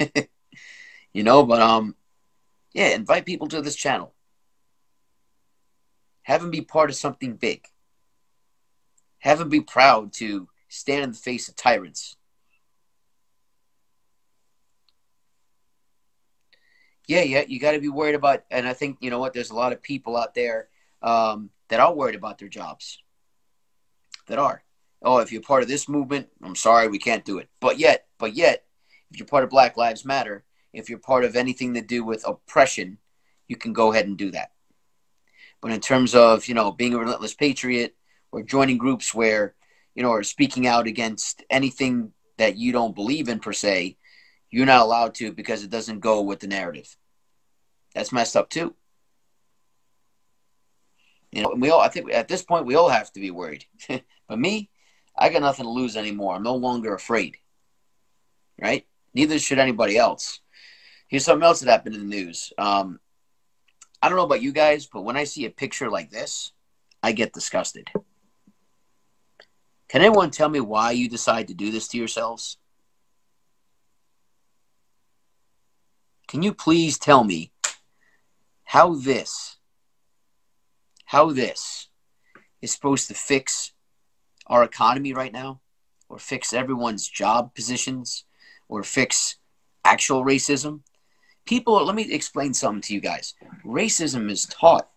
you 1.12 1.22
know, 1.22 1.44
but 1.44 1.62
um 1.62 1.94
yeah, 2.72 2.88
invite 2.88 3.26
people 3.26 3.46
to 3.46 3.62
this 3.62 3.76
channel. 3.76 4.12
Have 6.30 6.44
him 6.44 6.52
be 6.52 6.60
part 6.60 6.90
of 6.90 6.94
something 6.94 7.34
big. 7.34 7.66
Have 9.18 9.40
him 9.40 9.48
be 9.48 9.62
proud 9.62 10.12
to 10.12 10.48
stand 10.68 11.02
in 11.02 11.10
the 11.10 11.16
face 11.16 11.48
of 11.48 11.56
tyrants. 11.56 12.14
Yeah, 17.08 17.22
yeah, 17.22 17.42
you 17.48 17.58
got 17.58 17.72
to 17.72 17.80
be 17.80 17.88
worried 17.88 18.14
about, 18.14 18.44
and 18.48 18.68
I 18.68 18.74
think 18.74 18.98
you 19.00 19.10
know 19.10 19.18
what. 19.18 19.34
There's 19.34 19.50
a 19.50 19.56
lot 19.56 19.72
of 19.72 19.82
people 19.82 20.16
out 20.16 20.36
there 20.36 20.68
um, 21.02 21.50
that 21.66 21.80
are 21.80 21.92
worried 21.92 22.14
about 22.14 22.38
their 22.38 22.46
jobs. 22.46 23.02
That 24.28 24.38
are. 24.38 24.62
Oh, 25.02 25.18
if 25.18 25.32
you're 25.32 25.42
part 25.42 25.64
of 25.64 25.68
this 25.68 25.88
movement, 25.88 26.28
I'm 26.44 26.54
sorry, 26.54 26.86
we 26.86 27.00
can't 27.00 27.24
do 27.24 27.38
it. 27.38 27.48
But 27.58 27.80
yet, 27.80 28.06
but 28.18 28.36
yet, 28.36 28.66
if 29.10 29.18
you're 29.18 29.26
part 29.26 29.42
of 29.42 29.50
Black 29.50 29.76
Lives 29.76 30.04
Matter, 30.04 30.44
if 30.72 30.88
you're 30.88 31.00
part 31.00 31.24
of 31.24 31.34
anything 31.34 31.74
to 31.74 31.80
do 31.80 32.04
with 32.04 32.24
oppression, 32.24 32.98
you 33.48 33.56
can 33.56 33.72
go 33.72 33.92
ahead 33.92 34.06
and 34.06 34.16
do 34.16 34.30
that. 34.30 34.52
But 35.62 35.72
in 35.72 35.80
terms 35.80 36.14
of, 36.14 36.46
you 36.46 36.54
know, 36.54 36.72
being 36.72 36.94
a 36.94 36.98
relentless 36.98 37.34
patriot 37.34 37.94
or 38.32 38.42
joining 38.42 38.78
groups 38.78 39.14
where, 39.14 39.54
you 39.94 40.02
know, 40.02 40.10
or 40.10 40.22
speaking 40.22 40.66
out 40.66 40.86
against 40.86 41.42
anything 41.50 42.12
that 42.38 42.56
you 42.56 42.72
don't 42.72 42.94
believe 42.94 43.28
in 43.28 43.40
per 43.40 43.52
se, 43.52 43.96
you're 44.50 44.66
not 44.66 44.80
allowed 44.80 45.14
to 45.16 45.32
because 45.32 45.62
it 45.62 45.70
doesn't 45.70 46.00
go 46.00 46.22
with 46.22 46.40
the 46.40 46.46
narrative. 46.46 46.96
That's 47.94 48.12
messed 48.12 48.36
up 48.36 48.48
too. 48.48 48.74
You 51.32 51.42
know, 51.42 51.52
and 51.52 51.62
we 51.62 51.70
all 51.70 51.80
I 51.80 51.88
think 51.88 52.12
at 52.12 52.28
this 52.28 52.42
point 52.42 52.66
we 52.66 52.74
all 52.74 52.88
have 52.88 53.12
to 53.12 53.20
be 53.20 53.30
worried. 53.30 53.64
but 53.88 54.38
me, 54.38 54.70
I 55.16 55.28
got 55.28 55.42
nothing 55.42 55.66
to 55.66 55.70
lose 55.70 55.96
anymore. 55.96 56.34
I'm 56.34 56.42
no 56.42 56.56
longer 56.56 56.94
afraid. 56.94 57.36
Right? 58.60 58.86
Neither 59.14 59.38
should 59.38 59.58
anybody 59.58 59.96
else. 59.96 60.40
Here's 61.08 61.24
something 61.24 61.44
else 61.44 61.60
that 61.60 61.70
happened 61.70 61.96
in 61.96 62.08
the 62.08 62.16
news. 62.16 62.52
Um, 62.56 63.00
I 64.02 64.08
don't 64.08 64.16
know 64.16 64.24
about 64.24 64.42
you 64.42 64.52
guys, 64.52 64.86
but 64.86 65.02
when 65.02 65.16
I 65.16 65.24
see 65.24 65.44
a 65.44 65.50
picture 65.50 65.90
like 65.90 66.10
this, 66.10 66.52
I 67.02 67.12
get 67.12 67.32
disgusted. 67.32 67.90
Can 69.88 70.02
anyone 70.02 70.30
tell 70.30 70.48
me 70.48 70.60
why 70.60 70.92
you 70.92 71.08
decide 71.08 71.48
to 71.48 71.54
do 71.54 71.70
this 71.70 71.88
to 71.88 71.98
yourselves? 71.98 72.56
Can 76.28 76.42
you 76.42 76.54
please 76.54 76.98
tell 76.98 77.24
me 77.24 77.50
how 78.64 78.94
this 78.94 79.56
how 81.06 81.32
this 81.32 81.88
is 82.62 82.70
supposed 82.70 83.08
to 83.08 83.14
fix 83.14 83.72
our 84.46 84.62
economy 84.62 85.12
right 85.12 85.32
now 85.32 85.60
or 86.08 86.20
fix 86.20 86.52
everyone's 86.52 87.08
job 87.08 87.52
positions 87.52 88.24
or 88.68 88.84
fix 88.84 89.36
actual 89.84 90.24
racism. 90.24 90.82
People, 91.46 91.84
let 91.84 91.94
me 91.94 92.12
explain 92.12 92.54
something 92.54 92.82
to 92.82 92.94
you 92.94 93.00
guys. 93.00 93.34
Racism 93.64 94.30
is 94.30 94.46
taught. 94.46 94.88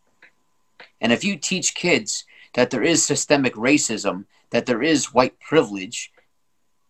And 1.02 1.12
if 1.12 1.24
you 1.24 1.38
teach 1.38 1.76
kids 1.76 2.26
that 2.54 2.70
there 2.70 2.84
is 2.84 3.04
systemic 3.04 3.56
racism, 3.56 4.26
that 4.52 4.66
there 4.66 4.84
is 4.84 5.14
white 5.14 5.40
privilege, 5.40 6.12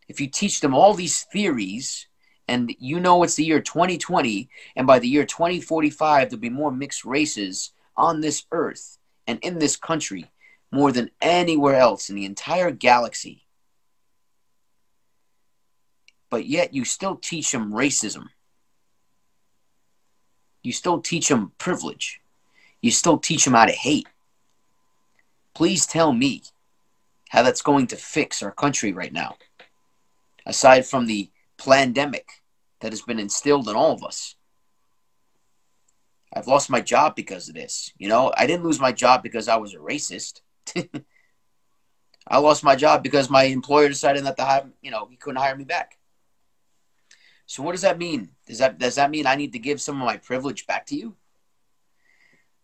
if 0.08 0.20
you 0.20 0.28
teach 0.28 0.60
them 0.60 0.74
all 0.74 0.94
these 0.94 1.24
theories, 1.24 2.08
and 2.48 2.76
you 2.80 3.00
know 3.00 3.24
it's 3.24 3.36
the 3.36 3.46
year 3.46 3.62
2020, 3.62 4.50
and 4.76 4.86
by 4.86 5.00
the 5.00 5.08
year 5.08 5.26
2045, 5.26 6.30
there'll 6.30 6.42
be 6.42 6.50
more 6.50 6.72
mixed 6.72 7.06
races 7.06 7.72
on 7.96 8.22
this 8.22 8.46
earth 8.52 8.98
and 9.28 9.40
in 9.42 9.60
this 9.60 9.78
country 9.78 10.30
more 10.72 10.92
than 10.92 11.12
anywhere 11.22 11.76
else 11.76 12.10
in 12.10 12.16
the 12.16 12.26
entire 12.26 12.72
galaxy. 12.72 13.46
But 16.30 16.48
yet 16.48 16.74
you 16.74 16.84
still 16.84 17.16
teach 17.16 17.52
them 17.52 17.72
racism. 17.72 18.26
You 20.64 20.72
still 20.72 21.02
teach 21.02 21.28
them 21.28 21.52
privilege. 21.58 22.22
You 22.82 22.92
still 22.92 23.18
teach 23.18 23.46
them 23.46 23.54
how 23.54 23.66
to 23.66 23.72
hate. 23.72 24.08
Please 25.54 25.86
tell 25.86 26.12
me 26.12 26.44
how 27.30 27.44
that's 27.44 27.62
going 27.62 27.88
to 27.88 27.96
fix 27.96 28.42
our 28.42 28.52
country 28.52 28.94
right 28.94 29.14
now. 29.14 29.36
Aside 30.46 30.86
from 30.86 31.06
the 31.06 31.30
pandemic 31.58 32.28
that 32.80 32.92
has 32.92 33.02
been 33.02 33.20
instilled 33.20 33.70
in 33.70 33.76
all 33.76 33.94
of 33.94 34.04
us. 34.04 34.36
I've 36.34 36.48
lost 36.48 36.70
my 36.70 36.82
job 36.82 37.16
because 37.16 37.48
of 37.48 37.56
this. 37.56 37.92
You 37.98 38.10
know, 38.10 38.34
I 38.36 38.48
didn't 38.48 38.66
lose 38.66 38.80
my 38.80 38.92
job 38.92 39.22
because 39.22 39.48
I 39.48 39.58
was 39.58 39.74
a 39.74 39.78
racist. 39.78 40.42
I 42.28 42.40
lost 42.40 42.64
my 42.64 42.76
job 42.76 43.04
because 43.04 43.30
my 43.30 43.44
employer 43.44 43.88
decided 43.90 44.24
not 44.24 44.38
to 44.38 44.44
hire, 44.44 44.70
you 44.82 44.92
know, 44.92 45.08
he 45.10 45.18
couldn't 45.18 45.42
hire 45.42 45.56
me 45.56 45.66
back. 45.66 45.98
So 47.54 47.62
what 47.62 47.74
does 47.74 47.82
that 47.82 48.00
mean? 48.00 48.32
Does 48.48 48.58
that 48.58 48.80
does 48.80 48.96
that 48.96 49.12
mean 49.12 49.28
I 49.28 49.36
need 49.36 49.54
to 49.54 49.60
give 49.60 49.80
some 49.80 50.02
of 50.02 50.08
my 50.08 50.18
privilege 50.18 50.66
back 50.66 50.88
to 50.88 50.96
you? 50.96 51.16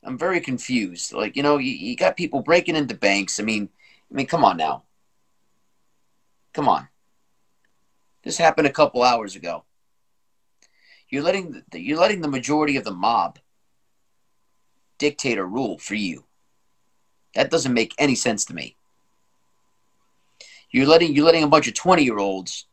I'm 0.04 0.18
very 0.18 0.40
confused. 0.40 1.14
Like, 1.14 1.36
you 1.36 1.44
know, 1.44 1.60
you, 1.60 1.70
you 1.70 1.96
got 1.96 2.18
people 2.18 2.42
breaking 2.42 2.76
into 2.76 2.96
banks. 2.96 3.40
I 3.40 3.44
mean, 3.44 3.70
I 4.12 4.16
mean, 4.16 4.26
come 4.26 4.44
on 4.44 4.58
now. 4.58 4.86
Come 6.54 6.68
on. 6.68 6.88
This 8.24 8.40
happened 8.40 8.66
a 8.66 8.72
couple 8.72 9.04
hours 9.04 9.36
ago. 9.36 9.64
You're 11.08 11.22
letting 11.22 11.64
the, 11.70 11.80
you're 11.80 12.00
letting 12.00 12.22
the 12.22 12.28
majority 12.28 12.76
of 12.76 12.84
the 12.84 12.90
mob 12.90 13.38
dictate 14.98 15.38
or 15.38 15.46
rule 15.46 15.78
for 15.78 15.94
you. 15.94 16.26
That 17.36 17.52
doesn't 17.52 17.76
make 17.76 17.94
any 18.00 18.16
sense 18.16 18.44
to 18.46 18.56
me. 18.56 18.76
You're 20.72 20.88
letting 20.88 21.14
you're 21.14 21.28
letting 21.28 21.44
a 21.44 21.48
bunch 21.48 21.68
of 21.68 21.76
20 21.76 22.04
year 22.04 22.18
olds, 22.18 22.66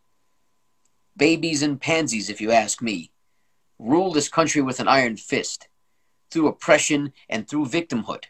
babies 1.17 1.63
and 1.63 1.81
pansies, 1.81 2.29
if 2.29 2.41
you 2.41 2.53
ask 2.53 2.83
me, 2.83 3.11
rule 3.79 4.13
this 4.13 4.29
country 4.29 4.63
with 4.63 4.81
an 4.81 4.89
iron 4.89 5.17
fist 5.17 5.69
through 6.31 6.49
oppression 6.49 7.13
and 7.29 7.49
through 7.49 7.67
victimhood. 7.67 8.25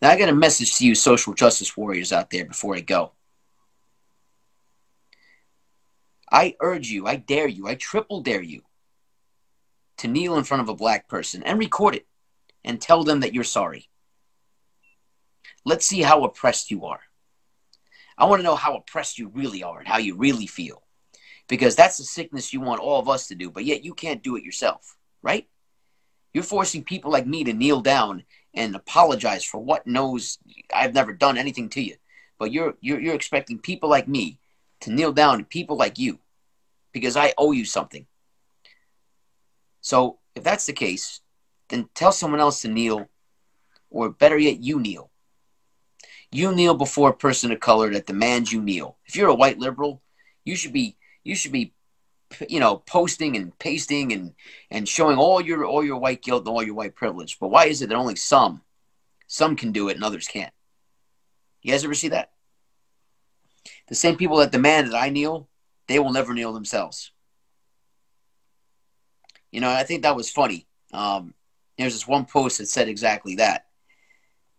Now 0.00 0.10
I 0.10 0.18
got 0.18 0.28
a 0.28 0.34
message 0.34 0.76
to 0.76 0.86
you, 0.86 0.94
social 0.94 1.34
justice 1.34 1.76
warriors 1.76 2.12
out 2.12 2.30
there 2.30 2.44
before 2.44 2.74
I 2.76 2.80
go. 2.80 3.12
I 6.30 6.56
urge 6.60 6.88
you, 6.88 7.06
I 7.06 7.16
dare 7.16 7.46
you, 7.48 7.68
I 7.68 7.74
triple 7.74 8.22
dare 8.22 8.42
you 8.42 8.62
to 9.98 10.08
kneel 10.08 10.36
in 10.36 10.44
front 10.44 10.62
of 10.62 10.68
a 10.68 10.74
black 10.74 11.08
person 11.08 11.42
and 11.42 11.58
record 11.58 11.94
it 11.94 12.06
and 12.64 12.80
tell 12.80 13.04
them 13.04 13.20
that 13.20 13.34
you're 13.34 13.44
sorry. 13.44 13.88
Let's 15.64 15.86
see 15.86 16.00
how 16.02 16.24
oppressed 16.24 16.70
you 16.70 16.86
are. 16.86 17.00
I 18.18 18.24
want 18.24 18.40
to 18.40 18.44
know 18.44 18.56
how 18.56 18.76
oppressed 18.76 19.18
you 19.18 19.28
really 19.28 19.62
are 19.62 19.78
and 19.78 19.86
how 19.86 19.98
you 19.98 20.16
really 20.16 20.46
feel. 20.46 20.81
Because 21.52 21.76
that's 21.76 21.98
the 21.98 22.04
sickness 22.04 22.54
you 22.54 22.62
want 22.62 22.80
all 22.80 22.98
of 22.98 23.10
us 23.10 23.28
to 23.28 23.34
do, 23.34 23.50
but 23.50 23.66
yet 23.66 23.84
you 23.84 23.92
can't 23.92 24.22
do 24.22 24.36
it 24.36 24.42
yourself, 24.42 24.96
right? 25.22 25.46
You're 26.32 26.44
forcing 26.44 26.82
people 26.82 27.10
like 27.10 27.26
me 27.26 27.44
to 27.44 27.52
kneel 27.52 27.82
down 27.82 28.24
and 28.54 28.74
apologize 28.74 29.44
for 29.44 29.58
what 29.58 29.86
knows 29.86 30.38
I've 30.74 30.94
never 30.94 31.12
done 31.12 31.36
anything 31.36 31.68
to 31.68 31.82
you. 31.82 31.96
But 32.38 32.52
you're 32.52 32.76
you're 32.80 32.98
you're 32.98 33.14
expecting 33.14 33.58
people 33.58 33.90
like 33.90 34.08
me 34.08 34.38
to 34.80 34.90
kneel 34.90 35.12
down 35.12 35.40
to 35.40 35.44
people 35.44 35.76
like 35.76 35.98
you 35.98 36.20
because 36.90 37.18
I 37.18 37.34
owe 37.36 37.52
you 37.52 37.66
something. 37.66 38.06
So 39.82 40.20
if 40.34 40.42
that's 40.42 40.64
the 40.64 40.72
case, 40.72 41.20
then 41.68 41.90
tell 41.94 42.12
someone 42.12 42.40
else 42.40 42.62
to 42.62 42.68
kneel, 42.68 43.10
or 43.90 44.08
better 44.08 44.38
yet, 44.38 44.60
you 44.60 44.80
kneel. 44.80 45.10
You 46.30 46.54
kneel 46.54 46.72
before 46.72 47.10
a 47.10 47.24
person 47.26 47.52
of 47.52 47.60
color 47.60 47.90
that 47.90 48.06
demands 48.06 48.50
you 48.50 48.62
kneel. 48.62 48.96
If 49.04 49.16
you're 49.16 49.28
a 49.28 49.34
white 49.34 49.58
liberal, 49.58 50.00
you 50.46 50.56
should 50.56 50.72
be 50.72 50.96
you 51.24 51.34
should 51.34 51.52
be 51.52 51.72
you 52.48 52.60
know 52.60 52.78
posting 52.78 53.36
and 53.36 53.56
pasting 53.58 54.12
and 54.12 54.34
and 54.70 54.88
showing 54.88 55.18
all 55.18 55.40
your 55.40 55.64
all 55.64 55.84
your 55.84 55.98
white 55.98 56.22
guilt 56.22 56.46
and 56.46 56.48
all 56.48 56.62
your 56.62 56.74
white 56.74 56.94
privilege. 56.94 57.38
But 57.38 57.48
why 57.48 57.66
is 57.66 57.82
it 57.82 57.88
that 57.88 57.94
only 57.96 58.16
some 58.16 58.62
some 59.26 59.56
can 59.56 59.72
do 59.72 59.88
it 59.88 59.96
and 59.96 60.04
others 60.04 60.28
can't? 60.28 60.52
You 61.62 61.72
guys 61.72 61.84
ever 61.84 61.94
see 61.94 62.08
that? 62.08 62.32
The 63.88 63.94
same 63.94 64.16
people 64.16 64.38
that 64.38 64.52
demand 64.52 64.88
that 64.88 64.96
I 64.96 65.10
kneel, 65.10 65.48
they 65.86 65.98
will 65.98 66.12
never 66.12 66.34
kneel 66.34 66.52
themselves. 66.52 67.12
You 69.50 69.60
know, 69.60 69.70
I 69.70 69.84
think 69.84 70.02
that 70.02 70.16
was 70.16 70.30
funny. 70.30 70.66
Um, 70.92 71.34
there's 71.78 71.92
this 71.92 72.08
one 72.08 72.24
post 72.24 72.58
that 72.58 72.66
said 72.66 72.88
exactly 72.88 73.36
that. 73.36 73.66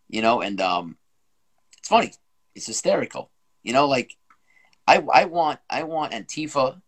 You 0.08 0.22
know, 0.22 0.42
and 0.42 0.62
um, 0.62 0.98
it's 1.78 1.90
funny. 1.90 2.14
It's 2.56 2.68
hysterical. 2.68 3.32
You 3.64 3.74
know, 3.74 3.88
like 3.88 4.16
I 4.88 5.04
I 5.14 5.26
want 5.26 5.60
I 5.70 5.84
want 5.84 6.14
Antifa. 6.14 6.82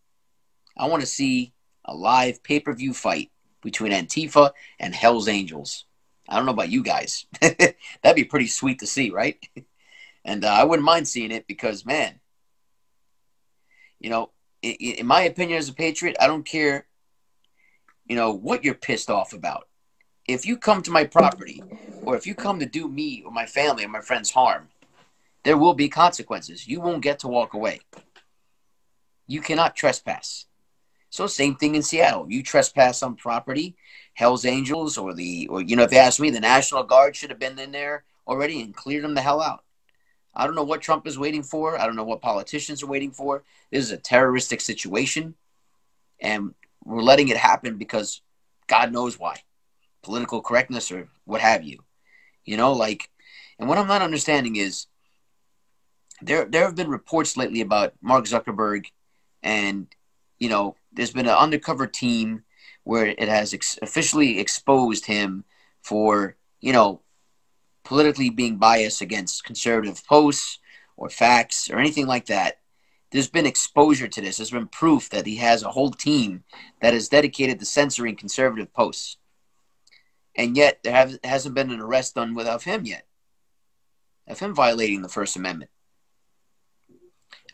I 0.78 0.88
want 0.88 1.02
to 1.02 1.08
see 1.08 1.54
a 1.86 1.96
live 1.96 2.44
pay 2.44 2.60
per 2.60 2.74
view 2.74 2.94
fight 2.94 3.32
between 3.62 3.92
Antifa 3.92 4.52
and 4.80 4.94
Hell's 4.94 5.28
Angels. 5.28 5.86
I 6.28 6.36
don't 6.36 6.46
know 6.46 6.52
about 6.52 6.70
you 6.70 6.84
guys. 6.84 7.26
That'd 7.42 8.16
be 8.16 8.24
pretty 8.24 8.48
sweet 8.48 8.80
to 8.80 8.88
see, 8.88 9.12
right? 9.12 9.38
and 10.26 10.44
uh, 10.44 10.50
I 10.50 10.64
wouldn't 10.64 10.86
mind 10.86 11.08
seeing 11.08 11.32
it 11.32 11.48
because, 11.48 11.86
man, 11.86 12.20
you 14.00 14.10
know, 14.10 14.32
in, 14.62 14.74
in 14.74 15.06
my 15.06 15.22
opinion 15.22 15.60
as 15.60 15.70
a 15.70 15.74
patriot, 15.74 16.18
I 16.20 16.28
don't 16.28 16.46
care, 16.46 16.88
you 18.08 18.16
know, 18.16 18.32
what 18.32 18.64
you're 18.64 18.74
pissed 18.74 19.10
off 19.10 19.34
about. 19.34 19.68
If 20.28 20.46
you 20.48 20.58
come 20.58 20.82
to 20.84 20.92
my 20.92 21.04
property, 21.04 21.64
or 22.06 22.16
if 22.16 22.26
you 22.26 22.34
come 22.34 22.60
to 22.60 22.66
do 22.66 22.88
me 22.88 23.24
or 23.24 23.32
my 23.32 23.46
family 23.46 23.86
or 23.86 23.90
my 23.90 24.02
friends 24.02 24.32
harm, 24.32 24.70
there 25.46 25.58
will 25.58 25.76
be 25.76 25.88
consequences. 25.88 26.68
You 26.68 26.82
won't 26.82 27.04
get 27.04 27.20
to 27.20 27.28
walk 27.28 27.54
away. 27.54 27.80
You 29.28 29.42
cannot 29.42 29.76
trespass. 29.76 30.46
So 31.12 31.28
same 31.28 31.56
thing 31.56 31.76
in 31.76 31.84
Seattle. 31.84 32.26
You 32.30 32.44
trespass 32.44 33.04
on 33.04 33.16
property, 33.16 33.78
Hell's 34.16 34.44
Angels 34.44 34.98
or 34.98 35.14
the 35.14 35.48
or 35.50 35.62
you 35.62 35.76
know 35.76 35.84
if 35.84 35.92
you 35.92 36.00
ask 36.00 36.20
me, 36.20 36.32
the 36.32 36.40
National 36.40 36.84
Guard 36.84 37.16
should 37.16 37.30
have 37.30 37.40
been 37.40 37.58
in 37.60 37.72
there 37.72 38.04
already 38.28 38.62
and 38.62 38.76
cleared 38.76 39.04
them 39.04 39.14
the 39.14 39.22
hell 39.22 39.40
out. 39.40 39.64
I 40.34 40.46
don't 40.46 40.56
know 40.56 40.64
what 40.64 40.82
Trump 40.82 41.08
is 41.08 41.18
waiting 41.18 41.44
for. 41.44 41.80
I 41.80 41.86
don't 41.86 41.96
know 41.96 42.04
what 42.04 42.22
politicians 42.22 42.84
are 42.84 42.88
waiting 42.88 43.12
for. 43.12 43.44
This 43.72 43.86
is 43.86 43.92
a 43.92 43.98
terroristic 43.98 44.60
situation, 44.60 45.36
and 46.20 46.56
we're 46.84 47.02
letting 47.02 47.30
it 47.30 47.38
happen 47.38 47.78
because 47.78 48.22
God 48.68 48.92
knows 48.92 49.18
why, 49.18 49.38
political 50.02 50.42
correctness 50.42 50.92
or 50.92 51.08
what 51.24 51.40
have 51.40 51.64
you. 51.64 51.84
You 52.44 52.58
know, 52.58 52.74
like, 52.74 53.10
and 53.60 53.70
what 53.70 53.78
I'm 53.78 53.88
not 53.88 54.02
understanding 54.02 54.56
is 54.56 54.88
there 56.26 56.46
there 56.46 56.64
have 56.64 56.76
been 56.76 56.90
reports 56.90 57.38
lately 57.38 57.62
about 57.62 57.94
Mark 58.02 58.26
Zuckerberg, 58.26 58.88
and 59.44 59.88
you 60.40 60.50
know, 60.50 60.76
there's 60.92 61.14
been 61.14 61.28
an 61.28 61.36
undercover 61.36 61.88
team 61.88 62.44
where 62.84 63.08
it 63.08 63.28
has 63.28 63.54
ex- 63.54 63.80
officially 63.82 64.40
exposed 64.40 65.06
him 65.06 65.46
for 65.82 66.36
you 66.62 66.74
know 66.74 67.02
politically 67.84 68.30
being 68.30 68.58
biased 68.58 69.02
against 69.02 69.44
conservative 69.44 70.06
posts 70.08 70.60
or 70.98 71.10
facts 71.10 71.70
or 71.70 71.78
anything 71.78 72.08
like 72.08 72.26
that. 72.26 72.60
There's 73.12 73.30
been 73.30 73.46
exposure 73.46 74.08
to 74.08 74.22
this. 74.22 74.38
There's 74.38 74.52
been 74.52 74.68
proof 74.68 75.10
that 75.12 75.28
he 75.28 75.38
has 75.38 75.64
a 75.64 75.72
whole 75.72 75.92
team 75.92 76.44
that 76.82 76.94
is 76.94 77.08
dedicated 77.08 77.60
to 77.60 77.66
censoring 77.66 78.16
conservative 78.16 78.74
posts. 78.74 79.18
And 80.36 80.58
yet, 80.58 80.80
there 80.84 80.92
have, 80.92 81.18
hasn't 81.24 81.56
been 81.56 81.72
an 81.72 81.80
arrest 81.80 82.16
done 82.16 82.34
without 82.36 82.64
him 82.64 82.86
yet, 82.86 83.06
of 84.28 84.40
him 84.40 84.54
violating 84.54 85.02
the 85.02 85.08
First 85.08 85.38
Amendment. 85.38 85.70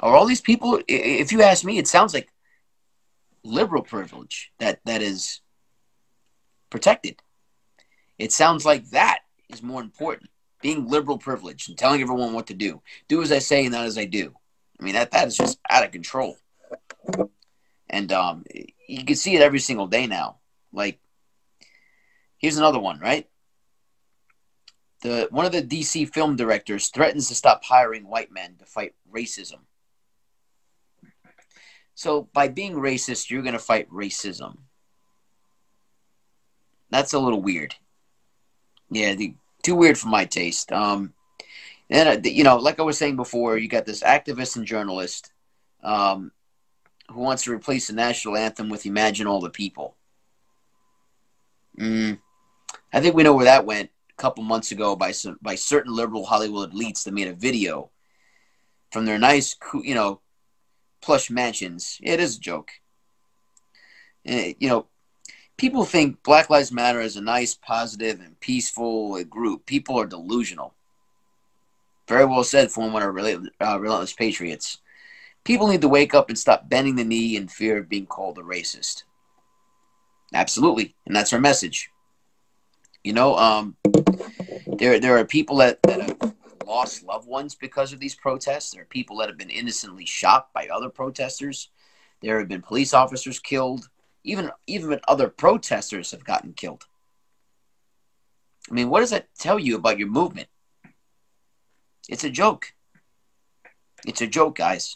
Are 0.01 0.15
all 0.15 0.25
these 0.25 0.41
people, 0.41 0.81
if 0.87 1.31
you 1.31 1.43
ask 1.43 1.63
me, 1.63 1.77
it 1.77 1.87
sounds 1.87 2.13
like 2.13 2.29
liberal 3.43 3.83
privilege 3.83 4.51
that, 4.59 4.79
that 4.85 5.01
is 5.01 5.41
protected. 6.69 7.21
It 8.17 8.31
sounds 8.31 8.65
like 8.65 8.89
that 8.89 9.19
is 9.49 9.61
more 9.61 9.81
important. 9.81 10.29
Being 10.61 10.87
liberal 10.87 11.17
privileged 11.17 11.69
and 11.69 11.77
telling 11.77 12.01
everyone 12.01 12.33
what 12.33 12.47
to 12.47 12.53
do. 12.53 12.81
Do 13.07 13.21
as 13.21 13.31
I 13.31 13.39
say 13.39 13.63
and 13.63 13.73
not 13.73 13.85
as 13.85 13.97
I 13.97 14.05
do. 14.05 14.33
I 14.79 14.83
mean 14.83 14.93
that 14.95 15.11
that 15.11 15.27
is 15.27 15.37
just 15.37 15.59
out 15.69 15.85
of 15.85 15.91
control. 15.91 16.37
And 17.89 18.11
um, 18.11 18.43
you 18.87 19.05
can 19.05 19.15
see 19.15 19.35
it 19.35 19.41
every 19.41 19.59
single 19.59 19.87
day 19.87 20.07
now. 20.07 20.37
Like 20.73 20.99
here's 22.37 22.57
another 22.57 22.79
one, 22.79 22.99
right? 22.99 23.27
The 25.01 25.27
one 25.31 25.45
of 25.45 25.51
the 25.51 25.63
DC 25.63 26.13
film 26.13 26.35
directors 26.35 26.89
threatens 26.89 27.27
to 27.27 27.35
stop 27.35 27.63
hiring 27.63 28.07
white 28.07 28.31
men 28.31 28.55
to 28.59 28.65
fight 28.65 28.93
racism. 29.11 29.61
So 31.95 32.29
by 32.33 32.47
being 32.47 32.73
racist, 32.73 33.29
you're 33.29 33.41
going 33.43 33.53
to 33.53 33.59
fight 33.59 33.89
racism. 33.89 34.57
That's 36.89 37.13
a 37.13 37.19
little 37.19 37.41
weird. 37.41 37.75
Yeah, 38.89 39.15
the, 39.15 39.35
too 39.63 39.75
weird 39.75 39.97
for 39.97 40.07
my 40.07 40.25
taste. 40.25 40.71
Um, 40.71 41.13
and 41.89 42.09
uh, 42.09 42.29
you 42.29 42.43
know, 42.43 42.57
like 42.57 42.79
I 42.79 42.83
was 42.83 42.97
saying 42.97 43.15
before, 43.15 43.57
you 43.57 43.67
got 43.67 43.85
this 43.85 44.03
activist 44.03 44.55
and 44.55 44.65
journalist 44.65 45.31
um, 45.83 46.31
who 47.09 47.19
wants 47.19 47.43
to 47.43 47.53
replace 47.53 47.87
the 47.87 47.93
national 47.93 48.37
anthem 48.37 48.69
with 48.69 48.85
"Imagine 48.85 49.27
All 49.27 49.41
the 49.41 49.49
People." 49.49 49.95
Mm, 51.77 52.19
I 52.93 53.01
think 53.01 53.15
we 53.15 53.23
know 53.23 53.35
where 53.35 53.45
that 53.45 53.65
went 53.65 53.89
a 54.09 54.21
couple 54.21 54.43
months 54.43 54.71
ago 54.71 54.95
by 54.95 55.11
some 55.11 55.37
by 55.41 55.55
certain 55.55 55.93
liberal 55.93 56.25
Hollywood 56.25 56.73
elites 56.73 57.03
that 57.03 57.13
made 57.13 57.27
a 57.27 57.33
video 57.33 57.89
from 58.91 59.05
their 59.05 59.19
nice, 59.19 59.55
you 59.83 59.95
know, 59.95 60.21
plush 61.01 61.29
mansions. 61.29 61.99
It 62.01 62.19
is 62.19 62.37
a 62.37 62.39
joke. 62.39 62.71
And, 64.25 64.55
you 64.59 64.69
know, 64.69 64.87
people 65.57 65.83
think 65.83 66.23
Black 66.23 66.49
Lives 66.49 66.71
Matter 66.71 67.01
is 67.01 67.15
a 67.17 67.21
nice, 67.21 67.55
positive, 67.55 68.19
and 68.19 68.39
peaceful 68.39 69.23
group. 69.23 69.65
People 69.65 69.99
are 69.99 70.05
delusional. 70.05 70.73
Very 72.07 72.25
well 72.25 72.43
said 72.43 72.65
of 72.75 72.77
our 72.77 73.09
uh, 73.09 73.77
relentless 73.77 74.13
patriots. 74.13 74.79
People 75.43 75.67
need 75.67 75.81
to 75.81 75.87
wake 75.87 76.13
up 76.13 76.29
and 76.29 76.37
stop 76.37 76.69
bending 76.69 76.95
the 76.95 77.03
knee 77.03 77.35
in 77.35 77.47
fear 77.47 77.77
of 77.77 77.89
being 77.89 78.05
called 78.05 78.37
a 78.37 78.41
racist. 78.41 79.03
Absolutely, 80.33 80.95
and 81.05 81.15
that's 81.15 81.33
our 81.33 81.39
message. 81.39 81.89
You 83.03 83.13
know, 83.13 83.35
um, 83.37 83.75
there 84.67 84.99
there 84.99 85.17
are 85.17 85.25
people 85.25 85.57
that, 85.57 85.81
that 85.83 86.01
have 86.01 86.40
lost 86.71 87.03
loved 87.03 87.27
ones 87.27 87.53
because 87.53 87.91
of 87.91 87.99
these 87.99 88.15
protests. 88.15 88.71
There 88.71 88.83
are 88.83 88.85
people 88.85 89.17
that 89.17 89.27
have 89.27 89.37
been 89.37 89.49
innocently 89.49 90.05
shot 90.05 90.53
by 90.53 90.67
other 90.67 90.89
protesters. 90.89 91.69
There 92.21 92.39
have 92.39 92.47
been 92.47 92.61
police 92.61 92.93
officers 92.93 93.39
killed. 93.39 93.89
Even 94.23 94.51
even 94.67 94.99
other 95.05 95.27
protesters 95.27 96.11
have 96.11 96.23
gotten 96.23 96.53
killed. 96.53 96.85
I 98.69 98.73
mean, 98.73 98.89
what 98.89 99.01
does 99.01 99.09
that 99.09 99.27
tell 99.37 99.59
you 99.59 99.75
about 99.75 99.99
your 99.99 100.07
movement? 100.07 100.47
It's 102.07 102.23
a 102.23 102.29
joke. 102.29 102.73
It's 104.05 104.21
a 104.21 104.27
joke, 104.27 104.55
guys. 104.55 104.95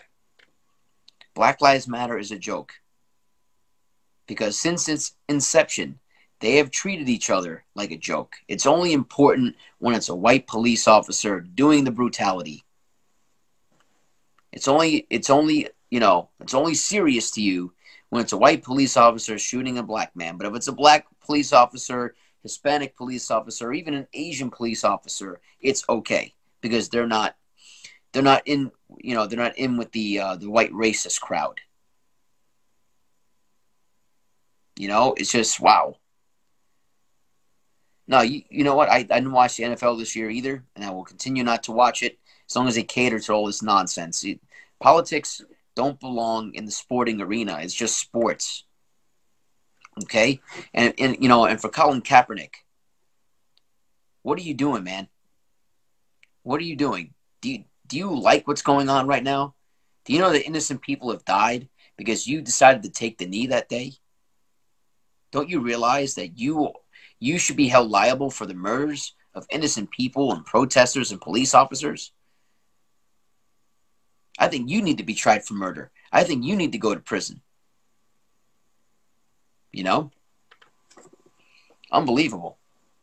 Black 1.33 1.59
Lives 1.59 1.87
Matter 1.87 2.17
is 2.17 2.31
a 2.31 2.39
joke. 2.39 2.71
Because 4.27 4.57
since 4.57 4.87
its 4.87 5.15
inception, 5.27 5.99
they 6.39 6.57
have 6.57 6.71
treated 6.71 7.09
each 7.09 7.29
other 7.29 7.63
like 7.75 7.91
a 7.91 7.97
joke. 7.97 8.35
It's 8.47 8.65
only 8.65 8.93
important 8.93 9.55
when 9.79 9.95
it's 9.95 10.09
a 10.09 10.15
white 10.15 10.47
police 10.47 10.87
officer 10.87 11.39
doing 11.39 11.83
the 11.83 11.91
brutality. 11.91 12.63
It's 14.51 14.67
only 14.67 15.07
it's 15.09 15.29
only, 15.29 15.69
you 15.89 15.99
know, 15.99 16.29
it's 16.39 16.53
only 16.53 16.75
serious 16.75 17.31
to 17.31 17.41
you 17.41 17.73
when 18.09 18.21
it's 18.21 18.33
a 18.33 18.37
white 18.37 18.63
police 18.63 18.97
officer 18.97 19.37
shooting 19.37 19.77
a 19.77 19.83
black 19.83 20.15
man. 20.15 20.37
But 20.37 20.47
if 20.47 20.55
it's 20.55 20.67
a 20.67 20.73
black 20.73 21.05
police 21.21 21.53
officer, 21.53 22.15
Hispanic 22.43 22.95
police 22.95 23.31
officer, 23.31 23.73
even 23.73 23.93
an 23.93 24.07
Asian 24.13 24.51
police 24.51 24.83
officer, 24.83 25.39
it's 25.61 25.83
okay 25.89 26.33
because 26.61 26.89
they're 26.89 27.07
not 27.07 27.35
they're 28.11 28.23
not 28.23 28.43
in 28.45 28.71
you 28.99 29.13
know 29.13 29.27
they're 29.27 29.37
not 29.39 29.57
in 29.57 29.77
with 29.77 29.91
the 29.91 30.19
uh, 30.19 30.35
the 30.35 30.49
white 30.49 30.71
racist 30.71 31.19
crowd. 31.21 31.59
You 34.77 34.87
know, 34.89 35.15
it's 35.17 35.31
just 35.31 35.59
wow. 35.59 35.95
No, 38.07 38.21
you, 38.21 38.43
you 38.49 38.63
know 38.63 38.75
what? 38.75 38.89
I, 38.89 38.97
I 38.97 39.03
didn't 39.03 39.31
watch 39.31 39.57
the 39.57 39.63
NFL 39.63 39.97
this 39.97 40.15
year 40.15 40.29
either, 40.29 40.63
and 40.75 40.85
I 40.85 40.91
will 40.91 41.03
continue 41.03 41.43
not 41.43 41.63
to 41.63 41.71
watch 41.71 42.03
it 42.03 42.19
as 42.47 42.55
long 42.55 42.67
as 42.67 42.75
they 42.75 42.83
cater 42.83 43.19
to 43.19 43.33
all 43.33 43.47
this 43.47 43.63
nonsense. 43.63 44.23
It, 44.23 44.39
politics 44.79 45.41
don't 45.75 45.99
belong 45.99 46.53
in 46.53 46.65
the 46.65 46.71
sporting 46.71 47.21
arena. 47.21 47.57
It's 47.61 47.73
just 47.73 47.99
sports. 47.99 48.63
Okay? 50.03 50.39
And, 50.73 50.93
and 50.99 51.17
you 51.19 51.29
know, 51.29 51.45
and 51.45 51.59
for 51.59 51.69
Colin 51.69 52.01
Kaepernick, 52.01 52.53
what 54.21 54.37
are 54.37 54.43
you 54.43 54.53
doing, 54.53 54.83
man? 54.83 55.07
What 56.43 56.61
are 56.61 56.65
you 56.65 56.75
doing? 56.75 57.13
Do 57.41 57.51
you, 57.51 57.63
do 57.87 57.97
you 57.97 58.19
like 58.19 58.47
what's 58.47 58.61
going 58.61 58.89
on 58.89 59.07
right 59.07 59.23
now? 59.23 59.55
Do 60.05 60.13
you 60.13 60.19
know 60.19 60.31
that 60.31 60.45
innocent 60.45 60.81
people 60.81 61.11
have 61.11 61.25
died 61.25 61.67
because 61.97 62.27
you 62.27 62.41
decided 62.41 62.83
to 62.83 62.89
take 62.89 63.17
the 63.17 63.25
knee 63.25 63.47
that 63.47 63.69
day? 63.69 63.93
Don't 65.31 65.49
you 65.49 65.59
realize 65.59 66.15
that 66.15 66.37
you 66.37 66.71
you 67.19 67.37
should 67.37 67.55
be 67.55 67.67
held 67.67 67.89
liable 67.89 68.29
for 68.29 68.45
the 68.45 68.53
murders 68.53 69.13
of 69.33 69.45
innocent 69.49 69.91
people 69.91 70.33
and 70.33 70.45
protesters 70.45 71.11
and 71.11 71.21
police 71.21 71.53
officers? 71.53 72.11
I 74.37 74.47
think 74.47 74.69
you 74.69 74.81
need 74.81 74.97
to 74.97 75.03
be 75.03 75.13
tried 75.13 75.45
for 75.45 75.53
murder. 75.53 75.91
I 76.11 76.23
think 76.23 76.43
you 76.43 76.55
need 76.55 76.73
to 76.73 76.77
go 76.77 76.93
to 76.93 76.99
prison. 76.99 77.41
You 79.71 79.83
know? 79.83 80.11
Unbelievable. 81.91 82.57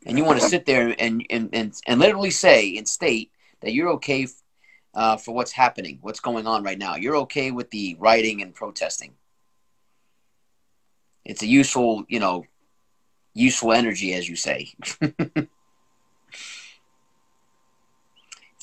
And 0.05 0.19
you 0.19 0.25
want 0.25 0.41
to 0.41 0.49
sit 0.49 0.67
there 0.67 0.95
and, 0.99 1.25
and, 1.31 1.49
and, 1.53 1.73
and 1.87 2.01
literally 2.01 2.31
say 2.31 2.77
and 2.77 2.89
state 2.89 3.31
that 3.61 3.73
you're 3.73 3.91
okay 3.91 4.27
uh, 4.95 5.17
for 5.17 5.35
what's 5.35 5.53
happening, 5.53 5.99
what's 6.03 6.21
going 6.21 6.47
on 6.47 6.65
right 6.65 6.79
now. 6.79 6.97
You're 6.97 7.17
okay 7.19 7.51
with 7.51 7.71
the 7.71 7.97
rioting 7.99 8.43
and 8.43 8.55
protesting. 8.55 9.15
It's 11.25 11.43
a 11.43 11.47
useful, 11.47 12.05
you 12.09 12.19
know, 12.19 12.45
useful 13.35 13.73
energy, 13.73 14.15
as 14.15 14.29
you 14.29 14.37
say. 14.37 14.73
it's 15.01 15.49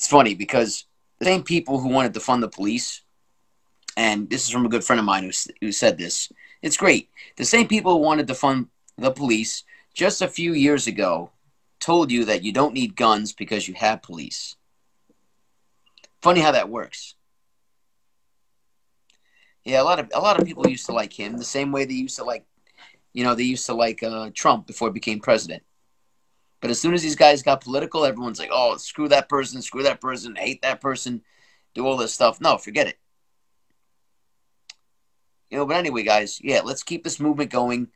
funny 0.06 0.34
because 0.34 0.84
the 1.18 1.24
same 1.26 1.42
people 1.42 1.80
who 1.80 1.88
wanted 1.88 2.14
to 2.14 2.20
fund 2.20 2.42
the 2.42 2.48
police, 2.48 3.02
and 3.96 4.28
this 4.30 4.44
is 4.44 4.50
from 4.50 4.66
a 4.66 4.68
good 4.68 4.84
friend 4.84 5.00
of 5.00 5.06
mine 5.06 5.24
who, 5.24 5.30
who 5.60 5.72
said 5.72 5.98
this. 5.98 6.32
It's 6.62 6.76
great. 6.76 7.08
The 7.36 7.44
same 7.44 7.66
people 7.68 7.92
who 7.92 7.98
wanted 7.98 8.26
to 8.28 8.34
fund 8.34 8.68
the 8.96 9.10
police 9.10 9.64
just 9.94 10.22
a 10.22 10.28
few 10.28 10.52
years 10.52 10.86
ago 10.86 11.30
told 11.80 12.10
you 12.10 12.24
that 12.26 12.42
you 12.42 12.52
don't 12.52 12.74
need 12.74 12.96
guns 12.96 13.32
because 13.32 13.66
you 13.66 13.74
have 13.74 14.02
police. 14.02 14.56
Funny 16.20 16.40
how 16.40 16.52
that 16.52 16.68
works. 16.68 17.14
Yeah, 19.64 19.82
a 19.82 19.84
lot 19.84 19.98
of 19.98 20.10
a 20.14 20.20
lot 20.20 20.38
of 20.38 20.46
people 20.46 20.66
used 20.66 20.86
to 20.86 20.92
like 20.92 21.12
him 21.12 21.36
the 21.36 21.44
same 21.44 21.72
way 21.72 21.84
they 21.84 21.94
used 21.94 22.16
to 22.16 22.24
like 22.24 22.44
you 23.12 23.24
know, 23.24 23.34
they 23.34 23.42
used 23.42 23.66
to 23.66 23.74
like 23.74 24.02
uh, 24.02 24.30
Trump 24.34 24.66
before 24.66 24.88
he 24.88 24.92
became 24.92 25.20
president. 25.20 25.62
But 26.60 26.70
as 26.70 26.80
soon 26.80 26.94
as 26.94 27.02
these 27.02 27.16
guys 27.16 27.42
got 27.42 27.62
political, 27.62 28.04
everyone's 28.04 28.38
like, 28.38 28.50
oh, 28.52 28.76
screw 28.76 29.08
that 29.08 29.28
person, 29.28 29.62
screw 29.62 29.82
that 29.84 30.00
person, 30.00 30.36
hate 30.36 30.62
that 30.62 30.80
person, 30.80 31.22
do 31.74 31.86
all 31.86 31.96
this 31.96 32.12
stuff. 32.12 32.40
No, 32.40 32.58
forget 32.58 32.86
it. 32.86 32.98
You 35.50 35.58
know, 35.58 35.66
but 35.66 35.76
anyway, 35.76 36.04
guys, 36.04 36.40
yeah, 36.42 36.60
let's 36.62 36.82
keep 36.82 37.02
this 37.02 37.18
movement 37.18 37.50
going. 37.50 37.88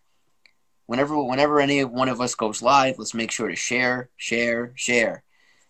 Whenever 0.87 1.23
whenever 1.23 1.61
any 1.61 1.85
one 1.85 2.09
of 2.09 2.21
us 2.21 2.35
goes 2.35 2.63
live, 2.63 2.99
let's 2.99 3.15
make 3.15 3.31
sure 3.31 3.49
to 3.49 3.57
share, 3.57 4.11
share, 4.17 4.73
share. 4.75 5.23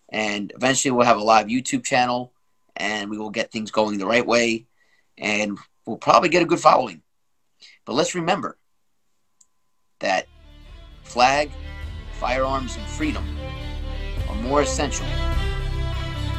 And 0.08 0.52
eventually 0.56 0.92
we'll 0.92 1.06
have 1.06 1.18
a 1.18 1.24
live 1.24 1.46
YouTube 1.46 1.84
channel 1.84 2.32
and 2.74 3.10
we 3.10 3.18
will 3.18 3.30
get 3.30 3.52
things 3.52 3.70
going 3.70 3.98
the 3.98 4.06
right 4.06 4.26
way 4.26 4.66
and 5.18 5.58
we'll 5.86 5.98
probably 5.98 6.28
get 6.28 6.42
a 6.42 6.46
good 6.46 6.60
following. 6.60 7.02
But 7.84 7.94
let's 7.94 8.14
remember, 8.14 8.56
that 10.00 10.26
flag, 11.02 11.50
firearms, 12.12 12.76
and 12.76 12.86
freedom 12.86 13.24
are 14.28 14.34
more 14.36 14.62
essential 14.62 15.06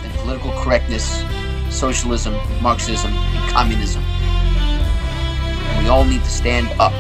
than 0.01 0.11
political 0.17 0.51
correctness, 0.61 1.23
socialism, 1.69 2.33
Marxism, 2.61 3.11
and 3.11 3.51
communism. 3.51 4.03
And 4.03 5.83
we 5.83 5.89
all 5.89 6.05
need 6.05 6.23
to 6.23 6.29
stand 6.29 6.67
up 6.79 6.93